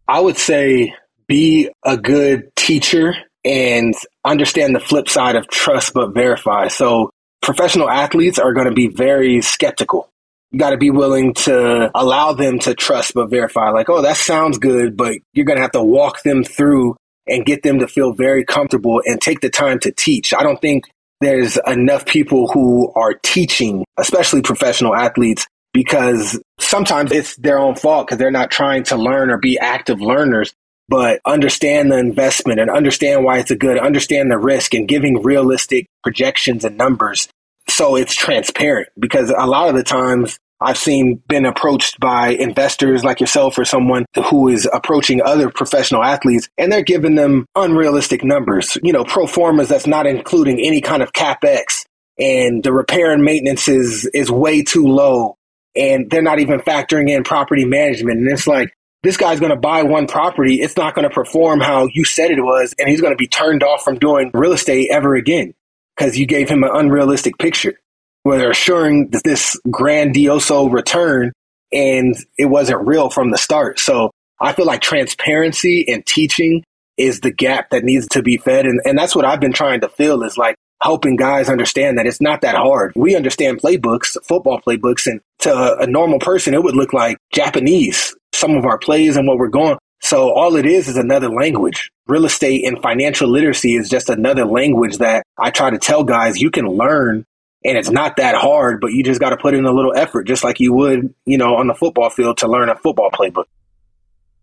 I 0.06 0.20
would 0.20 0.38
say 0.38 0.94
be 1.30 1.70
a 1.86 1.96
good 1.96 2.54
teacher 2.58 3.14
and 3.46 3.94
understand 4.26 4.76
the 4.76 4.82
flip 4.82 5.08
side 5.08 5.38
of 5.38 5.48
trust 5.48 5.94
but 5.94 6.14
verify. 6.14 6.68
So 6.68 7.12
professional 7.42 7.90
athletes 7.90 8.40
are 8.40 8.52
going 8.52 8.68
to 8.68 8.74
be 8.74 8.90
very 8.90 9.42
skeptical. 9.42 10.10
You 10.52 10.60
got 10.60 10.72
to 10.72 10.78
be 10.78 10.92
willing 10.92 11.36
to 11.36 11.90
allow 11.96 12.34
them 12.34 12.60
to 12.60 12.76
trust 12.76 13.14
but 13.14 13.30
verify. 13.30 13.70
Like, 13.70 13.90
oh, 13.90 14.02
that 14.02 14.18
sounds 14.18 14.58
good, 14.58 14.98
but 14.98 15.20
you're 15.32 15.46
going 15.46 15.56
to 15.56 15.64
have 15.64 15.72
to 15.72 15.82
walk 15.82 16.22
them 16.24 16.44
through 16.44 16.98
and 17.28 17.46
get 17.46 17.64
them 17.64 17.80
to 17.80 17.88
feel 17.88 18.14
very 18.14 18.44
comfortable 18.44 19.02
and 19.06 19.22
take 19.22 19.42
the 19.42 19.50
time 19.50 19.80
to 19.80 19.92
teach. 19.92 20.34
I 20.34 20.44
don't 20.44 20.60
think 20.62 20.86
there's 21.22 21.58
enough 21.66 22.06
people 22.06 22.48
who 22.48 22.92
are 22.96 23.14
teaching, 23.14 23.86
especially 23.98 24.42
professional 24.42 24.96
athletes, 24.96 25.48
because 25.74 26.40
sometimes 26.60 27.12
it's 27.12 27.36
their 27.38 27.60
own 27.60 27.76
fault 27.76 28.08
because 28.08 28.20
they're 28.20 28.32
not 28.32 28.52
trying 28.52 28.84
to 28.84 28.96
learn 28.96 29.32
or 29.32 29.38
be 29.38 29.58
active 29.58 30.02
learners, 30.02 30.54
but 30.90 31.20
understand 31.26 31.92
the 31.92 31.98
investment 31.98 32.60
and 32.60 32.70
understand 32.70 33.24
why 33.24 33.40
it's 33.40 33.52
a 33.52 33.56
good, 33.56 33.80
understand 33.80 34.30
the 34.30 34.38
risk 34.38 34.74
and 34.74 34.88
giving 34.88 35.22
realistic 35.24 35.88
projections 36.04 36.66
and 36.66 36.78
numbers. 36.78 37.28
So 37.70 37.96
it's 37.96 38.16
transparent 38.16 38.90
because 39.00 39.30
a 39.36 39.48
lot 39.48 39.70
of 39.70 39.76
the 39.76 39.84
times 39.84 40.38
I've 40.64 40.78
seen 40.78 41.22
been 41.28 41.46
approached 41.46 42.00
by 42.00 42.30
investors 42.30 43.04
like 43.04 43.20
yourself 43.20 43.58
or 43.58 43.66
someone 43.66 44.06
who 44.30 44.48
is 44.48 44.68
approaching 44.72 45.22
other 45.22 45.50
professional 45.50 46.04
athletes 46.04 46.50
and 46.58 46.72
they're 46.72 46.84
giving 46.84 47.16
them 47.16 47.46
unrealistic 47.56 48.24
numbers, 48.24 48.78
you 48.82 48.94
know, 48.94 49.04
pro 49.04 49.28
formas 49.28 49.70
that's 49.70 49.88
not 49.88 50.08
including 50.08 50.60
any 50.60 50.82
kind 50.82 51.04
of 51.04 51.12
capex 51.14 51.86
and 52.18 52.64
the 52.64 52.72
repair 52.72 53.12
and 53.12 53.24
maintenance 53.24 53.68
is, 53.68 54.10
is 54.14 54.32
way 54.32 54.64
too 54.64 54.88
low 54.88 55.38
and 55.76 56.10
they're 56.10 56.22
not 56.22 56.40
even 56.40 56.60
factoring 56.60 57.10
in 57.10 57.24
property 57.24 57.66
management. 57.66 58.20
And 58.20 58.32
it's 58.32 58.48
like, 58.48 58.74
this 59.02 59.18
guy's 59.18 59.40
going 59.40 59.52
to 59.52 59.60
buy 59.60 59.84
one 59.84 60.08
property. 60.08 60.62
It's 60.62 60.78
not 60.78 60.96
going 60.96 61.08
to 61.08 61.14
perform 61.14 61.60
how 61.60 61.90
you 61.94 62.06
said 62.06 62.32
it 62.32 62.42
was. 62.42 62.74
And 62.80 62.88
he's 62.88 63.02
going 63.02 63.12
to 63.12 63.18
be 63.18 63.28
turned 63.28 63.62
off 63.62 63.84
from 63.84 64.00
doing 64.00 64.32
real 64.34 64.54
estate 64.54 64.88
ever 64.92 65.16
again 65.16 65.54
because 65.98 66.18
you 66.18 66.26
gave 66.26 66.48
him 66.48 66.64
an 66.64 66.70
unrealistic 66.74 67.38
picture 67.38 67.78
where 68.24 68.38
they're 68.38 68.52
assuring 68.52 69.10
this 69.24 69.60
grandioso 69.68 70.72
return 70.72 71.32
and 71.72 72.16
it 72.38 72.46
wasn't 72.46 72.86
real 72.88 73.10
from 73.10 73.32
the 73.32 73.38
start. 73.38 73.80
So 73.80 74.12
I 74.40 74.54
feel 74.54 74.66
like 74.66 74.82
transparency 74.82 75.86
and 75.88 76.06
teaching 76.06 76.64
is 76.98 77.22
the 77.22 77.32
gap 77.32 77.72
that 77.72 77.84
needs 77.84 78.08
to 78.10 78.22
be 78.22 78.38
fed. 78.38 78.66
And, 78.66 78.80
and 78.86 78.98
that's 78.98 79.16
what 79.16 79.26
I've 79.26 79.40
been 79.40 79.54
trying 79.54 79.82
to 79.82 79.90
fill 79.90 80.24
is 80.24 80.38
like 80.38 80.56
helping 80.82 81.16
guys 81.16 81.50
understand 81.50 81.98
that 81.98 82.06
it's 82.06 82.22
not 82.22 82.42
that 82.42 82.56
hard. 82.56 82.94
We 82.96 83.16
understand 83.16 83.62
playbooks, 83.62 84.18
football 84.24 84.62
playbooks, 84.62 85.08
and 85.08 85.22
to 85.40 85.78
a 85.80 85.88
normal 85.88 86.20
person, 86.20 86.54
it 86.54 86.64
would 86.64 86.76
look 86.76 86.94
like 86.94 87.18
Japanese, 87.34 88.16
some 88.34 88.56
of 88.56 88.66
our 88.66 88.78
plays 88.78 89.18
and 89.18 89.28
what 89.28 89.38
we're 89.38 89.48
going. 89.48 89.78
So 90.02 90.34
all 90.34 90.58
it 90.58 90.66
is 90.66 90.90
is 90.90 90.98
another 90.98 91.30
language. 91.30 91.90
Real 92.08 92.26
estate 92.26 92.66
and 92.68 92.82
financial 92.82 93.30
literacy 93.30 93.76
is 93.76 93.90
just 93.90 94.10
another 94.10 94.46
language 94.46 94.98
that 94.98 95.24
I 95.40 95.50
try 95.50 95.70
to 95.70 95.78
tell 95.78 96.04
guys 96.04 96.42
you 96.42 96.52
can 96.52 96.66
learn 96.66 97.24
and 97.66 97.78
it's 97.78 97.90
not 97.90 98.18
that 98.18 98.36
hard, 98.36 98.82
but 98.82 98.92
you 98.92 99.04
just 99.04 99.20
got 99.20 99.30
to 99.30 99.38
put 99.38 99.54
in 99.54 99.66
a 99.66 99.72
little 99.72 99.94
effort, 99.96 100.24
just 100.24 100.44
like 100.44 100.60
you 100.60 100.74
would, 100.74 101.14
you 101.26 101.38
know, 101.38 101.56
on 101.56 101.68
the 101.68 101.74
football 101.74 102.10
field 102.10 102.38
to 102.38 102.48
learn 102.48 102.70
a 102.70 102.76
football 102.76 103.10
playbook. 103.12 103.46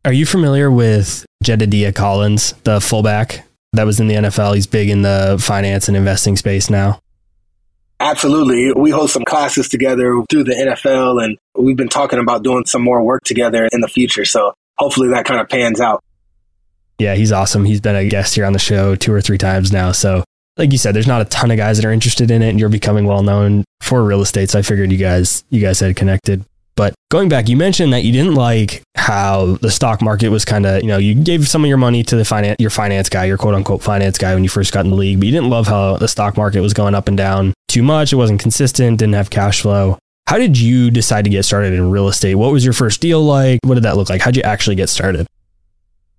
Are 0.05 0.13
you 0.13 0.25
familiar 0.25 0.71
with 0.71 1.27
Jedidiah 1.45 1.95
Collins, 1.95 2.55
the 2.65 2.81
fullback 2.81 3.47
that 3.75 3.85
was 3.85 4.01
in 4.01 4.09
the 4.09 4.15
NFL? 4.15 4.55
He's 4.55 4.67
big 4.67 4.89
in 4.89 5.03
the 5.03 5.37
finance 5.41 5.89
and 5.89 5.97
investing 5.97 6.37
space 6.37 6.71
now. 6.71 7.01
Absolutely. 8.01 8.73
We 8.73 8.91
host 8.91 9.13
some 9.13 9.25
classes 9.25 9.69
together 9.69 10.15
through 10.31 10.45
the 10.45 10.55
NFL, 10.55 11.23
and 11.23 11.37
we've 11.55 11.77
been 11.77 11.91
talking 11.91 12.19
about 12.19 12.43
doing 12.43 12.65
some 12.65 12.81
more 12.81 13.03
work 13.03 13.25
together 13.25 13.69
in 13.71 13.83
the 13.83 13.89
future. 13.89 14.25
So 14.25 14.55
hopefully 14.79 15.11
that 15.11 15.27
kind 15.27 15.39
of 15.39 15.51
pans 15.51 15.83
out. 15.83 16.03
Yeah, 16.99 17.15
he's 17.15 17.31
awesome. 17.31 17.67
He's 17.67 17.83
been 17.83 17.97
a 17.97 18.09
guest 18.09 18.35
here 18.35 18.47
on 18.47 18.55
the 18.55 18.59
show 18.59 18.95
two 18.95 19.13
or 19.13 19.21
three 19.21 19.39
times 19.39 19.71
now. 19.71 19.93
So 19.93 20.25
like 20.57 20.73
you 20.73 20.79
said, 20.79 20.95
there's 20.95 21.07
not 21.07 21.23
a 21.23 21.27
ton 21.27 21.51
of 21.51 21.57
guys 21.57 21.79
that 21.79 21.87
are 21.87 21.93
interested 21.93 22.31
in 22.31 22.43
it, 22.43 22.51
and 22.51 22.61
you're 22.61 22.69
becoming 22.69 23.07
well 23.07 23.23
known 23.23 23.65
for 23.81 24.05
real 24.05 24.21
estate. 24.21 24.51
So 24.51 24.59
I 24.59 24.63
figured 24.63 24.93
you 24.93 24.99
guys 24.99 25.45
you 25.51 25.61
guys 25.61 25.81
had 25.81 25.97
connected. 25.97 26.45
But 26.77 26.95
going 27.11 27.29
back, 27.29 27.49
you 27.49 27.57
mentioned 27.57 27.93
that 27.93 28.05
you 28.05 28.13
didn't 28.13 28.37
like 28.37 28.83
how 28.97 29.57
the 29.61 29.71
stock 29.71 30.01
market 30.01 30.31
was 30.31 30.45
kind 30.45 30.65
of, 30.65 30.83
you 30.83 30.89
know, 30.89 30.97
you 30.97 31.15
gave 31.15 31.47
some 31.47 31.63
of 31.63 31.69
your 31.69 31.77
money 31.77 32.03
to 32.05 32.17
the 32.17 32.25
finance, 32.25 32.57
your 32.59 32.71
finance 32.71 33.09
guy, 33.09 33.27
your 33.27 33.37
quote 33.37 33.55
unquote 33.55 33.83
finance 33.83 34.17
guy 34.17 34.33
when 34.33 34.45
you 34.45 34.49
first 34.49 34.73
got 34.73 34.85
in 34.85 34.91
the 34.91 34.97
league, 34.97 35.19
but 35.19 35.27
you 35.27 35.33
didn't 35.33 35.51
love 35.51 35.67
how 35.67 35.99
the 35.99 36.09
stock 36.09 36.37
market 36.37 36.61
was 36.61 36.73
going 36.73 36.95
up 36.95 37.09
and 37.09 37.19
down 37.19 37.53
too 37.69 37.83
much. 37.83 38.13
It 38.13 38.17
wasn't 38.17 38.41
consistent, 38.41 38.99
didn't 38.99 39.15
have 39.15 39.29
cash 39.29 39.61
flow. 39.61 39.99
How 40.27 40.39
did 40.39 40.59
you 40.59 40.91
decide 40.91 41.25
to 41.25 41.31
get 41.31 41.45
started 41.45 41.75
in 41.75 41.91
real 41.91 42.09
estate? 42.09 42.37
What 42.37 42.53
was 42.53 42.65
your 42.65 42.73
first 42.73 43.01
deal 43.01 43.23
like? 43.23 43.61
What 43.65 43.75
did 43.75 43.85
that 43.85 43.97
look 43.97 44.09
like? 44.09 44.21
How'd 44.21 44.37
you 44.37 44.43
actually 44.43 44.77
get 44.77 44.89
started? 44.89 45.27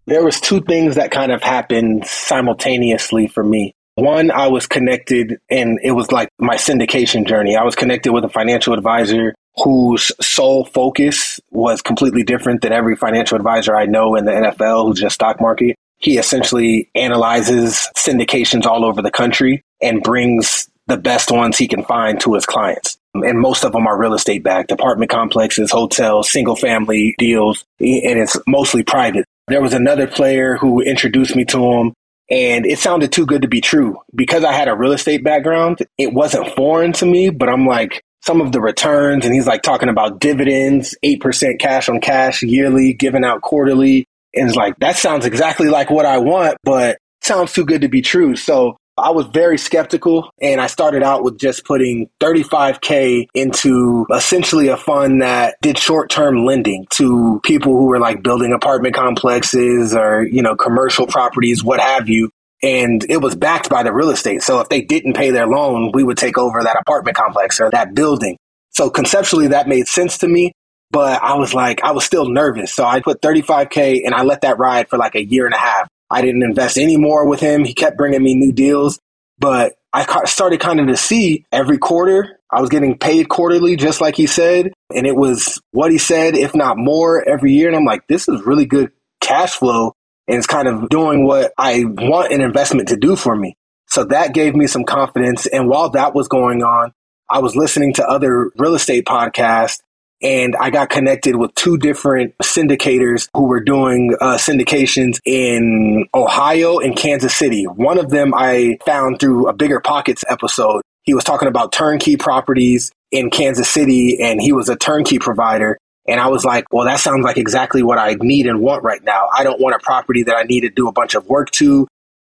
There 0.06 0.24
was 0.24 0.42
two 0.42 0.62
things 0.62 0.96
that 0.96 1.12
kind 1.12 1.32
of 1.32 1.42
happened 1.42 2.06
simultaneously 2.06 3.28
for 3.28 3.44
me. 3.44 3.74
One, 4.02 4.32
I 4.32 4.48
was 4.48 4.66
connected 4.66 5.40
and 5.48 5.80
it 5.84 5.92
was 5.92 6.12
like 6.12 6.30
my 6.40 6.56
syndication 6.56 7.28
journey. 7.28 7.56
I 7.56 7.64
was 7.64 7.76
connected 7.76 8.12
with 8.12 8.26
a 8.26 8.30
financial 8.30 8.74
advisor 8.74 9.36
whose 9.58 10.12
sole 10.20 10.66
focus 10.66 11.40
was 11.52 11.84
completely 11.84 12.24
different 12.24 12.64
than 12.64 12.72
every 12.72 12.96
financial 12.96 13.38
advisor 13.38 13.76
I 13.76 13.86
know 13.86 14.16
in 14.16 14.26
the 14.26 14.32
NFL 14.32 14.88
who's 14.88 15.02
just 15.02 15.14
stock 15.14 15.40
market. 15.40 15.76
He 16.00 16.18
essentially 16.18 16.90
analyzes 16.96 17.90
syndications 17.96 18.66
all 18.66 18.86
over 18.86 19.04
the 19.04 19.12
country 19.12 19.62
and 19.84 20.02
brings 20.02 20.68
the 20.88 20.98
best 20.98 21.30
ones 21.30 21.60
he 21.60 21.68
can 21.68 21.84
find 21.84 22.20
to 22.22 22.34
his 22.34 22.48
clients. 22.48 22.98
And 23.14 23.40
most 23.40 23.64
of 23.64 23.72
them 23.72 23.86
are 23.86 24.00
real 24.00 24.16
estate 24.16 24.42
backed, 24.42 24.72
apartment 24.72 25.12
complexes, 25.12 25.70
hotels, 25.70 26.32
single 26.32 26.56
family 26.56 27.14
deals, 27.20 27.66
and 27.80 28.18
it's 28.20 28.36
mostly 28.48 28.82
private. 28.82 29.26
There 29.48 29.62
was 29.62 29.74
another 29.74 30.08
player 30.08 30.58
who 30.58 30.82
introduced 30.82 31.36
me 31.36 31.46
to 31.46 31.72
him 31.72 31.94
and 32.32 32.66
it 32.66 32.80
sounded 32.80 33.12
too 33.12 33.26
good 33.26 33.44
to 33.44 33.48
be 33.48 33.62
true. 33.62 33.98
Because 34.16 34.44
I 34.44 34.54
had 34.54 34.70
a 34.70 34.76
real 34.76 34.94
estate 34.94 35.24
background, 35.24 35.86
it 35.98 36.14
wasn't 36.14 36.56
foreign 36.56 36.94
to 36.94 37.06
me, 37.06 37.30
but 37.30 37.50
I'm 37.50 37.68
like, 37.68 38.02
some 38.24 38.40
of 38.40 38.52
the 38.52 38.62
returns, 38.62 39.26
and 39.26 39.34
he's 39.34 39.48
like 39.48 39.64
talking 39.64 39.90
about 39.90 40.20
dividends, 40.20 40.96
8% 41.04 41.60
cash 41.60 41.90
on 41.90 42.00
cash 42.00 42.44
yearly, 42.44 42.94
given 42.94 43.26
out 43.26 43.42
quarterly. 43.42 44.06
And 44.34 44.48
it's 44.48 44.56
like, 44.56 44.78
that 44.80 44.96
sounds 44.96 45.26
exactly 45.26 45.70
like 45.70 45.90
what 45.90 46.06
I 46.06 46.20
want, 46.20 46.58
but 46.64 47.00
sounds 47.22 47.52
too 47.52 47.66
good 47.66 47.82
to 47.82 47.90
be 47.90 48.02
true. 48.02 48.36
So 48.36 48.78
I 48.98 49.12
was 49.12 49.26
very 49.28 49.58
skeptical 49.58 50.32
and 50.42 50.60
I 50.60 50.68
started 50.68 51.02
out 51.02 51.24
with 51.24 51.40
just 51.40 51.66
putting 51.66 52.10
35K 52.20 53.28
into 53.34 54.06
essentially 54.14 54.68
a 54.68 54.78
fund 54.78 55.22
that 55.22 55.56
did 55.62 55.78
short 55.78 56.10
term 56.10 56.46
lending 56.46 56.86
to 56.92 57.40
people 57.44 57.74
who 57.74 57.86
were 57.86 58.00
like 58.00 58.22
building 58.22 58.54
apartment 58.54 58.96
complexes 58.96 59.96
or, 59.96 60.24
you 60.24 60.42
know, 60.42 60.56
commercial 60.56 61.08
properties, 61.08 61.64
what 61.64 61.80
have 61.80 62.10
you. 62.10 62.30
And 62.64 63.04
it 63.10 63.18
was 63.18 63.36
backed 63.36 63.70
by 63.70 63.82
the 63.82 63.94
real 63.94 64.12
estate. 64.12 64.44
So 64.44 64.60
if 64.60 64.70
they 64.70 64.82
didn't 64.82 65.14
pay 65.14 65.32
their 65.32 65.48
loan, 65.48 65.92
we 65.94 66.04
would 66.04 66.18
take 66.18 66.38
over 66.38 66.62
that 66.62 66.78
apartment 66.80 67.18
complex 67.18 67.60
or 67.60 67.72
that 67.72 67.96
building. 67.96 68.38
So 68.70 68.90
conceptually, 68.90 69.48
that 69.48 69.68
made 69.68 69.88
sense 69.88 70.20
to 70.20 70.28
me. 70.28 70.54
But 70.92 71.24
I 71.24 71.36
was 71.36 71.54
like, 71.54 71.84
I 71.84 71.92
was 71.92 72.04
still 72.04 72.30
nervous. 72.30 72.74
So 72.74 72.86
I 72.86 73.00
put 73.00 73.22
35K 73.22 74.02
and 74.06 74.14
I 74.14 74.24
let 74.24 74.42
that 74.42 74.60
ride 74.60 74.90
for 74.90 74.98
like 74.98 75.16
a 75.16 75.24
year 75.24 75.46
and 75.46 75.56
a 75.56 75.58
half. 75.58 75.88
I 76.12 76.22
didn't 76.22 76.44
invest 76.44 76.78
any 76.78 76.98
more 76.98 77.28
with 77.28 77.40
him. 77.40 77.64
He 77.64 77.74
kept 77.74 77.98
bringing 77.98 78.22
me 78.22 78.36
new 78.36 78.52
deals, 78.52 79.00
but 79.40 79.74
I 79.94 80.26
started 80.26 80.60
kind 80.60 80.80
of 80.80 80.88
to 80.88 80.98
see 80.98 81.46
every 81.52 81.78
quarter 81.78 82.40
I 82.52 82.60
was 82.60 82.70
getting 82.70 82.98
paid 82.98 83.30
quarterly, 83.30 83.78
just 83.78 84.02
like 84.02 84.16
he 84.16 84.28
said. 84.28 84.74
And 84.94 85.08
it 85.08 85.16
was 85.16 85.62
what 85.72 85.92
he 85.92 85.98
said, 85.98 86.36
if 86.36 86.54
not 86.54 86.78
more 86.78 87.28
every 87.28 87.54
year. 87.54 87.68
And 87.68 87.76
I'm 87.76 87.86
like, 87.86 88.08
this 88.08 88.28
is 88.28 88.46
really 88.46 88.66
good 88.66 88.92
cash 89.22 89.54
flow. 89.54 89.94
And 90.28 90.38
it's 90.38 90.48
kind 90.48 90.68
of 90.68 90.90
doing 90.90 91.26
what 91.26 91.54
I 91.58 91.86
want 91.86 92.34
an 92.34 92.42
investment 92.42 92.90
to 92.90 92.98
do 92.98 93.16
for 93.16 93.36
me. 93.36 93.56
So 93.88 94.06
that 94.06 94.34
gave 94.34 94.56
me 94.56 94.68
some 94.68 94.84
confidence. 94.84 95.46
And 95.46 95.68
while 95.68 95.90
that 95.92 96.14
was 96.14 96.28
going 96.28 96.62
on, 96.62 96.94
I 97.30 97.40
was 97.40 97.56
listening 97.56 97.94
to 97.94 98.08
other 98.08 98.52
real 98.58 98.76
estate 98.76 99.06
podcasts 99.06 99.80
and 100.22 100.56
I 100.56 100.70
got 100.70 100.90
connected 100.90 101.36
with 101.36 101.54
two 101.56 101.78
different 101.78 102.38
syndicators 102.40 103.28
who 103.34 103.48
were 103.48 103.60
doing 103.60 104.16
uh, 104.22 104.38
syndications 104.38 105.20
in 105.26 106.08
Ohio 106.14 106.80
and 106.80 106.96
Kansas 106.96 107.36
City. 107.36 107.66
One 107.66 107.98
of 107.98 108.10
them 108.10 108.34
I 108.36 108.78
found 108.86 109.20
through 109.20 109.48
a 109.48 109.54
Bigger 109.54 109.80
Pockets 109.80 110.24
episode. 110.30 110.82
He 111.04 111.14
was 111.14 111.24
talking 111.24 111.48
about 111.48 111.72
turnkey 111.72 112.18
properties 112.18 112.92
in 113.12 113.30
Kansas 113.30 113.68
City, 113.68 114.22
and 114.22 114.42
he 114.42 114.54
was 114.54 114.70
a 114.70 114.76
turnkey 114.76 115.20
provider. 115.20 115.78
And 116.08 116.20
I 116.20 116.28
was 116.28 116.44
like, 116.46 116.66
well, 116.72 116.86
that 116.86 117.00
sounds 117.00 117.24
like 117.24 117.38
exactly 117.38 117.84
what 117.84 117.98
I 117.98 118.16
need 118.20 118.48
and 118.48 118.60
want 118.60 118.84
right 118.84 119.04
now. 119.04 119.28
I 119.36 119.44
don't 119.44 119.60
want 119.60 119.76
a 119.76 119.80
property 119.80 120.24
that 120.24 120.36
I 120.36 120.44
need 120.44 120.62
to 120.62 120.70
do 120.70 120.88
a 120.88 120.92
bunch 120.92 121.16
of 121.16 121.28
work 121.28 121.52
to. 121.52 121.88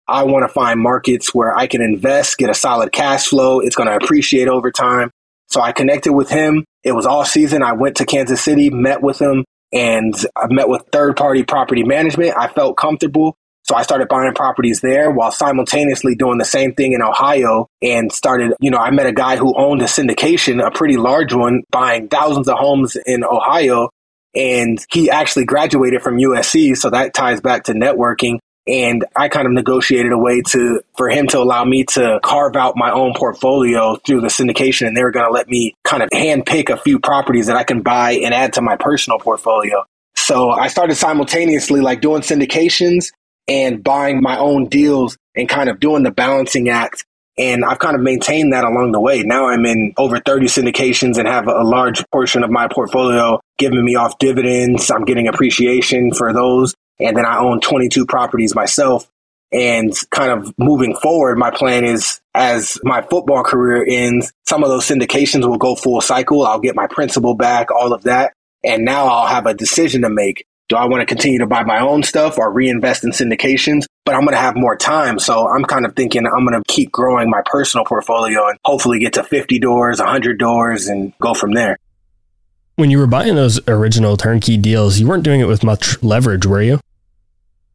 I 0.08 0.24
want 0.24 0.44
to 0.44 0.54
find 0.54 0.80
markets 0.80 1.34
where 1.34 1.56
I 1.56 1.68
can 1.68 1.82
invest, 1.82 2.38
get 2.38 2.50
a 2.50 2.54
solid 2.54 2.92
cash 2.92 3.28
flow. 3.28 3.60
It's 3.60 3.76
going 3.76 3.88
to 3.88 3.96
appreciate 3.96 4.48
over 4.50 4.72
time. 4.72 5.10
So 5.52 5.62
I 5.62 5.74
connected 5.74 6.14
with 6.14 6.30
him. 6.30 6.64
It 6.84 6.94
was 6.94 7.06
all 7.06 7.26
season. 7.26 7.62
I 7.62 7.74
went 7.74 7.98
to 7.98 8.06
Kansas 8.06 8.42
City, 8.42 8.70
met 8.70 9.04
with 9.04 9.22
him, 9.22 9.44
and 9.74 10.16
I 10.36 10.48
met 10.50 10.70
with 10.70 10.84
third 10.92 11.18
party 11.18 11.44
property 11.44 11.84
management. 11.84 12.36
I 12.38 12.48
felt 12.48 12.78
comfortable. 12.78 13.36
So 13.64 13.76
I 13.76 13.84
started 13.84 14.08
buying 14.08 14.34
properties 14.34 14.82
there 14.82 15.12
while 15.12 15.32
simultaneously 15.32 16.16
doing 16.16 16.40
the 16.40 16.46
same 16.46 16.74
thing 16.74 16.94
in 16.94 17.02
Ohio 17.02 17.68
and 17.82 18.12
started, 18.12 18.54
you 18.60 18.72
know, 18.72 18.80
I 18.80 18.92
met 18.92 19.06
a 19.06 19.14
guy 19.14 19.38
who 19.38 19.54
owned 19.56 19.82
a 19.82 19.86
syndication, 19.86 20.66
a 20.66 20.72
pretty 20.72 20.98
large 20.98 21.34
one, 21.34 21.62
buying 21.70 22.08
thousands 22.08 22.48
of 22.48 22.58
homes 22.58 22.98
in 23.06 23.24
Ohio. 23.24 23.90
And 24.34 24.84
he 24.92 25.10
actually 25.10 25.46
graduated 25.46 26.02
from 26.02 26.18
USC. 26.18 26.76
So 26.76 26.90
that 26.90 27.14
ties 27.14 27.42
back 27.42 27.66
to 27.66 27.74
networking. 27.74 28.40
And 28.68 29.06
I 29.16 29.28
kind 29.28 29.48
of 29.48 29.54
negotiated 29.54 30.12
a 30.12 30.18
way 30.18 30.42
to, 30.50 30.82
for 30.96 31.10
him 31.10 31.28
to 31.28 31.40
allow 31.40 31.66
me 31.66 31.84
to 31.94 32.20
carve 32.24 32.56
out 32.56 32.76
my 32.76 32.92
own 32.92 33.14
portfolio 33.16 33.96
through 33.96 34.22
the 34.22 34.28
syndication. 34.28 34.88
And 34.88 34.96
they 34.96 35.04
were 35.04 35.12
going 35.12 35.26
to 35.26 35.32
let 35.32 35.48
me 35.48 35.74
kind 35.84 36.04
of 36.04 36.10
hand 36.14 36.46
pick 36.46 36.70
a 36.70 36.78
few 36.78 37.00
properties 37.00 37.48
that 37.48 37.58
I 37.58 37.64
can 37.64 37.82
buy 37.82 38.12
and 38.12 38.34
add 38.34 38.54
to 38.54 38.62
my 38.62 38.76
personal 38.76 39.18
portfolio. 39.18 39.84
So 40.16 40.52
I 40.52 40.68
started 40.68 40.96
simultaneously 40.96 41.82
like 41.82 42.02
doing 42.02 42.22
syndications 42.22 43.12
and 43.48 43.84
buying 43.84 44.22
my 44.22 44.38
own 44.38 44.68
deals 44.68 45.18
and 45.36 45.50
kind 45.50 45.70
of 45.70 45.80
doing 45.80 46.04
the 46.04 46.12
balancing 46.12 46.70
act. 46.70 47.06
And 47.38 47.66
I've 47.66 47.80
kind 47.80 47.96
of 47.96 48.02
maintained 48.02 48.54
that 48.54 48.64
along 48.64 48.92
the 48.92 49.00
way. 49.00 49.24
Now 49.24 49.48
I'm 49.48 49.66
in 49.66 49.94
over 49.98 50.20
30 50.20 50.46
syndications 50.48 51.18
and 51.18 51.28
have 51.28 51.48
a 51.48 51.64
large 51.64 52.04
portion 52.12 52.44
of 52.44 52.52
my 52.52 52.68
portfolio 52.68 53.40
giving 53.58 53.84
me 53.84 53.96
off 53.96 54.20
dividends. 54.20 54.92
I'm 54.92 55.06
getting 55.06 55.28
appreciation 55.28 56.14
for 56.14 56.34
those. 56.34 56.76
And 57.00 57.18
then 57.18 57.26
I 57.26 57.40
own 57.40 57.62
22 57.62 58.06
properties 58.06 58.56
myself. 58.56 59.10
And 59.52 59.94
kind 60.12 60.32
of 60.32 60.54
moving 60.58 60.96
forward, 60.96 61.38
my 61.38 61.52
plan 61.52 61.84
is 61.84 62.22
as 62.34 62.78
my 62.84 63.02
football 63.02 63.44
career 63.44 63.86
ends, 63.86 64.32
some 64.48 64.64
of 64.64 64.70
those 64.70 64.88
syndications 64.88 65.46
will 65.46 65.58
go 65.58 65.76
full 65.76 66.00
cycle. 66.00 66.46
I'll 66.46 66.60
get 66.60 66.76
my 66.76 66.88
principal 66.88 67.36
back, 67.36 67.70
all 67.70 67.92
of 67.92 68.04
that. 68.04 68.34
And 68.64 68.86
now 68.86 69.08
I'll 69.08 69.28
have 69.28 69.48
a 69.48 69.54
decision 69.54 70.04
to 70.04 70.10
make. 70.10 70.46
Do 70.70 70.78
I 70.78 70.86
want 70.86 71.02
to 71.02 71.06
continue 71.06 71.40
to 71.40 71.48
buy 71.48 71.66
my 71.66 71.82
own 71.82 72.02
stuff 72.02 72.38
or 72.38 72.50
reinvest 72.50 73.04
in 73.04 73.12
syndications? 73.12 73.88
But 74.06 74.16
I'm 74.16 74.22
going 74.22 74.36
to 74.36 74.42
have 74.42 74.56
more 74.56 74.78
time. 74.78 75.20
So 75.20 75.46
I'm 75.50 75.66
kind 75.66 75.86
of 75.86 75.98
thinking 75.98 76.26
I'm 76.26 76.46
going 76.46 76.62
to 76.62 76.64
keep 76.74 76.94
growing 76.94 77.30
my 77.30 77.42
personal 77.44 77.84
portfolio 77.84 78.48
and 78.48 78.58
hopefully 78.64 79.00
get 79.00 79.14
to 79.14 79.24
50 79.24 79.60
doors, 79.60 80.00
100 80.00 80.40
doors, 80.40 80.88
and 80.88 81.12
go 81.20 81.34
from 81.34 81.52
there. 81.52 81.78
When 82.76 82.90
you 82.90 82.98
were 82.98 83.08
buying 83.08 83.36
those 83.36 83.60
original 83.68 84.18
turnkey 84.18 84.58
deals, 84.58 85.00
you 85.00 85.08
weren't 85.08 85.24
doing 85.24 85.42
it 85.42 85.48
with 85.48 85.64
much 85.64 86.02
leverage, 86.02 86.46
were 86.46 86.62
you? 86.62 86.80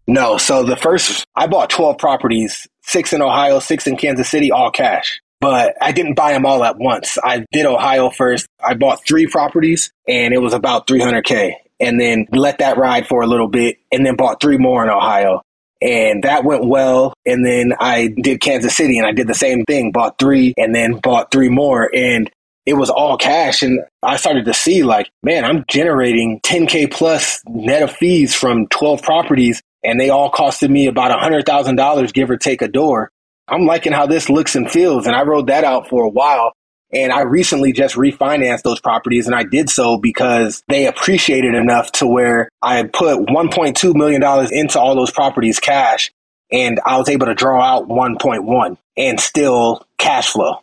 No. 0.07 0.39
So 0.39 0.63
the 0.63 0.77
first, 0.77 1.27
I 1.35 1.47
bought 1.47 1.71
12 1.71 1.99
properties, 1.99 2.67
six 2.83 3.13
in 3.13 3.23
Ohio, 3.23 3.59
six 3.59 3.87
in 3.87 3.97
Kansas 3.97 4.29
City, 4.29 4.51
all 4.53 4.71
cash. 4.71 5.21
But 5.41 5.75
I 5.81 5.93
didn't 5.93 6.15
buy 6.15 6.33
them 6.33 6.47
all 6.47 6.65
at 6.65 6.79
once. 6.79 7.19
I 7.23 7.45
did 7.53 7.67
Ohio 7.67 8.09
first. 8.11 8.47
I 8.65 8.75
bought 8.75 9.07
three 9.07 9.27
properties 9.27 9.93
and 10.09 10.33
it 10.33 10.39
was 10.39 10.55
about 10.55 10.87
300K 10.87 11.53
and 11.79 12.01
then 12.01 12.27
let 12.33 12.59
that 12.59 12.79
ride 12.79 13.07
for 13.07 13.23
a 13.23 13.27
little 13.27 13.49
bit 13.49 13.77
and 13.93 14.05
then 14.07 14.17
bought 14.17 14.41
three 14.41 14.57
more 14.57 14.83
in 14.83 14.91
Ohio. 14.91 15.43
And 15.83 16.25
that 16.25 16.45
went 16.45 16.67
well. 16.67 17.13
And 17.27 17.45
then 17.45 17.75
I 17.79 18.09
did 18.09 18.41
Kansas 18.41 18.75
City 18.75 18.97
and 18.97 19.07
I 19.07 19.13
did 19.13 19.27
the 19.27 19.35
same 19.35 19.65
thing, 19.67 19.93
bought 19.93 20.19
three 20.19 20.55
and 20.57 20.75
then 20.75 21.01
bought 21.01 21.31
three 21.31 21.51
more. 21.51 21.91
And 21.95 22.31
it 22.67 22.75
was 22.75 22.91
all 22.91 23.17
cash. 23.17 23.63
And 23.63 23.81
I 24.03 24.17
started 24.17 24.45
to 24.47 24.55
see 24.55 24.83
like, 24.83 25.09
man, 25.23 25.45
I'm 25.45 25.65
generating 25.69 26.41
10K 26.41 26.91
plus 26.91 27.41
net 27.49 27.83
of 27.83 27.93
fees 27.93 28.35
from 28.35 28.67
12 28.67 29.03
properties 29.03 29.63
and 29.85 30.01
they 30.01 30.11
all 30.11 30.31
costed 30.31 30.69
me 30.69 30.89
about 30.89 31.17
$100,000, 31.17 32.13
give 32.13 32.31
or 32.31 32.37
take 32.37 32.61
a 32.61 32.69
door. 32.69 33.11
I'm 33.49 33.67
liking 33.67 33.93
how 33.93 34.07
this 34.07 34.29
looks 34.29 34.57
and 34.57 34.69
feels. 34.69 35.07
And 35.07 35.15
I 35.15 35.23
rode 35.23 35.47
that 35.47 35.63
out 35.63 35.89
for 35.89 36.05
a 36.05 36.09
while. 36.09 36.53
And 36.93 37.13
I 37.13 37.23
recently 37.23 37.73
just 37.73 37.95
refinanced 37.95 38.63
those 38.63 38.81
properties 38.81 39.27
and 39.27 39.35
I 39.35 39.45
did 39.45 39.71
so 39.71 39.99
because 39.99 40.63
they 40.69 40.87
appreciated 40.87 41.55
enough 41.55 41.93
to 41.93 42.07
where 42.07 42.49
I 42.63 42.83
put 42.85 43.19
$1.2 43.19 43.95
million 43.95 44.23
into 44.53 44.81
all 44.81 44.95
those 44.95 45.11
properties 45.11 45.61
cash 45.61 46.11
and 46.51 46.81
I 46.85 46.97
was 46.99 47.09
able 47.09 47.27
to 47.27 47.35
draw 47.35 47.61
out 47.61 47.89
1.1 47.89 48.79
and 48.97 49.21
still 49.21 49.85
cash 49.99 50.29
flow. 50.29 50.61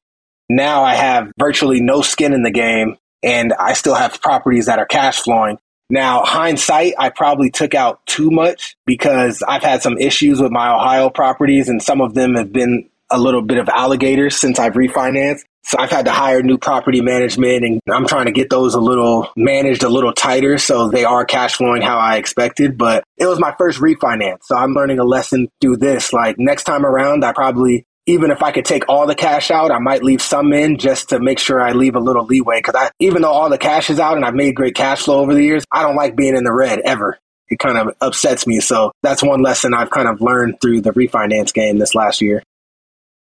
Now 0.49 0.83
I 0.83 0.95
have 0.95 1.31
virtually 1.39 1.81
no 1.81 2.01
skin 2.01 2.33
in 2.33 2.43
the 2.43 2.51
game 2.51 2.97
and 3.23 3.53
I 3.53 3.73
still 3.73 3.95
have 3.95 4.21
properties 4.21 4.65
that 4.65 4.79
are 4.79 4.85
cash 4.85 5.21
flowing. 5.21 5.57
Now, 5.89 6.23
hindsight, 6.23 6.93
I 6.97 7.09
probably 7.09 7.51
took 7.51 7.75
out 7.75 8.05
too 8.05 8.31
much 8.31 8.75
because 8.85 9.43
I've 9.47 9.63
had 9.63 9.81
some 9.81 9.97
issues 9.97 10.41
with 10.41 10.51
my 10.51 10.73
Ohio 10.73 11.09
properties 11.09 11.69
and 11.69 11.81
some 11.81 12.01
of 12.01 12.13
them 12.13 12.35
have 12.35 12.51
been 12.51 12.89
a 13.11 13.19
little 13.19 13.41
bit 13.41 13.59
of 13.59 13.69
alligators 13.69 14.35
since 14.35 14.59
I've 14.59 14.73
refinanced. 14.73 15.41
So 15.65 15.77
I've 15.79 15.91
had 15.91 16.05
to 16.05 16.11
hire 16.11 16.41
new 16.41 16.57
property 16.57 16.99
management 16.99 17.63
and 17.63 17.79
I'm 17.89 18.07
trying 18.07 18.25
to 18.25 18.31
get 18.31 18.49
those 18.49 18.73
a 18.73 18.79
little 18.79 19.31
managed 19.37 19.83
a 19.83 19.89
little 19.89 20.11
tighter 20.11 20.57
so 20.57 20.89
they 20.89 21.05
are 21.05 21.23
cash 21.23 21.55
flowing 21.55 21.81
how 21.81 21.97
I 21.97 22.17
expected. 22.17 22.77
But 22.77 23.03
it 23.17 23.27
was 23.27 23.39
my 23.39 23.53
first 23.57 23.79
refinance. 23.79 24.43
So 24.43 24.57
I'm 24.57 24.73
learning 24.73 24.99
a 24.99 25.05
lesson 25.05 25.47
through 25.61 25.77
this. 25.77 26.11
Like 26.11 26.37
next 26.37 26.63
time 26.63 26.85
around, 26.85 27.23
I 27.23 27.31
probably, 27.31 27.85
even 28.05 28.31
if 28.31 28.43
I 28.43 28.51
could 28.51 28.65
take 28.65 28.89
all 28.89 29.07
the 29.07 29.15
cash 29.15 29.49
out, 29.49 29.71
I 29.71 29.79
might 29.79 30.03
leave 30.03 30.21
some 30.21 30.51
in 30.53 30.77
just 30.77 31.09
to 31.09 31.19
make 31.19 31.39
sure 31.39 31.61
I 31.61 31.71
leave 31.71 31.95
a 31.95 31.99
little 31.99 32.25
leeway. 32.25 32.61
Cause 32.61 32.75
I, 32.75 32.91
even 32.99 33.21
though 33.21 33.31
all 33.31 33.49
the 33.49 33.57
cash 33.57 33.89
is 33.89 33.99
out 33.99 34.17
and 34.17 34.25
I've 34.25 34.35
made 34.35 34.55
great 34.55 34.75
cash 34.75 35.03
flow 35.03 35.19
over 35.19 35.33
the 35.33 35.43
years, 35.43 35.63
I 35.71 35.83
don't 35.83 35.95
like 35.95 36.15
being 36.15 36.35
in 36.35 36.43
the 36.43 36.53
red 36.53 36.79
ever. 36.79 37.17
It 37.49 37.59
kind 37.59 37.77
of 37.77 37.95
upsets 38.01 38.47
me. 38.47 38.59
So 38.59 38.91
that's 39.03 39.23
one 39.23 39.41
lesson 39.41 39.73
I've 39.73 39.89
kind 39.89 40.07
of 40.07 40.21
learned 40.21 40.59
through 40.61 40.81
the 40.81 40.91
refinance 40.91 41.53
game 41.53 41.77
this 41.77 41.95
last 41.95 42.21
year. 42.21 42.43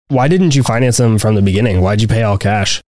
Why 0.10 0.28
didn't 0.28 0.56
you 0.56 0.64
finance 0.64 0.98
them 0.98 1.18
from 1.18 1.36
the 1.36 1.42
beginning? 1.42 1.82
Why'd 1.82 2.02
you 2.02 2.08
pay 2.08 2.24
all 2.24 2.38
cash? 2.38 2.82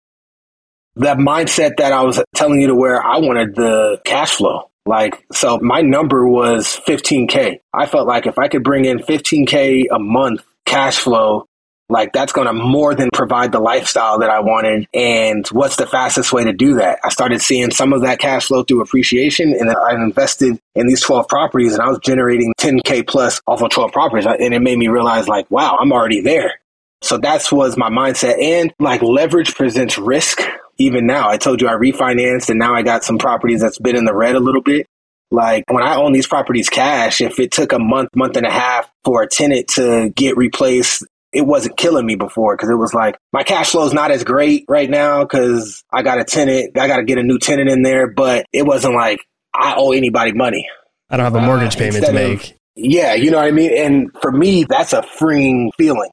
That 0.96 1.18
mindset 1.18 1.78
that 1.78 1.92
I 1.92 2.02
was 2.02 2.22
telling 2.36 2.62
you 2.62 2.68
to 2.68 2.76
where 2.76 3.04
I 3.04 3.18
wanted 3.18 3.56
the 3.56 4.00
cash 4.04 4.36
flow. 4.36 4.70
Like, 4.86 5.26
so 5.32 5.60
my 5.62 5.82
number 5.82 6.28
was 6.28 6.80
15K. 6.88 7.60
I 7.74 7.86
felt 7.88 8.08
like 8.08 8.26
if 8.26 8.40
I 8.40 8.48
could 8.48 8.64
bring 8.64 8.86
in 8.86 9.00
15K 9.00 9.86
a 9.92 10.00
month 10.00 10.44
cash 10.66 11.00
flow, 11.00 11.46
like 11.90 12.12
that's 12.12 12.34
going 12.34 12.48
to 12.48 12.54
more 12.54 12.94
than 12.96 13.10
provide 13.14 13.52
the 13.52 13.60
lifestyle 13.60 14.20
that 14.20 14.30
I 14.30 14.42
wanted. 14.42 14.88
And 14.94 15.48
what's 15.48 15.78
the 15.78 15.88
fastest 15.88 16.34
way 16.34 16.44
to 16.44 16.54
do 16.54 16.76
that? 16.76 17.00
I 17.04 17.10
started 17.10 17.42
seeing 17.42 17.72
some 17.72 17.94
of 17.94 18.02
that 18.02 18.20
cash 18.20 18.48
flow 18.48 18.64
through 18.64 18.82
appreciation 18.82 19.54
and 19.54 19.70
I 19.70 19.94
invested 19.94 20.60
in 20.76 20.88
these 20.88 21.02
12 21.02 21.28
properties 21.28 21.74
and 21.74 21.82
I 21.82 21.88
was 21.88 22.00
generating 22.00 22.54
10K 22.60 23.08
plus 23.08 23.42
off 23.48 23.62
of 23.62 23.70
12 23.70 23.92
properties. 23.92 24.26
And 24.26 24.54
it 24.54 24.62
made 24.62 24.78
me 24.78 24.90
realize 24.90 25.28
like, 25.28 25.50
wow, 25.50 25.78
I'm 25.80 25.92
already 25.92 26.22
there. 26.22 26.60
So 27.02 27.18
that's 27.18 27.52
was 27.52 27.78
my 27.78 27.90
mindset. 27.90 28.42
And 28.42 28.74
like 28.80 29.02
leverage 29.02 29.56
presents 29.56 29.98
risk. 29.98 30.42
Even 30.80 31.08
now, 31.08 31.28
I 31.28 31.38
told 31.38 31.60
you 31.60 31.68
I 31.68 31.74
refinanced 31.74 32.50
and 32.50 32.60
now 32.60 32.76
I 32.76 32.84
got 32.84 33.04
some 33.04 33.18
properties 33.18 33.62
that's 33.62 33.80
been 33.80 33.96
in 33.96 34.06
the 34.06 34.14
red 34.14 34.36
a 34.36 34.40
little 34.40 34.62
bit. 34.62 34.86
Like 35.32 35.64
when 35.70 35.84
I 35.84 35.96
own 35.96 36.12
these 36.12 36.28
properties 36.28 36.70
cash, 36.70 37.20
if 37.20 37.40
it 37.40 37.52
took 37.52 37.74
a 37.74 37.80
month, 37.80 38.16
month 38.16 38.38
and 38.38 38.46
a 38.46 38.52
half 38.52 38.90
for 39.04 39.24
a 39.24 39.28
tenant 39.28 39.70
to 39.70 40.10
get 40.16 40.38
replaced, 40.38 41.04
it 41.32 41.46
wasn't 41.46 41.78
killing 41.78 42.06
me 42.06 42.16
before 42.16 42.56
because 42.56 42.70
it 42.70 42.78
was 42.78 42.94
like 42.94 43.18
my 43.34 43.44
cash 43.44 43.72
flow 43.72 43.86
is 43.86 43.94
not 43.94 44.12
as 44.12 44.24
great 44.24 44.66
right 44.68 44.90
now 44.90 45.24
because 45.24 45.84
I 45.92 46.02
got 46.02 46.20
a 46.20 46.24
tenant, 46.24 46.78
I 46.78 46.88
got 46.88 46.98
to 46.98 47.04
get 47.04 47.18
a 47.18 47.24
new 47.24 47.40
tenant 47.40 47.70
in 47.70 47.82
there, 47.82 48.12
but 48.12 48.46
it 48.54 48.66
wasn't 48.66 48.96
like 48.96 49.20
I 49.54 49.76
owe 49.76 49.92
anybody 49.92 50.34
money. 50.34 50.68
I 51.10 51.18
don't 51.18 51.26
have 51.26 51.36
a 51.36 51.42
mortgage 51.42 51.76
uh, 51.76 51.80
payment 51.80 52.06
to 52.06 52.14
make. 52.14 52.52
Of, 52.52 52.58
yeah, 52.76 53.14
you 53.16 53.32
know 53.32 53.38
what 53.38 53.48
I 53.48 53.52
mean? 53.52 53.72
And 53.76 54.12
for 54.22 54.32
me, 54.32 54.66
that's 54.66 54.94
a 54.94 55.04
freeing 55.04 55.72
feeling. 55.78 56.10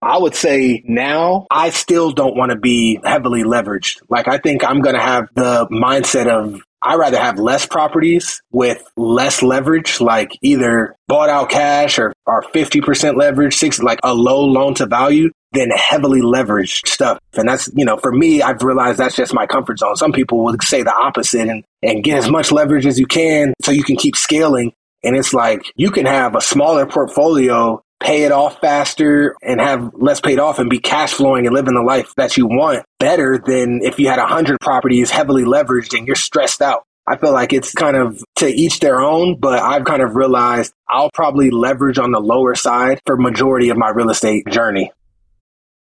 I 0.00 0.16
would 0.16 0.34
say 0.34 0.82
now 0.86 1.46
I 1.50 1.70
still 1.70 2.12
don't 2.12 2.36
want 2.36 2.52
to 2.52 2.58
be 2.58 3.00
heavily 3.02 3.42
leveraged. 3.42 4.00
Like 4.08 4.28
I 4.28 4.38
think 4.38 4.64
I'm 4.64 4.80
going 4.80 4.94
to 4.94 5.02
have 5.02 5.28
the 5.34 5.66
mindset 5.66 6.28
of 6.28 6.62
I 6.82 6.96
rather 6.96 7.18
have 7.18 7.38
less 7.38 7.66
properties 7.66 8.40
with 8.52 8.82
less 8.96 9.42
leverage, 9.42 10.00
like 10.00 10.30
either 10.42 10.94
bought 11.08 11.28
out 11.28 11.50
cash 11.50 11.98
or, 11.98 12.12
or 12.26 12.42
50% 12.42 13.16
leverage, 13.16 13.54
six, 13.54 13.80
like 13.80 13.98
a 14.04 14.14
low 14.14 14.44
loan 14.44 14.74
to 14.74 14.86
value 14.86 15.30
than 15.52 15.70
heavily 15.70 16.20
leveraged 16.20 16.86
stuff. 16.86 17.18
And 17.34 17.48
that's, 17.48 17.70
you 17.74 17.84
know, 17.84 17.96
for 17.96 18.12
me, 18.12 18.42
I've 18.42 18.62
realized 18.62 18.98
that's 18.98 19.16
just 19.16 19.34
my 19.34 19.46
comfort 19.46 19.78
zone. 19.78 19.96
Some 19.96 20.12
people 20.12 20.44
would 20.44 20.62
say 20.62 20.82
the 20.82 20.94
opposite 20.94 21.48
and, 21.48 21.64
and 21.82 22.04
get 22.04 22.18
as 22.18 22.30
much 22.30 22.52
leverage 22.52 22.86
as 22.86 22.98
you 22.98 23.06
can 23.06 23.54
so 23.62 23.72
you 23.72 23.82
can 23.82 23.96
keep 23.96 24.14
scaling. 24.14 24.72
And 25.02 25.16
it's 25.16 25.32
like 25.32 25.62
you 25.74 25.90
can 25.90 26.06
have 26.06 26.36
a 26.36 26.40
smaller 26.40 26.86
portfolio 26.86 27.80
pay 28.00 28.24
it 28.24 28.32
off 28.32 28.60
faster 28.60 29.34
and 29.42 29.60
have 29.60 29.92
less 29.94 30.20
paid 30.20 30.38
off 30.38 30.58
and 30.58 30.70
be 30.70 30.78
cash 30.78 31.12
flowing 31.12 31.46
and 31.46 31.54
living 31.54 31.74
the 31.74 31.82
life 31.82 32.14
that 32.16 32.36
you 32.36 32.46
want 32.46 32.84
better 32.98 33.42
than 33.44 33.80
if 33.82 33.98
you 33.98 34.08
had 34.08 34.18
a 34.18 34.26
hundred 34.26 34.60
properties 34.60 35.10
heavily 35.10 35.44
leveraged 35.44 35.96
and 35.96 36.06
you're 36.06 36.16
stressed 36.16 36.62
out. 36.62 36.84
I 37.06 37.16
feel 37.16 37.32
like 37.32 37.52
it's 37.52 37.72
kind 37.72 37.96
of 37.96 38.22
to 38.36 38.46
each 38.46 38.80
their 38.80 39.00
own, 39.00 39.40
but 39.40 39.58
I've 39.60 39.84
kind 39.84 40.02
of 40.02 40.14
realized 40.14 40.74
I'll 40.88 41.10
probably 41.10 41.50
leverage 41.50 41.98
on 41.98 42.12
the 42.12 42.20
lower 42.20 42.54
side 42.54 43.00
for 43.06 43.16
majority 43.16 43.70
of 43.70 43.78
my 43.78 43.88
real 43.88 44.10
estate 44.10 44.46
journey. 44.48 44.92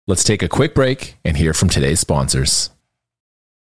Let's 0.07 0.23
take 0.23 0.43
a 0.43 0.49
quick 0.49 0.73
break 0.73 1.17
and 1.25 1.37
hear 1.37 1.53
from 1.53 1.69
today's 1.69 1.99
sponsors. 1.99 2.71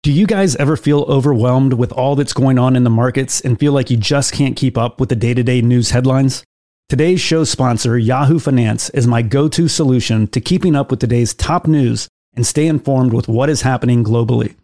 Do 0.05 0.13
you 0.13 0.25
guys 0.29 0.55
ever 0.57 0.77
feel 0.77 1.01
overwhelmed 1.09 1.73
with 1.73 1.91
all 1.91 2.15
that's 2.15 2.33
going 2.33 2.61
on 2.61 2.77
in 2.77 2.85
the 2.85 2.91
markets 2.91 3.41
and 3.41 3.59
feel 3.59 3.73
like 3.73 3.91
you 3.91 3.97
just 3.97 4.33
can't 4.33 4.57
keep 4.57 4.79
up 4.79 5.01
with 5.01 5.09
the 5.09 5.17
day 5.17 5.35
to 5.35 5.43
day 5.43 5.61
news 5.61 5.91
headlines? 5.91 6.45
Today's 6.89 7.21
show 7.21 7.45
sponsor, 7.45 7.99
Yahoo 7.99 8.39
Finance, 8.39 8.89
is 8.91 9.07
my 9.07 9.21
go 9.21 9.47
to 9.51 9.69
solution 9.69 10.27
to 10.29 10.41
keeping 10.41 10.75
up 10.75 10.91
with 10.91 11.01
today's 11.01 11.35
top 11.35 11.67
news 11.67 12.09
and 12.35 12.47
stay 12.47 12.67
informed 12.67 13.13
with 13.13 13.29
what 13.29 13.51
is 13.51 13.61
happening 13.61 14.03
globally. 14.03 14.57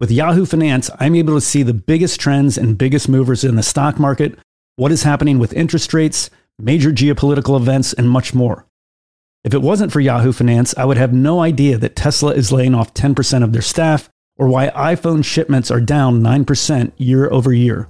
With 0.00 0.10
Yahoo 0.10 0.44
Finance, 0.44 0.90
I'm 0.98 1.14
able 1.14 1.34
to 1.34 1.40
see 1.40 1.62
the 1.62 1.72
biggest 1.72 2.18
trends 2.18 2.58
and 2.58 2.76
biggest 2.76 3.08
movers 3.08 3.44
in 3.44 3.54
the 3.54 3.62
stock 3.62 4.00
market, 4.00 4.36
what 4.74 4.90
is 4.90 5.04
happening 5.04 5.38
with 5.38 5.52
interest 5.52 5.94
rates, 5.94 6.30
major 6.58 6.90
geopolitical 6.90 7.56
events, 7.56 7.92
and 7.92 8.10
much 8.10 8.34
more. 8.34 8.66
If 9.44 9.54
it 9.54 9.62
wasn't 9.62 9.92
for 9.92 10.00
Yahoo 10.00 10.32
Finance, 10.32 10.74
I 10.76 10.84
would 10.84 10.96
have 10.96 11.12
no 11.12 11.38
idea 11.38 11.78
that 11.78 11.94
Tesla 11.94 12.32
is 12.32 12.50
laying 12.50 12.74
off 12.74 12.92
10% 12.92 13.44
of 13.44 13.52
their 13.52 13.62
staff 13.62 14.08
or 14.36 14.48
why 14.48 14.70
iPhone 14.70 15.24
shipments 15.24 15.70
are 15.70 15.80
down 15.80 16.22
9% 16.22 16.90
year 16.96 17.30
over 17.30 17.52
year. 17.52 17.86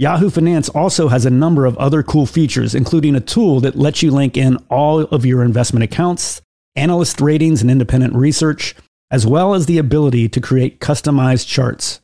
Yahoo 0.00 0.30
Finance 0.30 0.70
also 0.70 1.08
has 1.08 1.26
a 1.26 1.30
number 1.30 1.66
of 1.66 1.76
other 1.76 2.02
cool 2.02 2.24
features, 2.24 2.74
including 2.74 3.14
a 3.14 3.20
tool 3.20 3.60
that 3.60 3.76
lets 3.76 4.02
you 4.02 4.10
link 4.10 4.34
in 4.34 4.56
all 4.70 5.00
of 5.00 5.26
your 5.26 5.44
investment 5.44 5.84
accounts, 5.84 6.40
analyst 6.74 7.20
ratings, 7.20 7.60
and 7.60 7.70
independent 7.70 8.14
research, 8.14 8.74
as 9.10 9.26
well 9.26 9.52
as 9.52 9.66
the 9.66 9.76
ability 9.76 10.26
to 10.26 10.40
create 10.40 10.80
customized 10.80 11.46
charts. 11.46 12.00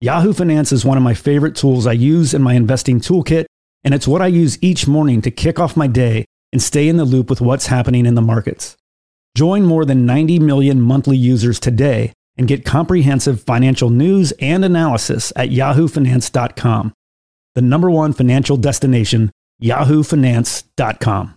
Yahoo 0.00 0.32
Finance 0.32 0.72
is 0.72 0.86
one 0.86 0.96
of 0.96 1.02
my 1.02 1.12
favorite 1.12 1.54
tools 1.54 1.86
I 1.86 1.92
use 1.92 2.32
in 2.32 2.40
my 2.40 2.54
investing 2.54 3.00
toolkit, 3.00 3.44
and 3.84 3.92
it's 3.92 4.08
what 4.08 4.22
I 4.22 4.28
use 4.28 4.56
each 4.62 4.88
morning 4.88 5.20
to 5.20 5.30
kick 5.30 5.60
off 5.60 5.76
my 5.76 5.88
day 5.88 6.24
and 6.54 6.62
stay 6.62 6.88
in 6.88 6.96
the 6.96 7.04
loop 7.04 7.28
with 7.28 7.42
what's 7.42 7.66
happening 7.66 8.06
in 8.06 8.14
the 8.14 8.22
markets. 8.22 8.78
Join 9.36 9.62
more 9.62 9.84
than 9.84 10.06
90 10.06 10.38
million 10.38 10.80
monthly 10.80 11.18
users 11.18 11.60
today 11.60 12.14
and 12.38 12.48
get 12.48 12.64
comprehensive 12.64 13.42
financial 13.42 13.90
news 13.90 14.32
and 14.40 14.64
analysis 14.64 15.34
at 15.36 15.50
yahoofinance.com. 15.50 16.94
The 17.56 17.62
number 17.62 17.90
one 17.90 18.12
financial 18.12 18.56
destination, 18.56 19.32
yahoofinance.com. 19.60 21.34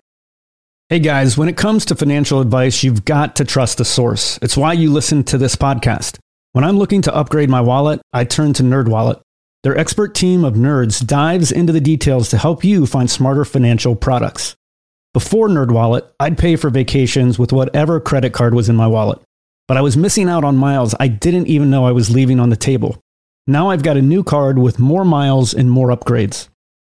Hey 0.90 1.00
guys, 1.00 1.36
when 1.38 1.50
it 1.50 1.58
comes 1.58 1.86
to 1.86 1.96
financial 1.96 2.42
advice, 2.42 2.84
you've 2.84 3.06
got 3.06 3.36
to 3.38 3.46
trust 3.46 3.80
the 3.80 3.86
source. 3.86 4.38
It's 4.44 4.56
why 4.56 4.74
you 4.74 4.92
listen 4.92 5.24
to 5.24 5.40
this 5.40 5.56
podcast. 5.56 6.20
When 6.52 6.64
I'm 6.64 6.78
looking 6.78 7.02
to 7.04 7.16
upgrade 7.16 7.50
my 7.50 7.62
wallet, 7.62 8.02
I 8.14 8.26
turn 8.26 8.54
to 8.54 8.64
NerdWallet. 8.64 9.22
Their 9.64 9.78
expert 9.78 10.14
team 10.14 10.44
of 10.44 10.54
nerds 10.54 11.04
dives 11.04 11.52
into 11.52 11.74
the 11.74 11.82
details 11.82 12.30
to 12.30 12.38
help 12.38 12.64
you 12.64 12.86
find 12.86 13.10
smarter 13.10 13.46
financial 13.46 13.96
products. 13.96 14.56
Before 15.16 15.48
NerdWallet, 15.48 16.12
I'd 16.20 16.38
pay 16.38 16.56
for 16.56 16.70
vacations 16.70 17.40
with 17.40 17.52
whatever 17.52 18.00
credit 18.00 18.34
card 18.34 18.54
was 18.54 18.70
in 18.70 18.76
my 18.76 18.86
wallet 18.86 19.20
but 19.70 19.78
I 19.78 19.82
was 19.82 19.96
missing 19.96 20.28
out 20.28 20.44
on 20.44 20.58
miles 20.58 20.96
I 21.00 21.08
didn't 21.08 21.46
even 21.46 21.70
know 21.70 21.86
I 21.86 21.92
was 21.92 22.10
leaving 22.10 22.40
on 22.40 22.50
the 22.50 22.56
table. 22.56 23.00
Now 23.50 23.72
I've 23.72 23.82
got 23.82 23.98
a 23.98 24.02
new 24.04 24.24
card 24.24 24.60
with 24.60 24.78
more 24.78 25.04
miles 25.04 25.56
and 25.56 25.72
more 25.72 25.88
upgrades. 25.88 26.50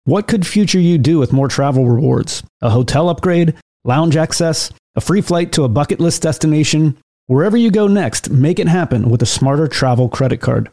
What 0.05 0.28
could 0.28 0.46
future 0.46 0.78
you 0.78 0.98
do 0.98 1.18
with 1.18 1.32
more 1.32 1.48
travel 1.48 1.86
rewards? 1.86 2.42
A 2.61 2.68
hotel 2.68 3.09
upgrade, 3.09 3.55
lounge 3.84 4.18
access, 4.18 4.70
a 4.94 5.00
free 5.00 5.22
flight 5.22 5.53
to 5.53 5.64
a 5.64 5.70
bucket 5.70 5.98
list 5.98 6.20
destination? 6.20 6.98
Wherever 7.26 7.57
you 7.57 7.70
go 7.70 7.86
next, 7.86 8.28
make 8.28 8.59
it 8.59 8.68
happen 8.68 9.09
with 9.09 9.22
a 9.22 9.26
smarter 9.26 9.66
travel 9.66 10.11
credit 10.11 10.42
card. 10.42 10.68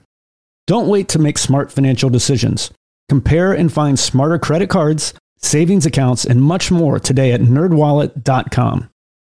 Don't 0.67 0.89
wait 0.89 1.07
to 1.07 1.17
make 1.17 1.38
smart 1.38 1.71
financial 1.71 2.09
decisions. 2.09 2.71
Compare 3.07 3.53
and 3.53 3.71
find 3.71 3.97
smarter 3.97 4.38
credit 4.38 4.69
cards, 4.69 5.13
savings 5.38 5.86
accounts, 5.86 6.25
and 6.25 6.41
much 6.41 6.71
more 6.71 6.99
today 6.99 7.32
at 7.32 7.39
nerdwallet.com. 7.39 8.89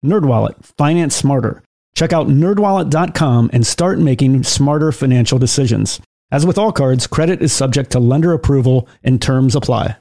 Nerdwallet, 0.05 0.63
finance 0.77 1.15
smarter. 1.15 1.63
Check 1.95 2.13
out 2.13 2.27
nerdwallet.com 2.27 3.49
and 3.51 3.65
start 3.65 3.97
making 3.97 4.43
smarter 4.43 4.91
financial 4.91 5.39
decisions. 5.39 5.99
As 6.35 6.45
with 6.45 6.57
all 6.57 6.73
cards, 6.73 7.07
credit 7.07 7.41
is 7.41 7.53
subject 7.53 7.91
to 7.91 7.99
lender 8.01 8.33
approval 8.33 8.89
and 9.05 9.21
terms 9.21 9.55
apply. 9.55 9.95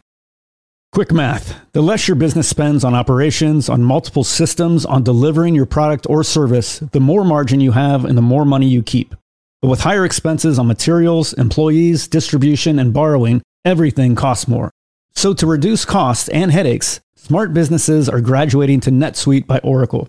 Quick 0.91 1.13
math 1.13 1.55
the 1.71 1.81
less 1.81 2.09
your 2.09 2.17
business 2.17 2.49
spends 2.49 2.83
on 2.83 2.93
operations, 2.93 3.69
on 3.69 3.85
multiple 3.85 4.25
systems, 4.25 4.85
on 4.85 5.05
delivering 5.05 5.55
your 5.55 5.65
product 5.65 6.09
or 6.11 6.25
service, 6.25 6.81
the 6.81 6.99
more 6.99 7.23
margin 7.23 7.61
you 7.61 7.71
have 7.71 8.05
and 8.05 8.19
the 8.19 8.31
more 8.33 8.45
money 8.45 8.67
you 8.67 8.83
keep. 8.83 9.15
But 9.63 9.69
with 9.69 9.83
higher 9.83 10.05
expenses 10.05 10.59
on 10.59 10.67
materials, 10.67 11.35
employees, 11.35 12.09
distribution, 12.09 12.81
and 12.81 12.93
borrowing, 12.93 13.41
everything 13.65 14.17
costs 14.17 14.49
more. 14.49 14.73
So 15.15 15.35
to 15.35 15.47
reduce 15.47 15.85
costs 15.85 16.29
and 16.31 16.51
headaches, 16.51 17.01
smart 17.15 17.55
businesses 17.55 18.09
are 18.09 18.21
graduating 18.21 18.81
to 18.81 18.91
NetSuite 18.91 19.47
by 19.47 19.59
Oracle. 19.59 20.09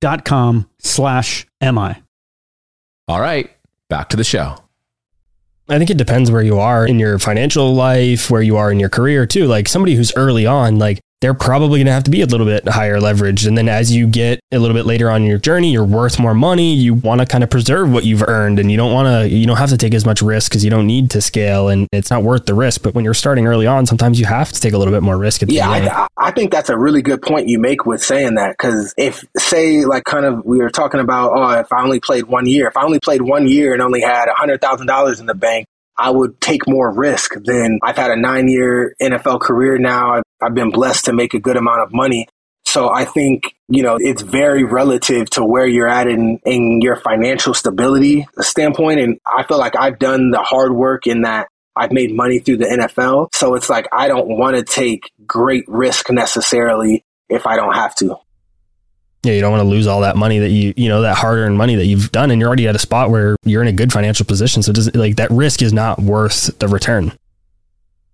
netsuite.com 0.00 0.68
slash 0.78 1.46
MI. 1.60 2.02
All 3.08 3.20
right, 3.20 3.50
back 3.88 4.08
to 4.10 4.16
the 4.16 4.24
show. 4.24 4.56
I 5.68 5.78
think 5.78 5.90
it 5.90 5.98
depends 5.98 6.30
where 6.30 6.42
you 6.42 6.58
are 6.58 6.86
in 6.86 6.98
your 6.98 7.18
financial 7.18 7.74
life, 7.74 8.30
where 8.30 8.42
you 8.42 8.56
are 8.56 8.72
in 8.72 8.80
your 8.80 8.88
career 8.88 9.24
too. 9.26 9.46
Like 9.46 9.68
somebody 9.68 9.94
who's 9.94 10.12
early 10.16 10.46
on, 10.46 10.78
like 10.78 11.00
they're 11.20 11.34
probably 11.34 11.78
going 11.78 11.86
to 11.86 11.92
have 11.92 12.04
to 12.04 12.10
be 12.10 12.22
a 12.22 12.26
little 12.26 12.46
bit 12.46 12.66
higher 12.66 12.98
leveraged. 12.98 13.46
And 13.46 13.56
then 13.56 13.68
as 13.68 13.94
you 13.94 14.06
get 14.06 14.40
a 14.52 14.58
little 14.58 14.74
bit 14.74 14.86
later 14.86 15.10
on 15.10 15.22
in 15.22 15.28
your 15.28 15.38
journey, 15.38 15.70
you're 15.70 15.84
worth 15.84 16.18
more 16.18 16.32
money. 16.32 16.74
You 16.74 16.94
want 16.94 17.20
to 17.20 17.26
kind 17.26 17.44
of 17.44 17.50
preserve 17.50 17.92
what 17.92 18.04
you've 18.04 18.22
earned 18.22 18.58
and 18.58 18.70
you 18.70 18.78
don't 18.78 18.92
want 18.92 19.06
to, 19.06 19.28
you 19.28 19.46
don't 19.46 19.58
have 19.58 19.68
to 19.68 19.76
take 19.76 19.92
as 19.92 20.06
much 20.06 20.22
risk 20.22 20.50
because 20.50 20.64
you 20.64 20.70
don't 20.70 20.86
need 20.86 21.10
to 21.10 21.20
scale 21.20 21.68
and 21.68 21.86
it's 21.92 22.10
not 22.10 22.22
worth 22.22 22.46
the 22.46 22.54
risk. 22.54 22.82
But 22.82 22.94
when 22.94 23.04
you're 23.04 23.12
starting 23.12 23.46
early 23.46 23.66
on, 23.66 23.84
sometimes 23.84 24.18
you 24.18 24.24
have 24.26 24.50
to 24.52 24.60
take 24.60 24.72
a 24.72 24.78
little 24.78 24.94
bit 24.94 25.02
more 25.02 25.18
risk. 25.18 25.42
yeah, 25.46 25.68
I, 25.68 26.06
I, 26.16 26.30
think 26.30 26.50
that's 26.50 26.70
a 26.70 26.78
really 26.78 27.02
good 27.02 27.20
point 27.20 27.48
you 27.48 27.58
make 27.58 27.84
with 27.84 28.02
saying 28.02 28.36
that. 28.36 28.52
Because 28.52 28.94
if, 28.96 29.22
say, 29.36 29.84
like 29.84 30.04
kind 30.04 30.24
of 30.24 30.44
we 30.46 30.58
were 30.58 30.70
talking 30.70 31.00
about, 31.00 31.32
oh, 31.34 31.60
if 31.60 31.70
I 31.70 31.82
only 31.82 32.00
played 32.00 32.24
one 32.24 32.46
year, 32.46 32.66
if 32.66 32.78
I 32.78 32.82
only 32.82 32.98
played 32.98 33.20
one 33.20 33.46
year 33.46 33.74
and 33.74 33.82
only 33.82 34.00
had 34.00 34.28
$100,000 34.28 35.20
in 35.20 35.26
the 35.26 35.34
bank, 35.34 35.66
I 35.98 36.08
would 36.08 36.40
take 36.40 36.66
more 36.66 36.90
risk 36.90 37.34
than 37.44 37.78
I've 37.82 37.96
had 37.96 38.10
a 38.10 38.16
nine 38.16 38.48
year 38.48 38.96
NFL 39.02 39.42
career 39.42 39.76
now. 39.76 40.14
I've, 40.14 40.22
I've 40.42 40.54
been 40.54 40.70
blessed 40.70 41.06
to 41.06 41.12
make 41.12 41.34
a 41.34 41.40
good 41.40 41.56
amount 41.56 41.82
of 41.82 41.92
money. 41.92 42.26
So 42.64 42.92
I 42.92 43.04
think, 43.04 43.54
you 43.68 43.82
know, 43.82 43.96
it's 43.98 44.22
very 44.22 44.64
relative 44.64 45.28
to 45.30 45.44
where 45.44 45.66
you're 45.66 45.88
at 45.88 46.06
in, 46.06 46.38
in 46.44 46.80
your 46.80 46.96
financial 46.96 47.54
stability 47.54 48.26
standpoint. 48.40 49.00
And 49.00 49.18
I 49.26 49.44
feel 49.44 49.58
like 49.58 49.74
I've 49.78 49.98
done 49.98 50.30
the 50.30 50.40
hard 50.40 50.72
work 50.72 51.06
in 51.06 51.22
that 51.22 51.48
I've 51.74 51.92
made 51.92 52.14
money 52.14 52.38
through 52.38 52.58
the 52.58 52.66
NFL. 52.66 53.34
So 53.34 53.54
it's 53.54 53.68
like, 53.68 53.88
I 53.92 54.08
don't 54.08 54.28
want 54.28 54.56
to 54.56 54.62
take 54.62 55.10
great 55.26 55.64
risk 55.66 56.10
necessarily 56.10 57.04
if 57.28 57.46
I 57.46 57.56
don't 57.56 57.74
have 57.74 57.94
to 57.96 58.16
yeah, 59.22 59.34
you 59.34 59.40
don't 59.40 59.50
want 59.50 59.62
to 59.62 59.68
lose 59.68 59.86
all 59.86 60.00
that 60.00 60.16
money 60.16 60.38
that 60.38 60.48
you, 60.48 60.72
you 60.76 60.88
know, 60.88 61.02
that 61.02 61.16
hard 61.16 61.38
earned 61.38 61.58
money 61.58 61.76
that 61.76 61.86
you've 61.86 62.10
done. 62.10 62.30
And 62.30 62.40
you're 62.40 62.48
already 62.48 62.66
at 62.66 62.74
a 62.74 62.78
spot 62.78 63.10
where 63.10 63.36
you're 63.44 63.60
in 63.60 63.68
a 63.68 63.72
good 63.72 63.92
financial 63.92 64.24
position. 64.24 64.62
So 64.62 64.72
does 64.72 64.94
like 64.94 65.16
that 65.16 65.30
risk 65.30 65.60
is 65.60 65.72
not 65.72 65.98
worth 65.98 66.58
the 66.58 66.68
return. 66.68 67.12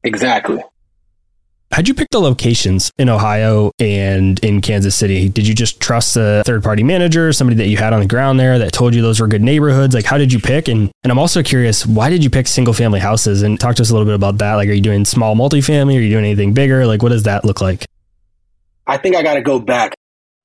Exactly. 0.02 0.62
How'd 1.72 1.88
you 1.88 1.94
pick 1.94 2.08
the 2.10 2.20
locations 2.20 2.90
in 2.96 3.08
Ohio 3.08 3.72
and 3.78 4.38
in 4.42 4.60
Kansas 4.60 4.96
City? 4.96 5.28
Did 5.28 5.46
you 5.46 5.54
just 5.54 5.80
trust 5.80 6.16
a 6.16 6.42
third 6.46 6.62
party 6.62 6.82
manager, 6.82 7.32
somebody 7.32 7.56
that 7.56 7.66
you 7.66 7.76
had 7.76 7.92
on 7.92 8.00
the 8.00 8.06
ground 8.06 8.40
there 8.40 8.58
that 8.60 8.72
told 8.72 8.94
you 8.94 9.02
those 9.02 9.20
were 9.20 9.26
good 9.26 9.42
neighborhoods? 9.42 9.94
Like, 9.94 10.04
how 10.04 10.16
did 10.16 10.32
you 10.32 10.38
pick? 10.38 10.68
And, 10.68 10.90
and 11.02 11.10
I'm 11.10 11.18
also 11.18 11.42
curious, 11.42 11.84
why 11.84 12.08
did 12.08 12.24
you 12.24 12.30
pick 12.30 12.46
single 12.46 12.72
family 12.72 13.00
houses? 13.00 13.42
And 13.42 13.60
talk 13.60 13.76
to 13.76 13.82
us 13.82 13.90
a 13.90 13.92
little 13.92 14.06
bit 14.06 14.14
about 14.14 14.38
that. 14.38 14.54
Like, 14.54 14.68
are 14.68 14.72
you 14.72 14.80
doing 14.80 15.04
small 15.04 15.34
multifamily? 15.34 15.98
Are 15.98 16.00
you 16.00 16.08
doing 16.08 16.24
anything 16.24 16.54
bigger? 16.54 16.86
Like, 16.86 17.02
what 17.02 17.10
does 17.10 17.24
that 17.24 17.44
look 17.44 17.60
like? 17.60 17.84
I 18.86 18.96
think 18.96 19.16
I 19.16 19.22
got 19.22 19.34
to 19.34 19.42
go 19.42 19.58
back 19.58 19.94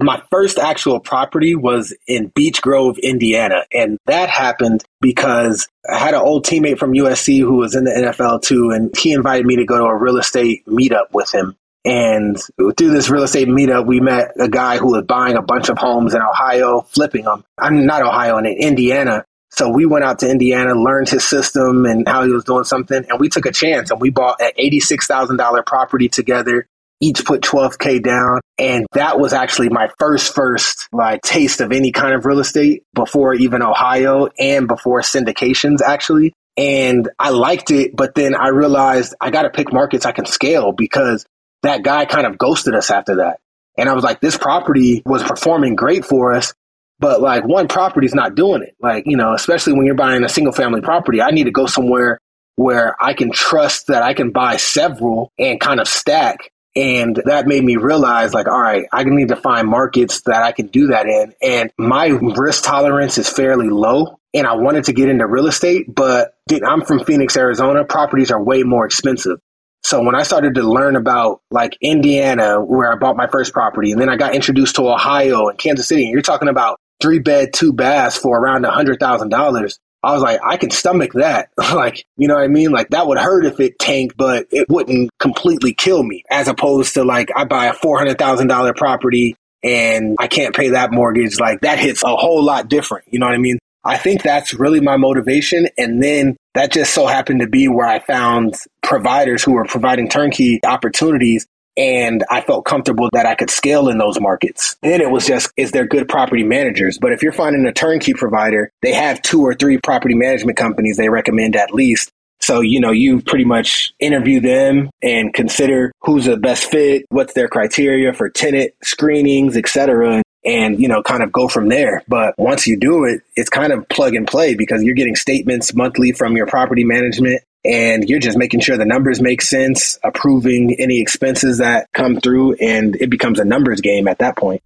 my 0.02 0.22
first 0.32 0.58
actual 0.58 1.00
property 1.00 1.56
was 1.56 1.96
in 2.08 2.32
Beech 2.36 2.62
Grove, 2.62 2.98
Indiana. 2.98 3.64
And 3.72 3.98
that 4.06 4.30
happened 4.30 4.84
because 5.00 5.68
I 5.90 5.98
had 5.98 6.14
an 6.14 6.22
old 6.22 6.46
teammate 6.46 6.80
from 6.80 6.94
USC 6.94 7.40
who 7.40 7.56
was 7.56 7.76
in 7.76 7.84
the 7.84 7.92
NFL 7.92 8.42
too. 8.42 8.72
And 8.72 8.96
he 8.98 9.14
invited 9.14 9.46
me 9.46 9.58
to 9.58 9.66
go 9.66 9.78
to 9.78 9.84
a 9.84 9.98
real 9.98 10.18
estate 10.18 10.66
meetup 10.66 11.12
with 11.14 11.34
him. 11.34 11.56
And 11.84 12.40
through 12.58 12.92
this 12.92 13.10
real 13.10 13.24
estate 13.24 13.48
meetup, 13.48 13.88
we 13.88 14.00
met 14.00 14.32
a 14.40 14.48
guy 14.48 14.78
who 14.78 14.92
was 14.92 15.04
buying 15.04 15.36
a 15.36 15.42
bunch 15.42 15.70
of 15.70 15.80
homes 15.80 16.14
in 16.14 16.22
Ohio, 16.22 16.82
flipping 16.82 17.24
them. 17.24 17.44
I'm 17.58 17.86
not 17.88 18.04
Ohio, 18.04 18.38
in 18.38 18.46
Indiana. 18.46 19.26
So 19.50 19.70
we 19.70 19.86
went 19.86 20.06
out 20.06 20.20
to 20.20 20.30
Indiana, 20.30 20.74
learned 20.76 21.10
his 21.10 21.28
system 21.28 21.86
and 21.86 22.08
how 22.08 22.24
he 22.24 22.32
was 22.32 22.46
doing 22.46 22.64
something. 22.64 23.06
And 23.10 23.20
we 23.20 23.30
took 23.30 23.46
a 23.46 23.52
chance 23.52 23.92
and 23.92 24.00
we 24.00 24.10
bought 24.10 24.40
an 24.40 24.52
$86,000 24.58 25.66
property 25.66 26.08
together 26.08 26.68
each 27.02 27.26
put 27.26 27.42
12K 27.42 28.02
down. 28.02 28.40
And 28.58 28.86
that 28.94 29.20
was 29.20 29.34
actually 29.34 29.70
my 29.70 29.90
first, 30.00 30.34
first 30.34 30.88
like 30.94 31.22
taste 31.22 31.60
of 31.60 31.72
any 31.72 31.92
kind 31.92 32.14
of 32.14 32.26
real 32.26 32.40
estate 32.40 32.84
before 32.94 33.34
even 33.34 33.62
Ohio 33.64 34.30
and 34.40 34.68
before 34.68 35.02
syndications 35.02 35.82
actually. 35.82 36.34
And 36.56 37.10
I 37.18 37.32
liked 37.32 37.72
it, 37.72 37.96
but 37.96 38.14
then 38.14 38.36
I 38.36 38.50
realized 38.50 39.16
I 39.20 39.32
got 39.32 39.44
to 39.44 39.50
pick 39.50 39.74
markets 39.74 40.06
I 40.06 40.12
can 40.12 40.26
scale 40.26 40.74
because 40.74 41.26
that 41.64 41.84
guy 41.84 42.06
kind 42.06 42.28
of 42.28 42.38
ghosted 42.38 42.76
us 42.76 42.92
after 42.92 43.18
that. 43.18 43.40
And 43.78 43.90
I 43.90 43.94
was 43.94 44.04
like, 44.04 44.22
this 44.22 44.38
property 44.38 45.02
was 45.06 45.24
performing 45.24 45.76
great 45.76 46.06
for 46.06 46.34
us, 46.34 46.54
but 47.00 47.22
like 47.22 47.46
one 47.46 47.68
property's 47.68 48.14
not 48.14 48.36
doing 48.36 48.62
it. 48.62 48.76
Like, 48.80 49.06
you 49.08 49.18
know, 49.18 49.34
especially 49.34 49.74
when 49.74 49.86
you're 49.86 49.96
buying 49.96 50.24
a 50.24 50.30
single 50.30 50.54
family 50.54 50.82
property, 50.82 51.22
I 51.22 51.32
need 51.32 51.46
to 51.46 51.52
go 51.52 51.66
somewhere 51.66 52.20
where 52.58 52.96
I 53.02 53.14
can 53.14 53.32
trust 53.32 53.88
that 53.88 54.04
I 54.04 54.14
can 54.14 54.32
buy 54.32 54.58
several 54.58 55.32
and 55.40 55.60
kind 55.60 55.80
of 55.80 55.88
stack. 55.88 56.52
And 56.76 57.22
that 57.26 57.48
made 57.48 57.64
me 57.64 57.76
realize, 57.76 58.34
like, 58.34 58.48
all 58.48 58.62
right, 58.62 58.86
I 58.94 59.04
need 59.04 59.28
to 59.30 59.36
find 59.36 59.68
markets 59.68 60.22
that 60.22 60.42
I 60.42 60.54
can 60.54 60.68
do 60.68 60.88
that 60.88 61.06
in. 61.06 61.34
And 61.42 61.72
my 61.78 62.08
risk 62.08 62.64
tolerance 62.64 63.18
is 63.18 63.28
fairly 63.28 63.70
low. 63.70 64.20
And 64.34 64.48
I 64.48 64.56
wanted 64.56 64.86
to 64.86 64.94
get 64.94 65.10
into 65.10 65.28
real 65.28 65.48
estate, 65.48 65.94
but 65.94 66.36
I'm 66.66 66.86
from 66.86 67.04
Phoenix, 67.04 67.36
Arizona. 67.36 67.84
Properties 67.84 68.32
are 68.32 68.42
way 68.42 68.64
more 68.64 68.86
expensive. 68.86 69.40
So 69.84 70.02
when 70.04 70.16
I 70.16 70.24
started 70.24 70.56
to 70.56 70.64
learn 70.64 70.96
about 70.96 71.42
like 71.50 71.78
Indiana, 71.82 72.64
where 72.64 72.94
I 72.94 72.96
bought 72.96 73.18
my 73.18 73.28
first 73.28 73.52
property, 73.52 73.92
and 73.92 74.00
then 74.00 74.10
I 74.10 74.16
got 74.16 74.34
introduced 74.34 74.76
to 74.76 74.88
Ohio 74.88 75.48
and 75.48 75.58
Kansas 75.58 75.88
City, 75.88 76.04
and 76.04 76.14
you're 76.14 76.22
talking 76.22 76.48
about 76.48 76.80
three 77.02 77.20
bed, 77.20 77.50
two 77.54 77.74
baths 77.74 78.16
for 78.18 78.40
around 78.40 78.64
a 78.64 78.72
hundred 78.72 79.00
thousand 79.00 79.30
dollars. 79.30 79.80
I 80.04 80.14
was 80.14 80.22
like, 80.22 80.40
I 80.44 80.58
can 80.58 80.72
stomach 80.72 81.14
that. 81.14 81.50
like, 81.58 82.06
you 82.18 82.28
know 82.28 82.36
what 82.36 82.44
I 82.44 82.48
mean? 82.48 82.72
Like 82.72 82.90
that 82.90 83.08
would 83.08 83.20
hurt 83.20 83.46
if 83.46 83.60
it 83.60 83.78
tanked, 83.80 84.18
but 84.18 84.48
it 84.52 84.68
wouldn't 84.70 85.12
completely 85.20 85.74
kill 85.74 86.04
me 86.04 86.24
as 86.30 86.48
opposed 86.48 86.96
to 86.96 87.04
like 87.04 87.30
I 87.36 87.46
buy 87.46 87.68
a 87.68 87.74
$400,000 87.74 88.76
property 88.76 89.36
and 89.64 90.16
I 90.20 90.28
can't 90.28 90.56
pay 90.56 90.70
that 90.70 90.92
mortgage. 90.92 91.40
Like 91.40 91.62
that 91.62 91.80
hits 91.80 92.04
a 92.04 92.16
whole 92.16 92.44
lot 92.44 92.68
different. 92.68 93.06
You 93.10 93.20
know 93.20 93.28
what 93.28 93.36
I 93.36 93.40
mean? 93.40 93.60
I 93.84 93.98
think 93.98 94.22
that's 94.22 94.54
really 94.54 94.80
my 94.80 94.98
motivation. 94.98 95.68
And 95.78 96.02
then 96.04 96.38
that 96.54 96.72
just 96.72 96.94
so 96.94 97.08
happened 97.08 97.40
to 97.42 97.48
be 97.48 97.68
where 97.68 97.88
I 97.88 98.00
found 98.00 98.56
providers 98.84 99.44
who 99.44 99.54
were 99.54 99.66
providing 99.66 100.10
turnkey 100.10 100.60
opportunities. 100.64 101.48
And 101.78 102.24
I 102.30 102.42
felt 102.42 102.66
comfortable 102.66 103.10
that 103.14 103.26
I 103.26 103.36
could 103.36 103.50
scale 103.50 103.88
in 103.90 103.98
those 103.98 104.20
markets. 104.20 104.76
Then 104.82 105.02
it 105.02 105.10
was 105.10 105.26
just, 105.26 105.52
is 105.56 105.72
there 105.72 105.86
good 105.86 106.10
property 106.10 106.44
managers? 106.44 106.98
But 107.00 107.14
if 107.14 107.24
you're 107.24 107.32
finding 107.32 107.66
a 107.66 107.72
turnkey 107.72 108.14
provider, 108.14 108.72
they 108.82 108.94
have 108.94 109.22
two 109.22 109.42
or 109.42 109.54
three 109.54 109.78
property 109.78 110.16
management 110.16 110.58
companies 110.58 110.98
they 110.98 111.10
recommend 111.10 111.56
at 111.56 111.74
least. 111.74 112.12
So, 112.40 112.60
you 112.60 112.80
know, 112.80 112.92
you 112.92 113.22
pretty 113.22 113.46
much 113.46 113.94
interview 114.00 114.40
them 114.40 114.90
and 115.02 115.34
consider 115.34 115.92
who's 116.02 116.26
the 116.26 116.38
best 116.38 116.66
fit, 116.66 117.06
what's 117.10 117.34
their 117.34 117.48
criteria 117.48 118.14
for 118.14 118.30
tenant 118.30 118.74
screenings, 118.84 119.56
et 119.56 119.68
cetera 119.68 120.24
and 120.44 120.80
you 120.82 120.88
know 120.88 121.04
kind 121.04 121.22
of 121.22 121.32
go 121.32 121.48
from 121.48 121.70
there 121.70 122.02
but 122.08 122.34
once 122.38 122.66
you 122.66 122.78
do 122.78 123.06
it 123.06 123.22
it's 123.36 123.50
kind 123.50 123.72
of 123.72 123.88
plug 123.90 124.16
and 124.16 124.28
play 124.28 124.56
because 124.56 124.84
you're 124.84 124.96
getting 124.96 125.16
statements 125.16 125.74
monthly 125.76 126.12
from 126.12 126.36
your 126.36 126.48
property 126.48 126.84
management 126.84 127.42
and 127.64 128.10
you're 128.10 128.20
just 128.20 128.38
making 128.38 128.60
sure 128.60 128.78
the 128.78 128.86
numbers 128.86 129.22
make 129.22 129.42
sense 129.42 130.00
approving 130.04 130.76
any 130.80 131.00
expenses 131.00 131.60
that 131.60 131.88
come 131.94 132.20
through 132.20 132.54
and 132.56 132.96
it 132.96 133.10
becomes 133.10 133.40
a 133.40 133.46
numbers 133.46 133.82
game 133.82 134.08
at 134.08 134.20
that 134.20 134.38
point 134.38 134.62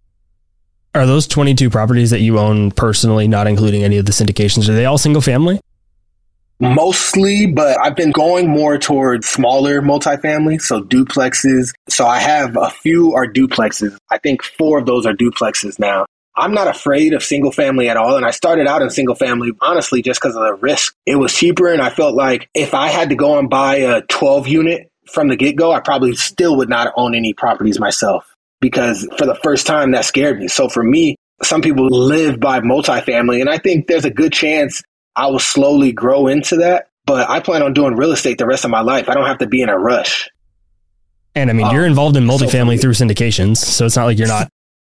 are 0.94 1.06
those 1.06 1.28
22 1.28 1.70
properties 1.70 2.12
that 2.12 2.22
you 2.22 2.40
own 2.40 2.72
personally 2.72 3.28
not 3.28 3.48
including 3.48 3.84
any 3.84 3.98
of 3.98 4.06
the 4.06 4.12
syndications 4.12 4.70
are 4.70 4.74
they 4.74 4.86
all 4.86 4.98
single 4.98 5.22
family 5.22 5.60
mostly, 6.60 7.48
but 7.48 7.78
I've 7.80 7.96
been 7.96 8.12
going 8.12 8.50
more 8.50 8.78
towards 8.78 9.28
smaller 9.28 9.82
multifamily, 9.82 10.62
so 10.62 10.82
duplexes. 10.82 11.74
So 11.90 12.06
I 12.08 12.20
have 12.20 12.56
a 12.58 12.70
few 12.70 13.14
are 13.14 13.28
duplexes. 13.28 13.98
I 14.10 14.18
think 14.18 14.44
four 14.44 14.80
of 14.80 14.86
those 14.86 15.06
are 15.06 15.14
duplexes 15.14 15.80
now. 15.80 16.06
I'm 16.38 16.54
not 16.54 16.68
afraid 16.68 17.14
of 17.14 17.24
single 17.24 17.52
family 17.52 17.90
at 17.90 17.98
all. 17.98 18.18
And 18.18 18.26
I 18.26 18.32
started 18.32 18.68
out 18.68 18.82
in 18.82 18.90
single 18.90 19.16
family, 19.16 19.52
honestly, 19.62 20.02
just 20.02 20.20
because 20.22 20.36
of 20.36 20.44
the 20.44 20.54
risk. 20.56 20.96
It 21.06 21.16
was 21.16 21.34
cheaper. 21.34 21.72
And 21.72 21.82
I 21.82 21.90
felt 21.90 22.16
like 22.16 22.50
if 22.54 22.74
I 22.74 22.90
had 22.90 23.10
to 23.10 23.16
go 23.16 23.40
and 23.40 23.50
buy 23.50 23.78
a 23.78 24.02
12 24.02 24.48
unit 24.48 24.92
from 25.12 25.30
the 25.30 25.36
get 25.36 25.56
go, 25.56 25.72
I 25.72 25.80
probably 25.80 26.16
still 26.16 26.58
would 26.58 26.70
not 26.70 26.94
own 26.98 27.16
any 27.16 27.34
properties 27.34 27.80
myself 27.80 28.26
because 28.60 29.08
for 29.18 29.26
the 29.26 29.36
first 29.36 29.66
time 29.66 29.92
that 29.92 30.06
scared 30.06 30.40
me. 30.40 30.48
So 30.48 30.68
for 30.68 30.84
me, 30.84 31.16
some 31.42 31.62
people 31.62 31.88
live 31.88 32.40
by 32.40 32.60
multifamily. 32.60 33.40
And 33.40 33.50
I 33.50 33.58
think 33.58 33.88
there's 33.88 34.06
a 34.06 34.12
good 34.12 34.34
chance 34.34 34.82
I 35.16 35.28
will 35.28 35.40
slowly 35.40 35.94
grow 35.94 36.28
into 36.28 36.58
that. 36.58 36.88
But 37.06 37.30
I 37.30 37.40
plan 37.40 37.62
on 37.62 37.74
doing 37.74 37.96
real 37.96 38.12
estate 38.12 38.40
the 38.40 38.48
rest 38.48 38.66
of 38.66 38.72
my 38.72 38.82
life. 38.82 39.10
I 39.10 39.14
don't 39.14 39.28
have 39.28 39.38
to 39.38 39.48
be 39.48 39.62
in 39.62 39.70
a 39.70 39.78
rush. 39.78 40.30
And 41.36 41.50
I 41.50 41.54
mean, 41.54 41.68
um, 41.68 41.76
you're 41.76 41.86
involved 41.86 42.18
in 42.18 42.26
multifamily 42.26 42.78
so 42.78 42.82
through 42.82 42.94
syndications, 42.94 43.58
so 43.58 43.86
it's 43.86 43.98
not 43.98 44.06
like 44.06 44.18
you're 44.18 44.28
not 44.28 44.50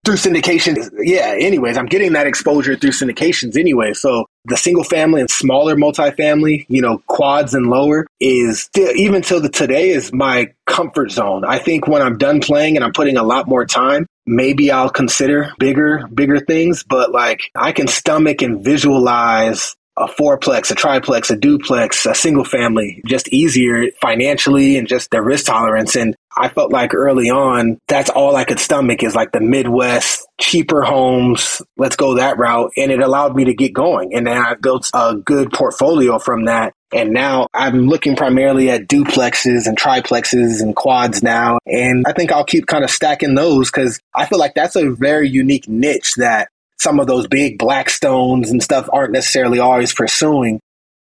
through 0.06 0.16
syndications. 0.16 0.90
Yeah. 0.98 1.36
Anyways, 1.38 1.78
I'm 1.78 1.86
getting 1.86 2.14
that 2.14 2.28
exposure 2.28 2.76
through 2.76 2.92
syndications 2.92 3.58
anyway. 3.58 3.94
So 3.94 4.26
the 4.46 4.58
single 4.58 4.84
family 4.84 5.22
and 5.22 5.30
smaller 5.30 5.76
multifamily, 5.76 6.66
you 6.70 6.82
know, 6.82 7.00
quads 7.08 7.54
and 7.54 7.68
lower 7.68 8.08
is 8.20 8.62
still, 8.62 8.96
even 8.96 9.22
till 9.22 9.42
the 9.42 9.50
today 9.50 9.90
is 9.90 10.14
my 10.14 10.54
comfort 10.66 11.12
zone. 11.12 11.44
I 11.46 11.60
think 11.60 11.88
when 11.88 12.02
I'm 12.02 12.18
done 12.18 12.40
playing 12.40 12.76
and 12.76 12.84
I'm 12.84 12.94
putting 12.94 13.18
a 13.18 13.24
lot 13.24 13.48
more 13.48 13.66
time, 13.66 14.06
maybe 14.26 14.72
I'll 14.72 14.90
consider 14.90 15.52
bigger, 15.60 16.08
bigger 16.14 16.40
things, 16.40 16.84
but 16.84 17.12
like 17.12 17.42
I 17.56 17.72
can 17.72 17.88
stomach 17.88 18.42
and 18.42 18.64
visualize 18.64 19.76
a 19.98 20.08
fourplex, 20.08 20.72
a 20.72 20.76
triplex, 20.76 21.30
a 21.30 21.36
duplex, 21.36 22.06
a 22.06 22.16
single 22.16 22.46
family, 22.46 23.02
just 23.06 23.28
easier 23.30 23.92
financially 24.02 24.78
and 24.78 24.88
just 24.88 25.12
the 25.12 25.22
risk 25.22 25.48
tolerance. 25.48 25.96
And 25.98 26.16
I 26.36 26.50
felt 26.50 26.72
like 26.72 26.94
early 26.94 27.30
on, 27.30 27.80
that's 27.88 28.10
all 28.10 28.36
I 28.36 28.44
could 28.44 28.60
stomach 28.60 29.04
is 29.04 29.16
like 29.16 29.32
the 29.32 29.42
Midwest, 29.42 30.28
cheaper 30.40 30.84
homes. 30.84 31.62
Let's 31.78 31.96
go 31.96 32.16
that 32.16 32.38
route. 32.38 32.72
And 32.78 32.92
it 32.92 33.02
allowed 33.02 33.36
me 33.36 33.46
to 33.46 33.54
get 33.54 33.74
going. 33.74 34.14
And 34.14 34.28
then 34.28 34.38
I 34.38 34.56
built 34.56 34.90
a 34.94 35.16
good 35.16 35.52
portfolio 35.52 36.20
from 36.20 36.46
that. 36.46 36.74
And 36.94 37.12
now 37.14 37.48
I'm 37.54 37.88
looking 37.88 38.16
primarily 38.16 38.70
at 38.70 38.88
duplexes 38.88 39.68
and 39.68 39.78
triplexes 39.78 40.62
and 40.62 40.76
quads 40.76 41.22
now. 41.22 41.60
And 41.66 42.06
I 42.08 42.14
think 42.14 42.32
I'll 42.32 42.46
keep 42.46 42.66
kind 42.66 42.84
of 42.84 42.90
stacking 42.90 43.36
those 43.36 43.70
because 43.70 44.00
I 44.16 44.26
feel 44.26 44.40
like 44.40 44.56
that's 44.56 44.76
a 44.76 44.90
very 44.92 45.30
unique 45.30 45.68
niche 45.68 46.16
that 46.16 46.50
some 46.80 47.00
of 47.00 47.08
those 47.08 47.28
big 47.28 47.60
Blackstones 47.60 48.50
and 48.50 48.64
stuff 48.64 48.90
aren't 48.92 49.12
necessarily 49.12 49.60
always 49.60 49.94
pursuing. 49.94 50.60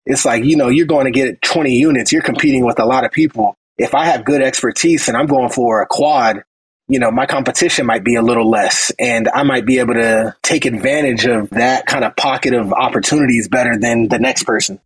It's 0.05 0.25
like, 0.25 0.43
you 0.43 0.55
know, 0.55 0.69
you're 0.69 0.85
going 0.85 1.05
to 1.05 1.11
get 1.11 1.41
20 1.41 1.73
units, 1.73 2.11
you're 2.11 2.21
competing 2.21 2.63
with 2.63 2.79
a 2.79 2.85
lot 2.85 3.03
of 3.03 3.11
people. 3.11 3.55
If 3.77 3.93
I 3.93 4.05
have 4.05 4.25
good 4.25 4.41
expertise 4.41 5.07
and 5.07 5.17
I'm 5.17 5.27
going 5.27 5.49
for 5.49 5.81
a 5.81 5.87
quad, 5.87 6.43
you 6.87 6.99
know, 6.99 7.11
my 7.11 7.25
competition 7.25 7.85
might 7.85 8.03
be 8.03 8.15
a 8.15 8.21
little 8.21 8.49
less 8.49 8.91
and 8.99 9.27
I 9.27 9.43
might 9.43 9.65
be 9.65 9.79
able 9.79 9.95
to 9.95 10.35
take 10.43 10.65
advantage 10.65 11.25
of 11.25 11.49
that 11.51 11.85
kind 11.85 12.05
of 12.05 12.15
pocket 12.15 12.53
of 12.53 12.71
opportunities 12.71 13.47
better 13.47 13.77
than 13.77 14.07
the 14.07 14.19
next 14.19 14.43
person. 14.43 14.79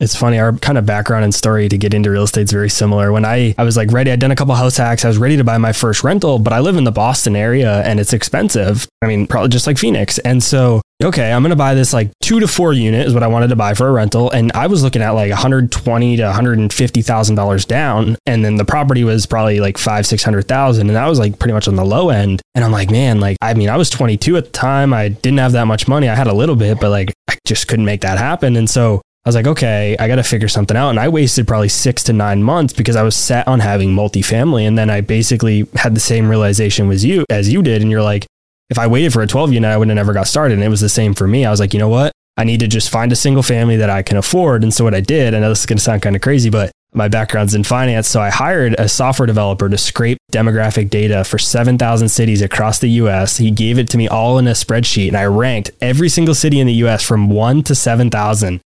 It's 0.00 0.16
funny, 0.16 0.38
our 0.40 0.52
kind 0.54 0.78
of 0.78 0.84
background 0.84 1.22
and 1.22 1.32
story 1.32 1.68
to 1.68 1.78
get 1.78 1.94
into 1.94 2.10
real 2.10 2.24
estate 2.24 2.42
is 2.42 2.50
very 2.50 2.68
similar. 2.68 3.12
When 3.12 3.24
I, 3.24 3.54
I 3.56 3.62
was 3.62 3.76
like 3.76 3.92
ready, 3.92 4.10
I'd 4.10 4.18
done 4.18 4.32
a 4.32 4.36
couple 4.36 4.52
house 4.54 4.76
hacks, 4.76 5.04
I 5.04 5.08
was 5.08 5.16
ready 5.16 5.36
to 5.36 5.44
buy 5.44 5.58
my 5.58 5.72
first 5.72 6.02
rental, 6.02 6.40
but 6.40 6.52
I 6.52 6.58
live 6.58 6.76
in 6.76 6.82
the 6.82 6.90
Boston 6.90 7.36
area 7.36 7.82
and 7.82 8.00
it's 8.00 8.12
expensive. 8.12 8.88
I 9.00 9.06
mean, 9.06 9.28
probably 9.28 9.50
just 9.50 9.68
like 9.68 9.78
Phoenix. 9.78 10.18
And 10.18 10.42
so, 10.42 10.82
okay, 11.04 11.32
I'm 11.32 11.42
going 11.42 11.50
to 11.50 11.56
buy 11.56 11.74
this 11.74 11.92
like 11.92 12.10
two 12.20 12.40
to 12.40 12.48
four 12.48 12.72
unit 12.72 13.06
is 13.06 13.14
what 13.14 13.22
I 13.22 13.28
wanted 13.28 13.48
to 13.48 13.56
buy 13.56 13.74
for 13.74 13.86
a 13.88 13.92
rental. 13.92 14.28
And 14.30 14.50
I 14.52 14.66
was 14.66 14.82
looking 14.82 15.02
at 15.02 15.10
like 15.10 15.30
120 15.30 16.16
to 16.16 16.24
150,000 16.24 17.34
dollars 17.36 17.64
down. 17.64 18.16
And 18.26 18.44
then 18.44 18.56
the 18.56 18.64
property 18.64 19.04
was 19.04 19.26
probably 19.26 19.60
like 19.60 19.78
five, 19.78 20.04
600,000. 20.04 20.88
And 20.88 20.96
that 20.96 21.06
was 21.06 21.20
like 21.20 21.38
pretty 21.38 21.52
much 21.52 21.68
on 21.68 21.76
the 21.76 21.84
low 21.84 22.10
end. 22.10 22.42
And 22.56 22.64
I'm 22.64 22.72
like, 22.72 22.90
man, 22.90 23.20
like, 23.20 23.36
I 23.40 23.54
mean, 23.54 23.68
I 23.68 23.76
was 23.76 23.88
22 23.88 24.36
at 24.36 24.44
the 24.46 24.50
time. 24.50 24.92
I 24.92 25.10
didn't 25.10 25.38
have 25.38 25.52
that 25.52 25.66
much 25.66 25.86
money. 25.86 26.08
I 26.08 26.16
had 26.16 26.26
a 26.26 26.34
little 26.34 26.56
bit, 26.56 26.80
but 26.80 26.90
like, 26.90 27.12
I 27.28 27.36
just 27.46 27.68
couldn't 27.68 27.84
make 27.84 28.00
that 28.00 28.18
happen. 28.18 28.56
And 28.56 28.68
so 28.68 29.00
I 29.24 29.28
was 29.28 29.36
like, 29.36 29.46
okay, 29.46 29.96
I 30.00 30.08
got 30.08 30.16
to 30.16 30.24
figure 30.24 30.48
something 30.48 30.76
out. 30.76 30.90
And 30.90 30.98
I 30.98 31.08
wasted 31.08 31.46
probably 31.46 31.68
six 31.68 32.02
to 32.04 32.12
nine 32.12 32.42
months 32.42 32.72
because 32.72 32.96
I 32.96 33.04
was 33.04 33.14
set 33.14 33.46
on 33.46 33.60
having 33.60 33.90
multifamily. 33.90 34.66
And 34.66 34.76
then 34.76 34.90
I 34.90 35.00
basically 35.00 35.68
had 35.74 35.94
the 35.94 36.00
same 36.00 36.28
realization 36.28 36.90
as 36.90 37.04
you, 37.04 37.24
as 37.30 37.52
you 37.52 37.62
did. 37.62 37.82
And 37.82 37.90
you're 37.90 38.02
like, 38.02 38.26
if 38.68 38.80
I 38.80 38.88
waited 38.88 39.12
for 39.12 39.22
a 39.22 39.26
12 39.28 39.52
unit, 39.52 39.70
I 39.70 39.76
would 39.76 39.88
have 39.88 39.94
never 39.94 40.12
got 40.12 40.26
started. 40.26 40.54
And 40.54 40.64
it 40.64 40.68
was 40.68 40.80
the 40.80 40.88
same 40.88 41.14
for 41.14 41.28
me. 41.28 41.44
I 41.44 41.50
was 41.50 41.60
like, 41.60 41.72
you 41.72 41.78
know 41.78 41.88
what? 41.88 42.10
I 42.36 42.42
need 42.42 42.60
to 42.60 42.66
just 42.66 42.90
find 42.90 43.12
a 43.12 43.16
single 43.16 43.44
family 43.44 43.76
that 43.76 43.90
I 43.90 44.02
can 44.02 44.16
afford. 44.16 44.64
And 44.64 44.74
so 44.74 44.82
what 44.82 44.94
I 44.94 45.00
did, 45.00 45.34
I 45.34 45.38
know 45.38 45.50
this 45.50 45.60
is 45.60 45.66
going 45.66 45.78
to 45.78 45.84
sound 45.84 46.02
kind 46.02 46.16
of 46.16 46.22
crazy, 46.22 46.50
but 46.50 46.72
my 46.92 47.06
background's 47.06 47.54
in 47.54 47.62
finance. 47.62 48.08
So 48.08 48.20
I 48.20 48.30
hired 48.30 48.74
a 48.74 48.88
software 48.88 49.26
developer 49.26 49.68
to 49.68 49.78
scrape 49.78 50.18
demographic 50.32 50.90
data 50.90 51.22
for 51.22 51.38
7,000 51.38 52.08
cities 52.08 52.42
across 52.42 52.80
the 52.80 52.88
US. 52.90 53.36
He 53.36 53.52
gave 53.52 53.78
it 53.78 53.88
to 53.90 53.98
me 53.98 54.08
all 54.08 54.38
in 54.38 54.48
a 54.48 54.52
spreadsheet 54.52 55.08
and 55.08 55.16
I 55.16 55.26
ranked 55.26 55.70
every 55.80 56.08
single 56.08 56.34
city 56.34 56.58
in 56.58 56.66
the 56.66 56.72
US 56.86 57.04
from 57.04 57.30
one 57.30 57.62
to 57.64 57.74
7,000. 57.74 58.60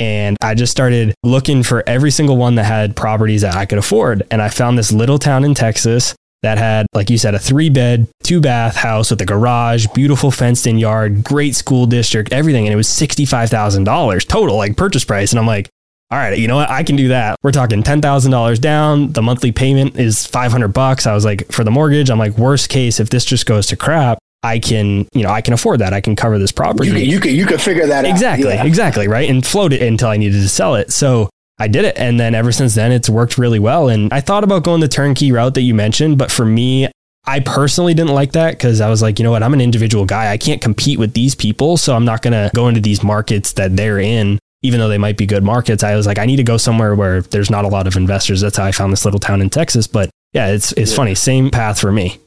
And 0.00 0.36
I 0.40 0.54
just 0.54 0.70
started 0.70 1.14
looking 1.24 1.62
for 1.62 1.82
every 1.86 2.10
single 2.10 2.36
one 2.36 2.54
that 2.54 2.64
had 2.64 2.94
properties 2.94 3.42
that 3.42 3.56
I 3.56 3.66
could 3.66 3.78
afford. 3.78 4.26
And 4.30 4.40
I 4.40 4.48
found 4.48 4.78
this 4.78 4.92
little 4.92 5.18
town 5.18 5.44
in 5.44 5.54
Texas 5.54 6.14
that 6.42 6.58
had, 6.58 6.86
like 6.94 7.10
you 7.10 7.18
said, 7.18 7.34
a 7.34 7.38
three 7.38 7.68
bed, 7.68 8.06
two 8.22 8.40
bath 8.40 8.76
house 8.76 9.10
with 9.10 9.20
a 9.20 9.26
garage, 9.26 9.86
beautiful 9.88 10.30
fenced 10.30 10.66
in 10.66 10.78
yard, 10.78 11.24
great 11.24 11.56
school 11.56 11.86
district, 11.86 12.32
everything. 12.32 12.66
And 12.66 12.72
it 12.72 12.76
was 12.76 12.88
$65,000 12.88 14.28
total, 14.28 14.56
like 14.56 14.76
purchase 14.76 15.04
price. 15.04 15.32
And 15.32 15.40
I'm 15.40 15.46
like, 15.46 15.68
all 16.10 16.18
right, 16.18 16.38
you 16.38 16.48
know 16.48 16.56
what? 16.56 16.70
I 16.70 16.84
can 16.84 16.96
do 16.96 17.08
that. 17.08 17.36
We're 17.42 17.52
talking 17.52 17.82
$10,000 17.82 18.60
down. 18.60 19.12
The 19.12 19.20
monthly 19.20 19.52
payment 19.52 19.96
is 19.98 20.26
500 20.26 20.68
bucks. 20.68 21.06
I 21.06 21.12
was 21.12 21.24
like, 21.24 21.50
for 21.52 21.64
the 21.64 21.70
mortgage, 21.70 22.08
I'm 22.08 22.18
like, 22.18 22.38
worst 22.38 22.70
case, 22.70 22.98
if 22.98 23.10
this 23.10 23.24
just 23.24 23.44
goes 23.44 23.66
to 23.66 23.76
crap, 23.76 24.18
I 24.42 24.58
can, 24.58 25.08
you 25.12 25.22
know, 25.22 25.30
I 25.30 25.40
can 25.40 25.54
afford 25.54 25.80
that. 25.80 25.92
I 25.92 26.00
can 26.00 26.14
cover 26.16 26.38
this 26.38 26.52
property. 26.52 26.88
You 26.88 26.94
can, 26.94 27.04
you 27.04 27.20
can, 27.20 27.34
you 27.34 27.46
can 27.46 27.58
figure 27.58 27.86
that 27.86 28.04
exactly, 28.04 28.46
out. 28.56 28.66
Exactly. 28.66 28.68
Exactly. 28.68 29.08
Right. 29.08 29.28
And 29.28 29.44
float 29.44 29.72
it 29.72 29.82
until 29.82 30.08
I 30.08 30.16
needed 30.16 30.40
to 30.40 30.48
sell 30.48 30.76
it. 30.76 30.92
So 30.92 31.28
I 31.58 31.66
did 31.66 31.84
it. 31.84 31.98
And 31.98 32.20
then 32.20 32.34
ever 32.34 32.52
since 32.52 32.74
then, 32.74 32.92
it's 32.92 33.08
worked 33.08 33.36
really 33.36 33.58
well. 33.58 33.88
And 33.88 34.12
I 34.12 34.20
thought 34.20 34.44
about 34.44 34.62
going 34.62 34.80
the 34.80 34.88
turnkey 34.88 35.32
route 35.32 35.54
that 35.54 35.62
you 35.62 35.74
mentioned. 35.74 36.18
But 36.18 36.30
for 36.30 36.44
me, 36.44 36.88
I 37.26 37.40
personally 37.40 37.94
didn't 37.94 38.14
like 38.14 38.32
that 38.32 38.52
because 38.52 38.80
I 38.80 38.88
was 38.88 39.02
like, 39.02 39.18
you 39.18 39.24
know 39.24 39.32
what? 39.32 39.42
I'm 39.42 39.54
an 39.54 39.60
individual 39.60 40.04
guy. 40.04 40.30
I 40.30 40.36
can't 40.36 40.62
compete 40.62 40.98
with 40.98 41.14
these 41.14 41.34
people. 41.34 41.76
So 41.76 41.96
I'm 41.96 42.04
not 42.04 42.22
going 42.22 42.32
to 42.32 42.50
go 42.54 42.68
into 42.68 42.80
these 42.80 43.02
markets 43.02 43.52
that 43.54 43.76
they're 43.76 43.98
in 43.98 44.38
even 44.62 44.80
though 44.80 44.88
they 44.88 44.98
might 44.98 45.16
be 45.16 45.26
good 45.26 45.44
markets, 45.44 45.84
I 45.84 45.94
was 45.94 46.06
like, 46.06 46.18
I 46.18 46.26
need 46.26 46.36
to 46.36 46.42
go 46.42 46.56
somewhere 46.56 46.94
where 46.94 47.22
there's 47.22 47.50
not 47.50 47.64
a 47.64 47.68
lot 47.68 47.86
of 47.86 47.96
investors. 47.96 48.40
That's 48.40 48.56
how 48.56 48.64
I 48.64 48.72
found 48.72 48.92
this 48.92 49.04
little 49.04 49.20
town 49.20 49.40
in 49.40 49.50
Texas. 49.50 49.86
But 49.86 50.10
yeah, 50.32 50.48
it's 50.48 50.72
it's 50.72 50.90
yeah. 50.90 50.96
funny. 50.96 51.14
Same 51.14 51.50
path 51.50 51.80
for 51.80 51.92
me. 51.92 52.18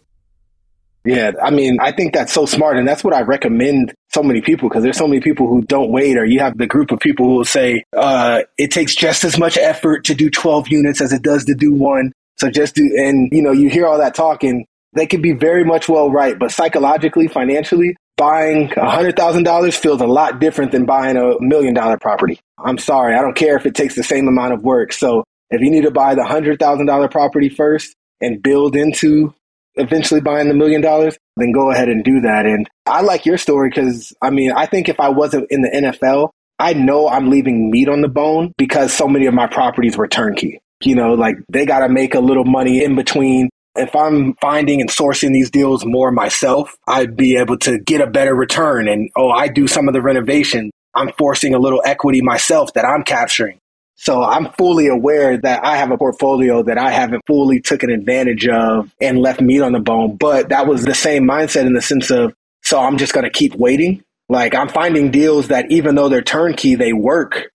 Yeah, 1.03 1.31
I 1.41 1.49
mean, 1.49 1.79
I 1.81 1.91
think 1.91 2.13
that's 2.13 2.31
so 2.31 2.45
smart, 2.45 2.77
and 2.77 2.87
that's 2.87 3.03
what 3.03 3.13
I 3.13 3.21
recommend 3.21 3.93
so 4.13 4.21
many 4.21 4.41
people 4.41 4.69
because 4.69 4.83
there's 4.83 4.97
so 4.97 5.07
many 5.07 5.19
people 5.19 5.47
who 5.47 5.63
don't 5.63 5.91
wait, 5.91 6.17
or 6.17 6.25
you 6.25 6.39
have 6.39 6.57
the 6.57 6.67
group 6.67 6.91
of 6.91 6.99
people 6.99 7.25
who 7.25 7.35
will 7.37 7.45
say 7.45 7.83
uh, 7.97 8.43
it 8.57 8.69
takes 8.69 8.93
just 8.93 9.23
as 9.23 9.37
much 9.39 9.57
effort 9.57 10.05
to 10.05 10.13
do 10.13 10.29
12 10.29 10.67
units 10.67 11.01
as 11.01 11.11
it 11.11 11.23
does 11.23 11.45
to 11.45 11.55
do 11.55 11.73
one. 11.73 12.11
So 12.37 12.51
just 12.51 12.75
do, 12.75 12.83
and 12.97 13.29
you 13.31 13.41
know, 13.41 13.51
you 13.51 13.69
hear 13.69 13.87
all 13.87 13.97
that 13.97 14.13
talking. 14.13 14.65
They 14.93 15.07
could 15.07 15.21
be 15.21 15.31
very 15.31 15.63
much 15.63 15.89
well 15.89 16.11
right, 16.11 16.37
but 16.37 16.51
psychologically, 16.51 17.27
financially, 17.27 17.95
buying 18.17 18.69
$100,000 18.69 19.73
feels 19.73 20.01
a 20.01 20.05
lot 20.05 20.39
different 20.39 20.71
than 20.71 20.85
buying 20.85 21.17
a 21.17 21.39
million 21.39 21.73
dollar 21.73 21.97
property. 21.97 22.39
I'm 22.63 22.77
sorry. 22.77 23.15
I 23.15 23.21
don't 23.21 23.35
care 23.35 23.55
if 23.55 23.65
it 23.65 23.73
takes 23.73 23.95
the 23.95 24.03
same 24.03 24.27
amount 24.27 24.53
of 24.53 24.63
work. 24.63 24.93
So 24.93 25.23
if 25.49 25.61
you 25.61 25.71
need 25.71 25.83
to 25.83 25.91
buy 25.91 26.13
the 26.13 26.21
$100,000 26.21 27.11
property 27.11 27.49
first 27.49 27.95
and 28.19 28.43
build 28.43 28.75
into 28.75 29.33
eventually 29.75 30.21
buying 30.21 30.47
the 30.47 30.53
million 30.53 30.81
dollars, 30.81 31.17
then 31.37 31.51
go 31.51 31.71
ahead 31.71 31.89
and 31.89 32.03
do 32.03 32.21
that. 32.21 32.45
And 32.45 32.69
I 32.85 33.01
like 33.01 33.25
your 33.25 33.37
story 33.37 33.69
because 33.69 34.13
I 34.21 34.29
mean, 34.29 34.51
I 34.51 34.65
think 34.65 34.89
if 34.89 34.99
I 34.99 35.09
wasn't 35.09 35.47
in 35.49 35.61
the 35.61 35.69
NFL, 35.69 36.29
I 36.59 36.73
know 36.73 37.07
I'm 37.07 37.29
leaving 37.29 37.71
meat 37.71 37.89
on 37.89 38.01
the 38.01 38.07
bone 38.07 38.53
because 38.57 38.93
so 38.93 39.07
many 39.07 39.25
of 39.25 39.33
my 39.33 39.47
properties 39.47 39.97
were 39.97 40.07
turnkey. 40.07 40.59
You 40.83 40.95
know, 40.95 41.13
like 41.13 41.35
they 41.49 41.65
got 41.65 41.79
to 41.79 41.89
make 41.89 42.15
a 42.15 42.19
little 42.19 42.45
money 42.45 42.83
in 42.83 42.95
between 42.95 43.49
if 43.75 43.95
I'm 43.95 44.35
finding 44.41 44.81
and 44.81 44.89
sourcing 44.89 45.31
these 45.31 45.49
deals 45.49 45.85
more 45.85 46.11
myself, 46.11 46.75
I'd 46.87 47.15
be 47.15 47.37
able 47.37 47.57
to 47.59 47.79
get 47.79 48.01
a 48.01 48.07
better 48.07 48.35
return. 48.35 48.87
And 48.87 49.09
oh, 49.15 49.29
I 49.29 49.47
do 49.47 49.67
some 49.67 49.87
of 49.87 49.93
the 49.93 50.01
renovation. 50.01 50.71
I'm 50.93 51.11
forcing 51.17 51.53
a 51.53 51.59
little 51.59 51.81
equity 51.85 52.21
myself 52.21 52.73
that 52.73 52.85
I'm 52.85 53.03
capturing. 53.03 53.59
So 54.01 54.23
I'm 54.23 54.51
fully 54.53 54.87
aware 54.87 55.37
that 55.37 55.63
I 55.63 55.77
have 55.77 55.91
a 55.91 55.97
portfolio 55.97 56.63
that 56.63 56.79
I 56.79 56.89
haven't 56.89 57.21
fully 57.27 57.61
taken 57.61 57.91
advantage 57.91 58.47
of 58.47 58.91
and 58.99 59.19
left 59.19 59.41
meat 59.41 59.61
on 59.61 59.73
the 59.73 59.79
bone. 59.79 60.15
But 60.15 60.49
that 60.49 60.65
was 60.65 60.83
the 60.83 60.95
same 60.95 61.27
mindset 61.27 61.67
in 61.67 61.73
the 61.73 61.83
sense 61.83 62.09
of, 62.09 62.33
so 62.63 62.79
I'm 62.79 62.97
just 62.97 63.13
going 63.13 63.25
to 63.25 63.29
keep 63.29 63.53
waiting. 63.53 64.03
Like 64.27 64.55
I'm 64.55 64.69
finding 64.69 65.11
deals 65.11 65.49
that 65.49 65.69
even 65.69 65.93
though 65.93 66.09
they're 66.09 66.23
turnkey, 66.23 66.73
they 66.73 66.93
work. 66.93 67.51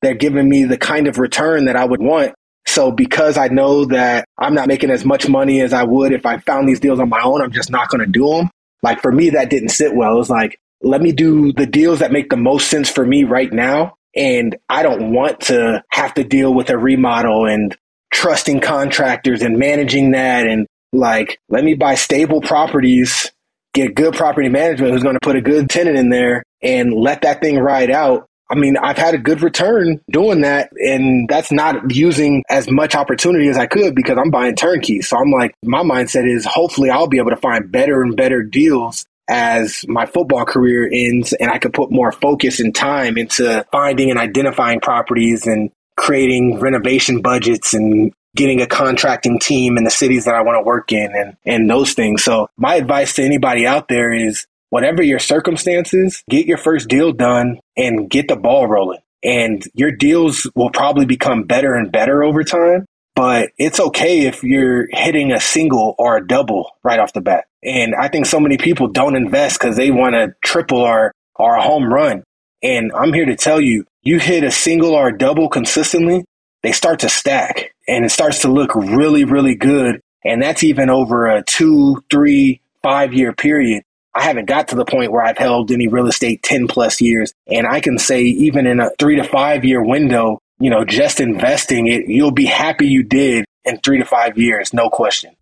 They're 0.00 0.14
giving 0.14 0.48
me 0.48 0.66
the 0.66 0.78
kind 0.78 1.08
of 1.08 1.18
return 1.18 1.64
that 1.64 1.74
I 1.74 1.84
would 1.84 2.00
want. 2.00 2.32
So 2.68 2.92
because 2.92 3.36
I 3.36 3.48
know 3.48 3.86
that 3.86 4.24
I'm 4.38 4.54
not 4.54 4.68
making 4.68 4.90
as 4.92 5.04
much 5.04 5.28
money 5.28 5.62
as 5.62 5.72
I 5.72 5.82
would 5.82 6.12
if 6.12 6.24
I 6.24 6.38
found 6.38 6.68
these 6.68 6.78
deals 6.78 7.00
on 7.00 7.08
my 7.08 7.22
own, 7.24 7.42
I'm 7.42 7.50
just 7.50 7.72
not 7.72 7.88
going 7.88 8.06
to 8.06 8.06
do 8.06 8.28
them. 8.28 8.50
Like 8.84 9.02
for 9.02 9.10
me, 9.10 9.30
that 9.30 9.50
didn't 9.50 9.70
sit 9.70 9.96
well. 9.96 10.12
It 10.12 10.18
was 10.18 10.30
like, 10.30 10.60
let 10.80 11.02
me 11.02 11.10
do 11.10 11.52
the 11.52 11.66
deals 11.66 11.98
that 11.98 12.12
make 12.12 12.30
the 12.30 12.36
most 12.36 12.68
sense 12.68 12.88
for 12.88 13.04
me 13.04 13.24
right 13.24 13.52
now. 13.52 13.96
And 14.14 14.56
I 14.68 14.82
don't 14.82 15.12
want 15.12 15.40
to 15.42 15.82
have 15.90 16.14
to 16.14 16.24
deal 16.24 16.52
with 16.52 16.70
a 16.70 16.78
remodel 16.78 17.46
and 17.46 17.76
trusting 18.12 18.60
contractors 18.60 19.42
and 19.42 19.58
managing 19.58 20.12
that. 20.12 20.46
And 20.46 20.66
like, 20.92 21.38
let 21.48 21.62
me 21.62 21.74
buy 21.74 21.94
stable 21.94 22.40
properties, 22.40 23.30
get 23.74 23.94
good 23.94 24.14
property 24.14 24.48
management 24.48 24.92
who's 24.92 25.02
going 25.02 25.16
to 25.16 25.20
put 25.20 25.36
a 25.36 25.42
good 25.42 25.68
tenant 25.68 25.98
in 25.98 26.08
there 26.08 26.42
and 26.62 26.92
let 26.92 27.22
that 27.22 27.40
thing 27.40 27.58
ride 27.58 27.90
out 27.90 28.28
I 28.50 28.54
mean, 28.54 28.78
I've 28.78 28.96
had 28.96 29.14
a 29.14 29.18
good 29.18 29.42
return 29.42 30.00
doing 30.10 30.40
that. 30.40 30.70
And 30.72 31.28
that's 31.28 31.52
not 31.52 31.94
using 31.94 32.42
as 32.48 32.70
much 32.70 32.94
opportunity 32.94 33.48
as 33.48 33.58
I 33.58 33.66
could 33.66 33.94
because 33.94 34.16
I'm 34.18 34.30
buying 34.30 34.56
turnkey. 34.56 35.02
So 35.02 35.18
I'm 35.18 35.30
like, 35.30 35.54
my 35.62 35.82
mindset 35.82 36.26
is 36.26 36.46
hopefully 36.46 36.90
I'll 36.90 37.08
be 37.08 37.18
able 37.18 37.30
to 37.30 37.36
find 37.36 37.70
better 37.70 38.00
and 38.02 38.16
better 38.16 38.42
deals 38.42 39.04
as 39.28 39.84
my 39.88 40.06
football 40.06 40.44
career 40.44 40.88
ends 40.90 41.32
and 41.34 41.50
I 41.50 41.58
could 41.58 41.74
put 41.74 41.90
more 41.90 42.12
focus 42.12 42.60
and 42.60 42.74
time 42.74 43.18
into 43.18 43.64
finding 43.70 44.10
and 44.10 44.18
identifying 44.18 44.80
properties 44.80 45.46
and 45.46 45.70
creating 45.96 46.60
renovation 46.60 47.20
budgets 47.20 47.74
and 47.74 48.12
getting 48.36 48.60
a 48.60 48.66
contracting 48.66 49.38
team 49.38 49.76
in 49.76 49.84
the 49.84 49.90
cities 49.90 50.24
that 50.24 50.34
I 50.34 50.42
want 50.42 50.56
to 50.56 50.62
work 50.62 50.92
in 50.92 51.12
and, 51.14 51.36
and 51.44 51.68
those 51.68 51.94
things. 51.94 52.22
So 52.22 52.48
my 52.56 52.76
advice 52.76 53.14
to 53.14 53.22
anybody 53.22 53.66
out 53.66 53.88
there 53.88 54.12
is 54.12 54.46
whatever 54.70 55.02
your 55.02 55.18
circumstances, 55.18 56.22
get 56.30 56.46
your 56.46 56.58
first 56.58 56.88
deal 56.88 57.12
done 57.12 57.58
and 57.76 58.08
get 58.08 58.28
the 58.28 58.36
ball 58.36 58.66
rolling. 58.66 59.00
And 59.24 59.62
your 59.74 59.90
deals 59.90 60.48
will 60.54 60.70
probably 60.70 61.04
become 61.04 61.42
better 61.42 61.74
and 61.74 61.90
better 61.90 62.22
over 62.22 62.44
time. 62.44 62.86
But 63.18 63.50
it's 63.58 63.80
okay 63.80 64.26
if 64.26 64.44
you're 64.44 64.86
hitting 64.92 65.32
a 65.32 65.40
single 65.40 65.96
or 65.98 66.18
a 66.18 66.24
double 66.24 66.76
right 66.84 67.00
off 67.00 67.12
the 67.12 67.20
bat. 67.20 67.46
And 67.64 67.92
I 67.96 68.06
think 68.06 68.26
so 68.26 68.38
many 68.38 68.58
people 68.58 68.86
don't 68.86 69.16
invest 69.16 69.58
because 69.58 69.76
they 69.76 69.90
want 69.90 70.14
to 70.14 70.36
triple 70.40 70.78
or, 70.78 71.12
or 71.34 71.56
a 71.56 71.60
home 71.60 71.92
run. 71.92 72.22
And 72.62 72.92
I'm 72.94 73.12
here 73.12 73.24
to 73.24 73.34
tell 73.34 73.60
you, 73.60 73.86
you 74.02 74.20
hit 74.20 74.44
a 74.44 74.52
single 74.52 74.94
or 74.94 75.08
a 75.08 75.18
double 75.18 75.48
consistently, 75.48 76.24
they 76.62 76.70
start 76.70 77.00
to 77.00 77.08
stack 77.08 77.74
and 77.88 78.04
it 78.04 78.10
starts 78.10 78.42
to 78.42 78.52
look 78.52 78.72
really, 78.76 79.24
really 79.24 79.56
good. 79.56 80.00
And 80.24 80.40
that's 80.40 80.62
even 80.62 80.88
over 80.88 81.26
a 81.26 81.42
two, 81.42 82.04
three, 82.12 82.60
five 82.84 83.14
year 83.14 83.32
period. 83.32 83.82
I 84.14 84.22
haven't 84.22 84.46
got 84.46 84.68
to 84.68 84.76
the 84.76 84.84
point 84.84 85.10
where 85.10 85.24
I've 85.24 85.38
held 85.38 85.72
any 85.72 85.88
real 85.88 86.06
estate 86.06 86.44
10 86.44 86.68
plus 86.68 87.00
years. 87.00 87.32
And 87.48 87.66
I 87.66 87.80
can 87.80 87.98
say, 87.98 88.22
even 88.22 88.68
in 88.68 88.78
a 88.78 88.90
three 88.96 89.16
to 89.16 89.24
five 89.24 89.64
year 89.64 89.82
window, 89.82 90.38
you 90.60 90.70
know, 90.70 90.84
just 90.84 91.20
investing 91.20 91.86
it, 91.86 92.08
you'll 92.08 92.30
be 92.30 92.46
happy 92.46 92.86
you 92.86 93.02
did 93.02 93.44
in 93.64 93.78
three 93.78 93.98
to 93.98 94.04
five 94.04 94.38
years, 94.38 94.72
no 94.72 94.88
question. 94.88 95.34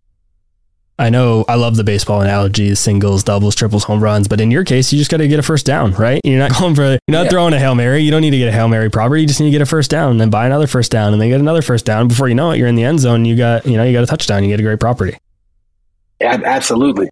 I 0.99 1.11
know 1.11 1.45
I 1.47 1.55
love 1.55 1.75
the 1.75 1.83
baseball 1.83 2.21
analogies, 2.21 2.79
singles, 2.79 3.23
doubles, 3.23 3.53
triples, 3.53 3.83
home 3.83 4.03
runs, 4.03 4.27
but 4.27 4.41
in 4.41 4.49
your 4.49 4.63
case, 4.63 4.91
you 4.91 4.97
just 4.97 5.11
got 5.11 5.17
to 5.17 5.27
get 5.27 5.37
a 5.37 5.43
first 5.43 5.63
down, 5.63 5.93
right? 5.93 6.19
You're 6.23 6.39
not 6.39 6.51
going 6.59 6.73
for, 6.73 6.83
you're 6.83 6.99
not 7.07 7.25
yeah. 7.25 7.29
throwing 7.29 7.53
a 7.53 7.59
Hail 7.59 7.75
Mary. 7.75 8.01
You 8.01 8.09
don't 8.09 8.21
need 8.21 8.31
to 8.31 8.37
get 8.37 8.47
a 8.47 8.51
Hail 8.51 8.67
Mary 8.67 8.89
property. 8.89 9.21
You 9.21 9.27
just 9.27 9.39
need 9.39 9.47
to 9.47 9.51
get 9.51 9.61
a 9.61 9.67
first 9.67 9.91
down 9.91 10.11
and 10.11 10.19
then 10.19 10.31
buy 10.31 10.47
another 10.47 10.65
first 10.65 10.91
down 10.91 11.13
and 11.13 11.21
then 11.21 11.29
get 11.29 11.39
another 11.39 11.61
first 11.61 11.85
down. 11.85 12.07
Before 12.07 12.27
you 12.27 12.33
know 12.33 12.49
it, 12.49 12.57
you're 12.57 12.67
in 12.67 12.75
the 12.75 12.83
end 12.83 12.99
zone. 12.99 13.25
You 13.25 13.35
got, 13.35 13.67
you 13.67 13.77
know, 13.77 13.83
you 13.83 13.93
got 13.93 14.03
a 14.03 14.07
touchdown. 14.07 14.43
You 14.43 14.49
get 14.49 14.59
a 14.59 14.63
great 14.63 14.79
property. 14.79 15.17
Yeah, 16.19 16.39
absolutely. 16.43 17.09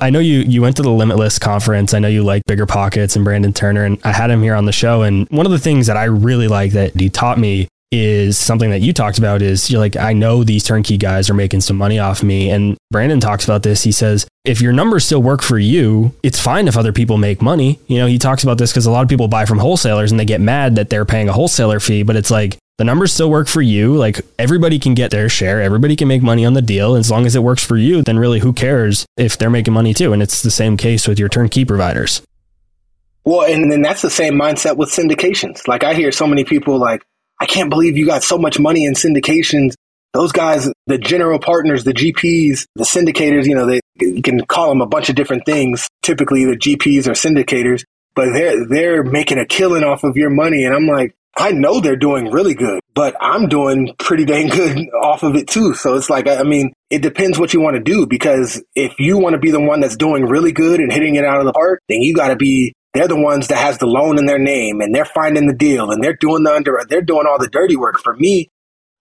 I 0.00 0.10
know 0.10 0.20
you 0.20 0.40
you 0.40 0.62
went 0.62 0.76
to 0.76 0.82
the 0.82 0.90
Limitless 0.90 1.38
conference. 1.38 1.92
I 1.92 1.98
know 1.98 2.08
you 2.08 2.22
like 2.22 2.44
Bigger 2.46 2.66
Pockets 2.66 3.16
and 3.16 3.24
Brandon 3.24 3.52
Turner, 3.52 3.84
and 3.84 3.98
I 4.04 4.12
had 4.12 4.30
him 4.30 4.42
here 4.42 4.54
on 4.54 4.64
the 4.64 4.72
show. 4.72 5.02
And 5.02 5.28
one 5.30 5.46
of 5.46 5.52
the 5.52 5.58
things 5.58 5.88
that 5.88 5.96
I 5.96 6.04
really 6.04 6.48
like 6.48 6.72
that 6.72 6.98
he 6.98 7.10
taught 7.10 7.38
me 7.38 7.68
is 7.90 8.38
something 8.38 8.70
that 8.70 8.80
you 8.80 8.92
talked 8.92 9.18
about 9.18 9.40
is 9.40 9.70
you're 9.70 9.80
like, 9.80 9.96
I 9.96 10.12
know 10.12 10.44
these 10.44 10.62
turnkey 10.62 10.98
guys 10.98 11.30
are 11.30 11.34
making 11.34 11.62
some 11.62 11.76
money 11.76 11.98
off 11.98 12.22
me. 12.22 12.50
And 12.50 12.76
Brandon 12.90 13.18
talks 13.18 13.44
about 13.44 13.62
this. 13.62 13.82
He 13.82 13.92
says, 13.92 14.28
if 14.44 14.60
your 14.60 14.72
numbers 14.72 15.06
still 15.06 15.22
work 15.22 15.42
for 15.42 15.58
you, 15.58 16.14
it's 16.22 16.38
fine 16.38 16.68
if 16.68 16.76
other 16.76 16.92
people 16.92 17.16
make 17.16 17.40
money. 17.40 17.80
You 17.86 17.98
know, 17.98 18.06
he 18.06 18.18
talks 18.18 18.42
about 18.42 18.58
this 18.58 18.70
because 18.70 18.84
a 18.84 18.90
lot 18.90 19.02
of 19.02 19.08
people 19.08 19.26
buy 19.26 19.46
from 19.46 19.58
wholesalers 19.58 20.10
and 20.10 20.20
they 20.20 20.26
get 20.26 20.40
mad 20.40 20.76
that 20.76 20.90
they're 20.90 21.06
paying 21.06 21.30
a 21.30 21.32
wholesaler 21.32 21.80
fee, 21.80 22.02
but 22.02 22.14
it's 22.14 22.30
like, 22.30 22.58
the 22.78 22.84
numbers 22.84 23.12
still 23.12 23.28
work 23.28 23.48
for 23.48 23.60
you. 23.60 23.94
Like 23.96 24.20
everybody 24.38 24.78
can 24.78 24.94
get 24.94 25.10
their 25.10 25.28
share. 25.28 25.60
Everybody 25.60 25.96
can 25.96 26.08
make 26.08 26.22
money 26.22 26.46
on 26.46 26.54
the 26.54 26.62
deal. 26.62 26.94
As 26.94 27.10
long 27.10 27.26
as 27.26 27.34
it 27.34 27.42
works 27.42 27.64
for 27.64 27.76
you, 27.76 28.02
then 28.02 28.18
really 28.18 28.38
who 28.38 28.52
cares 28.52 29.04
if 29.16 29.36
they're 29.36 29.50
making 29.50 29.74
money 29.74 29.92
too? 29.92 30.12
And 30.12 30.22
it's 30.22 30.42
the 30.42 30.50
same 30.50 30.76
case 30.76 31.06
with 31.06 31.18
your 31.18 31.28
turnkey 31.28 31.64
providers. 31.64 32.22
Well, 33.24 33.42
and 33.42 33.70
then 33.70 33.82
that's 33.82 34.00
the 34.00 34.10
same 34.10 34.34
mindset 34.34 34.76
with 34.76 34.90
syndications. 34.90 35.66
Like 35.66 35.82
I 35.84 35.92
hear 35.92 36.12
so 36.12 36.26
many 36.26 36.44
people 36.44 36.78
like, 36.78 37.04
I 37.40 37.46
can't 37.46 37.68
believe 37.68 37.96
you 37.96 38.06
got 38.06 38.22
so 38.22 38.38
much 38.38 38.58
money 38.58 38.84
in 38.84 38.94
syndications. 38.94 39.74
Those 40.14 40.32
guys, 40.32 40.72
the 40.86 40.98
general 40.98 41.38
partners, 41.38 41.84
the 41.84 41.92
GPs, 41.92 42.64
the 42.74 42.84
syndicators, 42.84 43.44
you 43.44 43.54
know, 43.54 43.66
they 43.66 43.80
you 44.00 44.22
can 44.22 44.46
call 44.46 44.68
them 44.68 44.80
a 44.80 44.86
bunch 44.86 45.08
of 45.08 45.16
different 45.16 45.44
things. 45.44 45.88
Typically 46.02 46.44
the 46.44 46.56
GPs 46.56 47.08
are 47.08 47.12
syndicators, 47.12 47.82
but 48.14 48.32
they're 48.32 48.66
they're 48.66 49.02
making 49.02 49.38
a 49.38 49.46
killing 49.46 49.84
off 49.84 50.04
of 50.04 50.16
your 50.16 50.30
money. 50.30 50.64
And 50.64 50.74
I'm 50.74 50.86
like, 50.86 51.14
I 51.36 51.52
know 51.52 51.80
they're 51.80 51.96
doing 51.96 52.32
really 52.32 52.54
good, 52.54 52.80
but 52.94 53.14
I'm 53.20 53.48
doing 53.48 53.94
pretty 53.98 54.24
dang 54.24 54.48
good 54.48 54.88
off 55.02 55.22
of 55.22 55.36
it 55.36 55.46
too. 55.46 55.74
So 55.74 55.94
it's 55.94 56.10
like, 56.10 56.26
I 56.26 56.42
mean, 56.42 56.72
it 56.90 57.00
depends 57.00 57.38
what 57.38 57.54
you 57.54 57.60
want 57.60 57.76
to 57.76 57.82
do 57.82 58.06
because 58.06 58.62
if 58.74 58.98
you 58.98 59.18
want 59.18 59.34
to 59.34 59.38
be 59.38 59.52
the 59.52 59.60
one 59.60 59.80
that's 59.80 59.96
doing 59.96 60.24
really 60.24 60.52
good 60.52 60.80
and 60.80 60.92
hitting 60.92 61.14
it 61.14 61.24
out 61.24 61.38
of 61.38 61.46
the 61.46 61.52
park, 61.52 61.80
then 61.88 62.02
you 62.02 62.14
got 62.14 62.28
to 62.28 62.36
be 62.36 62.74
they're 62.94 63.08
the 63.08 63.20
ones 63.20 63.48
that 63.48 63.58
has 63.58 63.78
the 63.78 63.86
loan 63.86 64.18
in 64.18 64.26
their 64.26 64.38
name 64.38 64.80
and 64.80 64.94
they're 64.94 65.04
finding 65.04 65.46
the 65.46 65.54
deal 65.54 65.90
and 65.90 66.02
they're 66.02 66.16
doing 66.16 66.42
the 66.42 66.52
under 66.52 66.80
they're 66.88 67.02
doing 67.02 67.26
all 67.28 67.38
the 67.38 67.48
dirty 67.48 67.76
work. 67.76 68.00
For 68.00 68.14
me 68.14 68.48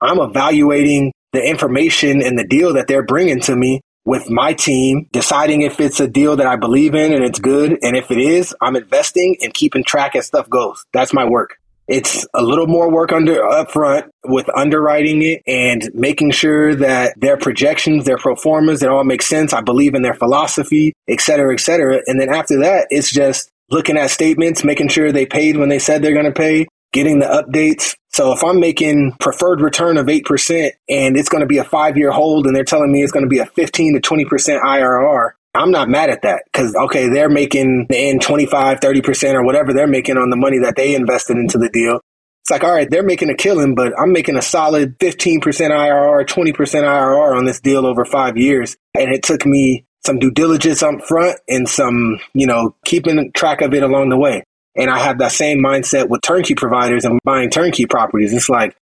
i'm 0.02 0.20
evaluating 0.20 1.12
the 1.34 1.44
information 1.44 2.22
and 2.22 2.38
the 2.38 2.46
deal 2.46 2.74
that 2.74 2.88
they're 2.88 3.06
bringing 3.06 3.40
to 3.42 3.56
me 3.56 3.82
with 4.06 4.30
my 4.30 4.54
team 4.54 5.08
deciding 5.12 5.62
if 5.64 5.80
it's 5.80 6.00
a 6.00 6.08
deal 6.08 6.36
that 6.36 6.46
i 6.46 6.56
believe 6.56 6.94
in 6.94 7.14
and 7.14 7.24
it's 7.24 7.40
good. 7.40 7.78
And 7.82 7.96
if 7.96 8.12
it 8.12 8.20
is 8.20 8.54
i'm 8.62 8.76
investing 8.76 9.38
and 9.42 9.54
keeping 9.54 9.84
track 9.84 10.16
as 10.16 10.28
stuff 10.28 10.50
goes. 10.50 10.86
That's 10.94 11.14
my 11.14 11.26
work 11.26 11.58
It's 11.88 12.26
a 12.34 12.44
little 12.44 12.68
more 12.68 12.92
work 12.92 13.14
under 13.14 13.42
upfront 13.42 14.10
with 14.26 14.50
underwriting 14.56 15.22
it 15.22 15.42
and 15.48 15.90
making 15.94 16.32
sure 16.32 16.76
that 16.76 17.14
their 17.18 17.38
projections, 17.38 18.06
their 18.06 18.18
pro 18.18 18.36
formas, 18.36 18.84
it 18.84 18.90
all 18.90 19.04
makes 19.04 19.28
sense. 19.28 19.54
I 19.54 19.62
believe 19.62 19.96
in 19.96 20.02
their 20.02 20.14
philosophy, 20.14 20.94
et 21.08 21.22
cetera, 21.22 21.54
et 21.54 21.60
cetera. 21.60 22.02
And 22.08 22.20
then 22.20 22.30
after 22.30 22.60
that, 22.60 22.88
it's 22.90 23.12
just 23.12 23.50
looking 23.70 23.98
at 23.98 24.12
statements, 24.12 24.64
making 24.64 24.90
sure 24.90 25.12
they 25.12 25.26
paid 25.26 25.58
when 25.58 25.70
they 25.70 25.80
said 25.80 26.02
they're 26.02 26.14
going 26.14 26.26
to 26.26 26.32
pay, 26.32 26.68
getting 26.92 27.20
the 27.20 27.26
updates. 27.26 27.96
So 28.10 28.34
if 28.34 28.44
I'm 28.44 28.60
making 28.60 29.14
preferred 29.20 29.62
return 29.62 29.98
of 29.98 30.08
8% 30.08 30.72
and 30.90 31.18
it's 31.18 31.30
going 31.30 31.42
to 31.42 31.48
be 31.48 31.60
a 31.60 31.64
five 31.64 31.98
year 31.98 32.12
hold 32.12 32.48
and 32.48 32.56
they're 32.56 32.64
telling 32.64 32.92
me 32.92 33.04
it's 33.04 33.12
going 33.12 33.26
to 33.26 33.30
be 33.30 33.40
a 33.40 33.46
15 33.46 33.94
to 33.94 34.02
20% 34.02 34.26
IRR, 34.62 35.32
I'm 35.58 35.72
not 35.72 35.90
mad 35.90 36.10
at 36.10 36.22
that 36.22 36.44
because, 36.52 36.76
okay, 36.76 37.10
they're 37.10 37.30
making 37.30 37.88
in 37.90 38.20
25, 38.20 38.80
30% 38.80 39.34
or 39.34 39.44
whatever 39.44 39.74
they're 39.74 39.88
making 39.88 40.18
on 40.18 40.30
the 40.30 40.38
money 40.38 40.60
that 40.60 40.76
they 40.76 40.96
invested 40.96 41.38
into 41.38 41.58
the 41.58 41.70
deal. 41.70 42.00
It's 42.44 42.52
like, 42.52 42.64
all 42.64 42.74
right, 42.74 42.90
they're 42.90 43.04
making 43.04 43.30
a 43.30 43.36
killing, 43.36 43.76
but 43.76 43.92
I'm 44.00 44.14
making 44.14 44.38
a 44.38 44.42
solid 44.42 44.98
15% 45.00 45.42
IRR, 45.42 46.26
20% 46.26 46.54
IRR 46.56 47.38
on 47.38 47.46
this 47.46 47.60
deal 47.60 47.86
over 47.86 48.06
five 48.06 48.38
years. 48.38 48.78
And 48.98 49.14
it 49.14 49.24
took 49.24 49.46
me 49.46 49.86
some 50.06 50.20
due 50.20 50.32
diligence 50.32 50.82
up 50.82 51.02
front 51.06 51.40
and 51.50 51.68
some, 51.68 52.20
you 52.34 52.48
know, 52.48 52.76
keeping 52.86 53.32
track 53.34 53.62
of 53.62 53.74
it 53.74 53.84
along 53.84 54.10
the 54.10 54.18
way. 54.18 54.44
And 54.78 54.90
I 54.90 55.00
have 55.00 55.18
that 55.18 55.34
same 55.34 55.58
mindset 55.58 56.08
with 56.08 56.22
turnkey 56.22 56.56
providers 56.56 57.04
and 57.04 57.20
buying 57.26 57.50
turnkey 57.50 57.86
properties. 57.86 58.32
It's 58.32 58.48
like, 58.48 58.78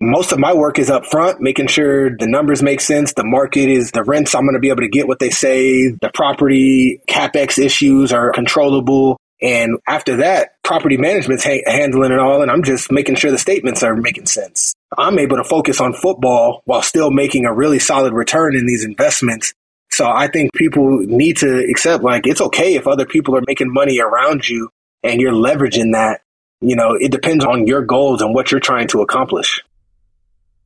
most 0.00 0.32
of 0.32 0.38
my 0.38 0.52
work 0.52 0.78
is 0.78 0.90
up 0.90 1.06
front, 1.06 1.40
making 1.40 1.68
sure 1.68 2.16
the 2.16 2.26
numbers 2.26 2.62
make 2.62 2.80
sense. 2.80 3.14
The 3.14 3.24
market 3.24 3.68
is 3.68 3.92
the 3.92 4.02
rents. 4.02 4.34
I'm 4.34 4.42
going 4.42 4.54
to 4.54 4.60
be 4.60 4.70
able 4.70 4.82
to 4.82 4.88
get 4.88 5.06
what 5.06 5.18
they 5.18 5.30
say. 5.30 5.90
The 5.90 6.10
property 6.12 7.00
capex 7.08 7.58
issues 7.58 8.12
are 8.12 8.32
controllable. 8.32 9.18
And 9.40 9.78
after 9.86 10.16
that, 10.18 10.62
property 10.62 10.96
management's 10.96 11.44
ha- 11.44 11.62
handling 11.66 12.12
it 12.12 12.18
all. 12.18 12.42
And 12.42 12.50
I'm 12.50 12.62
just 12.62 12.90
making 12.90 13.16
sure 13.16 13.30
the 13.30 13.38
statements 13.38 13.82
are 13.82 13.94
making 13.94 14.26
sense. 14.26 14.74
I'm 14.96 15.18
able 15.18 15.36
to 15.36 15.44
focus 15.44 15.80
on 15.80 15.92
football 15.92 16.62
while 16.64 16.82
still 16.82 17.10
making 17.10 17.46
a 17.46 17.52
really 17.52 17.78
solid 17.78 18.12
return 18.12 18.56
in 18.56 18.66
these 18.66 18.84
investments. 18.84 19.52
So 19.90 20.06
I 20.06 20.28
think 20.28 20.52
people 20.54 20.98
need 21.00 21.38
to 21.38 21.58
accept 21.70 22.02
like 22.02 22.26
it's 22.26 22.40
okay 22.40 22.74
if 22.74 22.86
other 22.86 23.06
people 23.06 23.36
are 23.36 23.44
making 23.46 23.72
money 23.72 24.00
around 24.00 24.48
you 24.48 24.70
and 25.02 25.20
you're 25.20 25.32
leveraging 25.32 25.92
that. 25.92 26.22
You 26.60 26.76
know, 26.76 26.96
it 26.98 27.12
depends 27.12 27.44
on 27.44 27.66
your 27.66 27.82
goals 27.82 28.22
and 28.22 28.34
what 28.34 28.50
you're 28.50 28.60
trying 28.60 28.88
to 28.88 29.02
accomplish. 29.02 29.62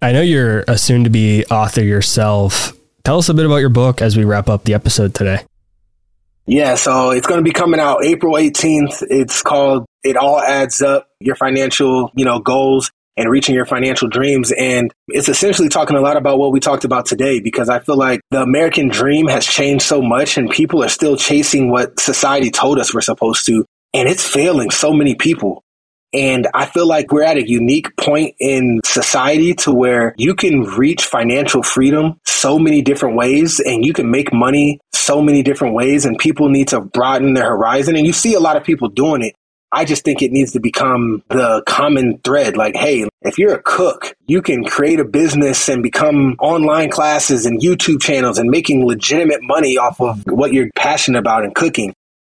I 0.01 0.13
know 0.13 0.21
you're 0.21 0.61
a 0.69 0.79
soon 0.79 1.05
to 1.05 1.11
be 1.11 1.45
author 1.47 1.83
yourself. 1.83 2.73
Tell 3.05 3.19
us 3.19 3.29
a 3.29 3.35
bit 3.35 3.47
about 3.47 3.57
your 3.57 3.69
book 3.69 4.01
as 4.01 4.17
we 4.17 4.25
wrap 4.25 4.49
up 4.49 4.65
the 4.65 4.75
episode 4.75 5.15
today. 5.15 5.45
Yeah, 6.47 6.77
so 6.77 7.11
it's 7.11 7.27
going 7.27 7.41
to 7.41 7.45
be 7.45 7.53
coming 7.53 7.81
out 7.81 8.05
April 8.05 8.35
18th. 8.35 9.03
It's 9.11 9.43
called 9.43 9.87
It 10.03 10.17
All 10.17 10.41
Adds 10.41 10.81
Up 10.81 11.09
Your 11.21 11.35
Financial, 11.35 12.11
you 12.15 12.25
know, 12.25 12.39
goals 12.39 12.91
and 13.19 13.29
reaching 13.29 13.55
your 13.55 13.67
financial 13.67 14.09
dreams. 14.09 14.53
And 14.53 14.93
it's 15.09 15.29
essentially 15.29 15.69
talking 15.69 15.97
a 15.97 16.01
lot 16.01 16.17
about 16.17 16.39
what 16.39 16.53
we 16.53 16.61
talked 16.61 16.85
about 16.85 17.07
today 17.07 17.41
because 17.41 17.69
I 17.69 17.81
feel 17.81 17.97
like 17.97 18.21
the 18.31 18.41
American 18.41 18.89
dream 18.89 19.27
has 19.27 19.45
changed 19.45 19.85
so 19.85 20.01
much 20.01 20.39
and 20.39 20.49
people 20.49 20.83
are 20.85 20.89
still 20.89 21.17
chasing 21.17 21.71
what 21.71 21.99
society 21.99 22.51
told 22.51 22.79
us 22.79 22.95
we're 22.95 23.01
supposed 23.01 23.45
to. 23.47 23.65
And 23.93 24.09
it's 24.09 24.27
failing 24.27 24.71
so 24.71 24.93
many 24.93 25.17
people. 25.17 25.65
And 26.13 26.49
I 26.55 26.67
feel 26.67 26.87
like 26.87 27.13
we're 27.13 27.23
at 27.23 27.37
a 27.37 27.47
unique 27.47 27.95
point 27.97 28.35
in 28.41 28.81
society 28.85 29.55
to 29.57 29.73
where 29.73 30.15
you 30.17 30.35
can 30.35 30.63
reach 30.63 31.05
financial 31.05 31.63
freedom 31.63 32.19
so 32.27 32.59
many 32.59 32.81
different 32.83 33.17
ways 33.17 33.61
and 33.61 33.85
you 33.85 33.93
can 33.93 34.11
make 34.11 34.33
money 34.33 34.81
so 34.93 35.21
many 35.21 35.43
different 35.43 35.75
ways 35.75 36.05
and 36.05 36.19
people 36.19 36.49
need 36.49 36.69
to 36.69 36.81
broaden 36.81 37.35
their 37.35 37.49
horizon. 37.49 37.97
And 37.97 38.07
you 38.07 38.13
see 38.13 38.35
a 38.35 38.41
lot 38.41 38.57
of 38.57 38.65
people 38.65 38.89
doing 38.89 39.23
it. 39.23 39.35
I 39.71 39.85
just 39.85 40.03
think 40.03 40.23
it 40.23 40.33
needs 40.33 40.53
to 40.53 40.61
become 40.61 41.23
the 41.29 41.63
common 41.67 42.19
thread. 42.25 42.57
Like, 42.57 42.75
hey, 42.75 43.07
if 43.21 43.37
you're 43.37 43.55
a 43.55 43.63
cook, 43.63 44.15
you 44.27 44.41
can 44.41 44.65
create 44.65 44.99
a 44.99 45.05
business 45.05 45.69
and 45.69 45.83
become 45.83 46.37
online 46.39 46.91
classes 46.91 47.45
and 47.45 47.61
YouTube 47.61 48.01
channels 48.01 48.39
and 48.39 48.49
making 48.49 48.87
legitimate 48.87 49.41
money 49.43 49.77
off 49.77 50.01
of 50.01 50.25
what 50.27 50.55
you're 50.55 50.71
passionate 50.75 51.19
about 51.19 51.45
in 51.45 51.53
cooking. 51.53 51.93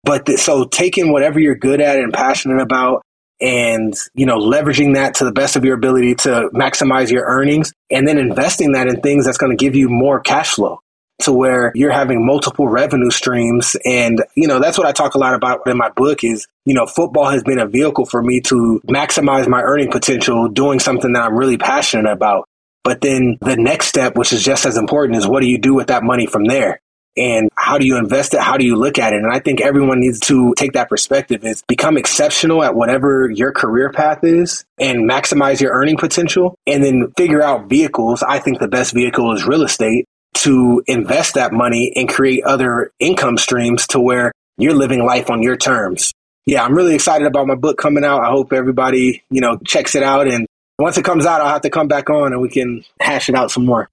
But 0.05 0.25
th- 0.25 0.39
so 0.39 0.65
taking 0.65 1.13
whatever 1.13 1.39
you're 1.39 1.55
good 1.55 1.83
at 1.83 1.99
and 1.99 2.15
passionate 2.15 2.63
about 2.63 3.03
and 3.41 3.95
you 4.15 4.27
know 4.27 4.39
leveraging 4.39 4.95
that 4.95 5.15
to 5.15 5.25
the 5.25 5.33
best 5.33 5.57
of 5.57 5.65
your 5.65 5.75
ability 5.75 6.15
to 6.15 6.49
maximize 6.53 7.11
your 7.11 7.25
earnings 7.25 7.73
and 7.91 8.07
then 8.07 8.19
investing 8.19 8.73
that 8.73 8.89
in 8.89 9.01
things 9.01 9.25
that's 9.25 9.39
going 9.39 9.57
to 9.57 9.63
give 9.63 9.77
you 9.77 9.89
more 9.89 10.21
cash 10.21 10.55
flow 10.55 10.81
to 11.21 11.33
where 11.33 11.73
you're 11.75 11.91
having 11.91 12.25
multiple 12.25 12.69
revenue 12.69 13.11
streams. 13.11 13.77
And 13.85 14.25
you 14.37 14.47
know 14.47 14.61
that's 14.61 14.79
what 14.79 14.87
I 14.87 14.93
talk 14.93 15.15
a 15.15 15.19
lot 15.19 15.35
about 15.35 15.67
in 15.67 15.77
my 15.77 15.91
book 15.91 16.25
is 16.25 16.47
you 16.65 16.75
know 16.75 16.87
football 16.87 17.31
has 17.31 17.43
been 17.43 17.59
a 17.59 17.67
vehicle 17.67 18.07
for 18.07 18.23
me 18.23 18.41
to 18.43 18.81
maximize 18.87 19.49
my 19.49 19.63
earning 19.63 19.91
potential 19.91 20.49
doing 20.49 20.79
something 20.79 21.13
that 21.13 21.23
I'm 21.23 21.37
really 21.37 21.59
passionate 21.59 22.11
about. 22.11 22.49
But 22.85 23.01
then 23.01 23.39
the 23.41 23.57
next 23.57 23.89
step 23.89 24.17
which 24.17 24.33
is 24.33 24.43
just 24.43 24.65
as 24.65 24.77
important 24.77 25.19
is 25.19 25.27
what 25.27 25.41
do 25.41 25.49
you 25.49 25.59
do 25.59 25.75
with 25.75 25.89
that 25.89 26.03
money 26.03 26.27
from 26.27 26.45
there 26.45 26.81
and 27.19 27.51
how 27.55 27.79
do 27.79 27.87
you 27.87 27.97
invest 27.97 28.35
it? 28.35 28.41
How 28.41 28.57
do 28.57 28.65
you 28.65 28.77
look 28.77 28.99
at 28.99 29.13
it? 29.13 29.17
And 29.17 29.33
I 29.33 29.41
think 29.41 29.61
everyone 29.61 30.01
needs 30.01 30.21
to 30.21 30.55
take 30.57 30.73
that 30.73 30.89
perspective 30.89 31.45
is 31.45 31.63
become 31.67 31.97
exceptional 31.97 32.63
at 32.63 32.75
whatever 32.75 33.31
your 33.31 33.53
career 33.53 33.91
path 33.91 34.23
is 34.23 34.65
and 34.79 35.09
maximize 35.09 35.61
your 35.61 35.73
earning 35.73 35.97
potential 35.97 36.55
and 36.67 36.83
then 36.83 37.13
figure 37.17 37.43
out 37.43 37.69
vehicles. 37.69 38.23
I 38.23 38.39
think 38.39 38.61
the 38.61 38.69
best 38.69 38.95
vehicle 38.95 39.33
is 39.35 39.45
real 39.45 39.63
estate 39.63 40.07
to 40.35 40.83
invest 40.87 41.35
that 41.35 41.53
money 41.53 41.93
and 41.97 42.09
create 42.09 42.45
other 42.45 42.93
income 43.01 43.37
streams 43.37 43.89
to 43.89 44.01
where 44.01 44.33
you're 44.57 44.75
living 44.75 45.05
life 45.05 45.31
on 45.31 45.43
your 45.43 45.57
terms. 45.57 46.13
Yeah, 46.47 46.65
I'm 46.65 46.75
really 46.75 46.95
excited 46.95 47.27
about 47.27 47.47
my 47.47 47.57
book 47.57 47.77
coming 47.77 48.05
out. 48.05 48.23
I 48.23 48.31
hope 48.31 48.53
everybody, 48.53 49.23
you 49.31 49.41
know, 49.41 49.59
checks 49.67 49.95
it 49.95 50.03
out 50.03 50.29
and 50.29 50.47
once 50.79 50.97
it 50.97 51.05
comes 51.05 51.27
out, 51.27 51.41
I'll 51.41 51.49
have 51.49 51.63
to 51.63 51.71
come 51.71 51.89
back 51.89 52.09
on 52.09 52.33
and 52.33 52.41
we 52.41 52.49
can 52.49 52.85
hash 53.01 53.29
it 53.29 53.35
out 53.35 53.51
some 53.51 53.67
more. 53.67 53.91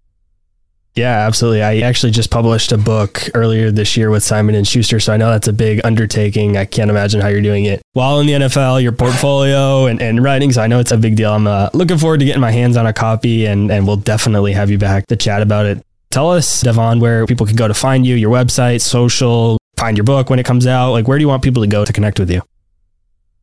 Yeah, 0.95 1.27
absolutely. 1.27 1.61
I 1.61 1.79
actually 1.79 2.13
just 2.13 2.31
published 2.31 2.71
a 2.71 2.77
book 2.77 3.29
earlier 3.33 3.69
this 3.69 3.97
year 3.97 4.09
with 4.09 4.23
Simon 4.23 4.55
and 4.55 4.65
Schuster, 4.65 5.01
so 5.01 5.11
I 5.11 5.17
know 5.17 5.29
that's 5.29 5.49
a 5.49 5.53
big 5.53 5.81
undertaking. 5.83 6.55
I 6.55 6.63
can't 6.63 6.89
imagine 6.89 7.19
how 7.19 7.27
you're 7.27 7.41
doing 7.41 7.65
it 7.65 7.81
while 7.91 8.21
in 8.21 8.27
the 8.27 8.33
NFL, 8.33 8.81
your 8.81 8.93
portfolio 8.93 9.87
and, 9.87 10.01
and 10.01 10.23
writing. 10.23 10.53
So 10.53 10.61
I 10.61 10.67
know 10.67 10.79
it's 10.79 10.93
a 10.93 10.97
big 10.97 11.17
deal. 11.17 11.33
I'm 11.33 11.47
uh, 11.47 11.69
looking 11.73 11.97
forward 11.97 12.21
to 12.21 12.25
getting 12.25 12.39
my 12.39 12.51
hands 12.51 12.77
on 12.77 12.85
a 12.87 12.93
copy, 12.93 13.45
and 13.45 13.69
and 13.69 13.85
we'll 13.85 13.97
definitely 13.97 14.53
have 14.53 14.71
you 14.71 14.77
back 14.77 15.07
to 15.07 15.17
chat 15.17 15.41
about 15.41 15.65
it. 15.65 15.85
Tell 16.11 16.31
us, 16.31 16.61
Devon, 16.61 17.01
where 17.01 17.25
people 17.25 17.45
can 17.45 17.57
go 17.57 17.67
to 17.67 17.73
find 17.73 18.07
you, 18.07 18.15
your 18.15 18.31
website, 18.31 18.79
social, 18.79 19.57
find 19.75 19.97
your 19.97 20.05
book 20.05 20.29
when 20.29 20.39
it 20.39 20.45
comes 20.45 20.65
out. 20.65 20.93
Like, 20.93 21.09
where 21.09 21.17
do 21.17 21.23
you 21.23 21.27
want 21.27 21.43
people 21.43 21.61
to 21.61 21.67
go 21.67 21.83
to 21.83 21.91
connect 21.91 22.19
with 22.19 22.31
you? 22.31 22.41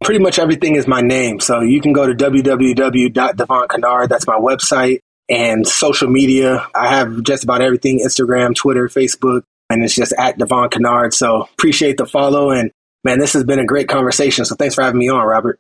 Pretty 0.02 0.20
much 0.20 0.38
everything 0.38 0.76
is 0.76 0.86
my 0.86 1.02
name. 1.02 1.38
So 1.38 1.60
you 1.60 1.82
can 1.82 1.92
go 1.92 2.06
to 2.06 2.14
www.devonkennard. 2.14 4.08
That's 4.08 4.26
my 4.26 4.36
website 4.36 5.00
and 5.32 5.66
social 5.66 6.08
media. 6.08 6.68
I 6.74 6.88
have 6.88 7.22
just 7.22 7.42
about 7.42 7.62
everything 7.62 8.00
Instagram, 8.00 8.54
Twitter, 8.54 8.86
Facebook, 8.88 9.42
and 9.70 9.82
it's 9.82 9.94
just 9.94 10.12
at 10.18 10.38
Devon 10.38 10.68
Kennard. 10.68 11.14
So 11.14 11.48
appreciate 11.54 11.96
the 11.96 12.06
follow. 12.06 12.50
And 12.50 12.70
man, 13.02 13.18
this 13.18 13.32
has 13.32 13.42
been 13.42 13.58
a 13.58 13.64
great 13.64 13.88
conversation. 13.88 14.44
So 14.44 14.54
thanks 14.54 14.74
for 14.74 14.82
having 14.82 14.98
me 14.98 15.08
on, 15.08 15.24
Robert. 15.26 15.58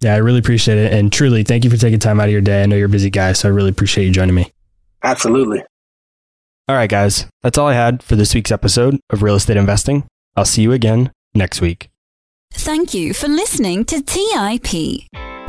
Yeah, 0.00 0.14
I 0.14 0.18
really 0.18 0.38
appreciate 0.38 0.78
it. 0.78 0.92
And 0.92 1.12
truly, 1.12 1.42
thank 1.42 1.64
you 1.64 1.70
for 1.70 1.76
taking 1.76 1.98
time 1.98 2.20
out 2.20 2.26
of 2.26 2.32
your 2.32 2.40
day. 2.40 2.62
I 2.62 2.66
know 2.66 2.76
you're 2.76 2.86
a 2.86 2.90
busy 2.90 3.10
guy, 3.10 3.32
so 3.32 3.48
I 3.48 3.52
really 3.52 3.70
appreciate 3.70 4.06
you 4.06 4.12
joining 4.12 4.34
me. 4.34 4.50
Absolutely. 5.02 5.62
All 6.68 6.76
right, 6.76 6.88
guys, 6.88 7.26
that's 7.42 7.58
all 7.58 7.66
I 7.66 7.74
had 7.74 8.02
for 8.02 8.14
this 8.14 8.34
week's 8.34 8.52
episode 8.52 9.00
of 9.10 9.22
Real 9.22 9.34
Estate 9.34 9.56
Investing. 9.56 10.06
I'll 10.36 10.44
see 10.44 10.62
you 10.62 10.72
again 10.72 11.10
next 11.34 11.60
week. 11.60 11.90
Thank 12.52 12.94
you 12.94 13.12
for 13.12 13.28
listening 13.28 13.84
to 13.86 14.00
TIP. 14.00 15.29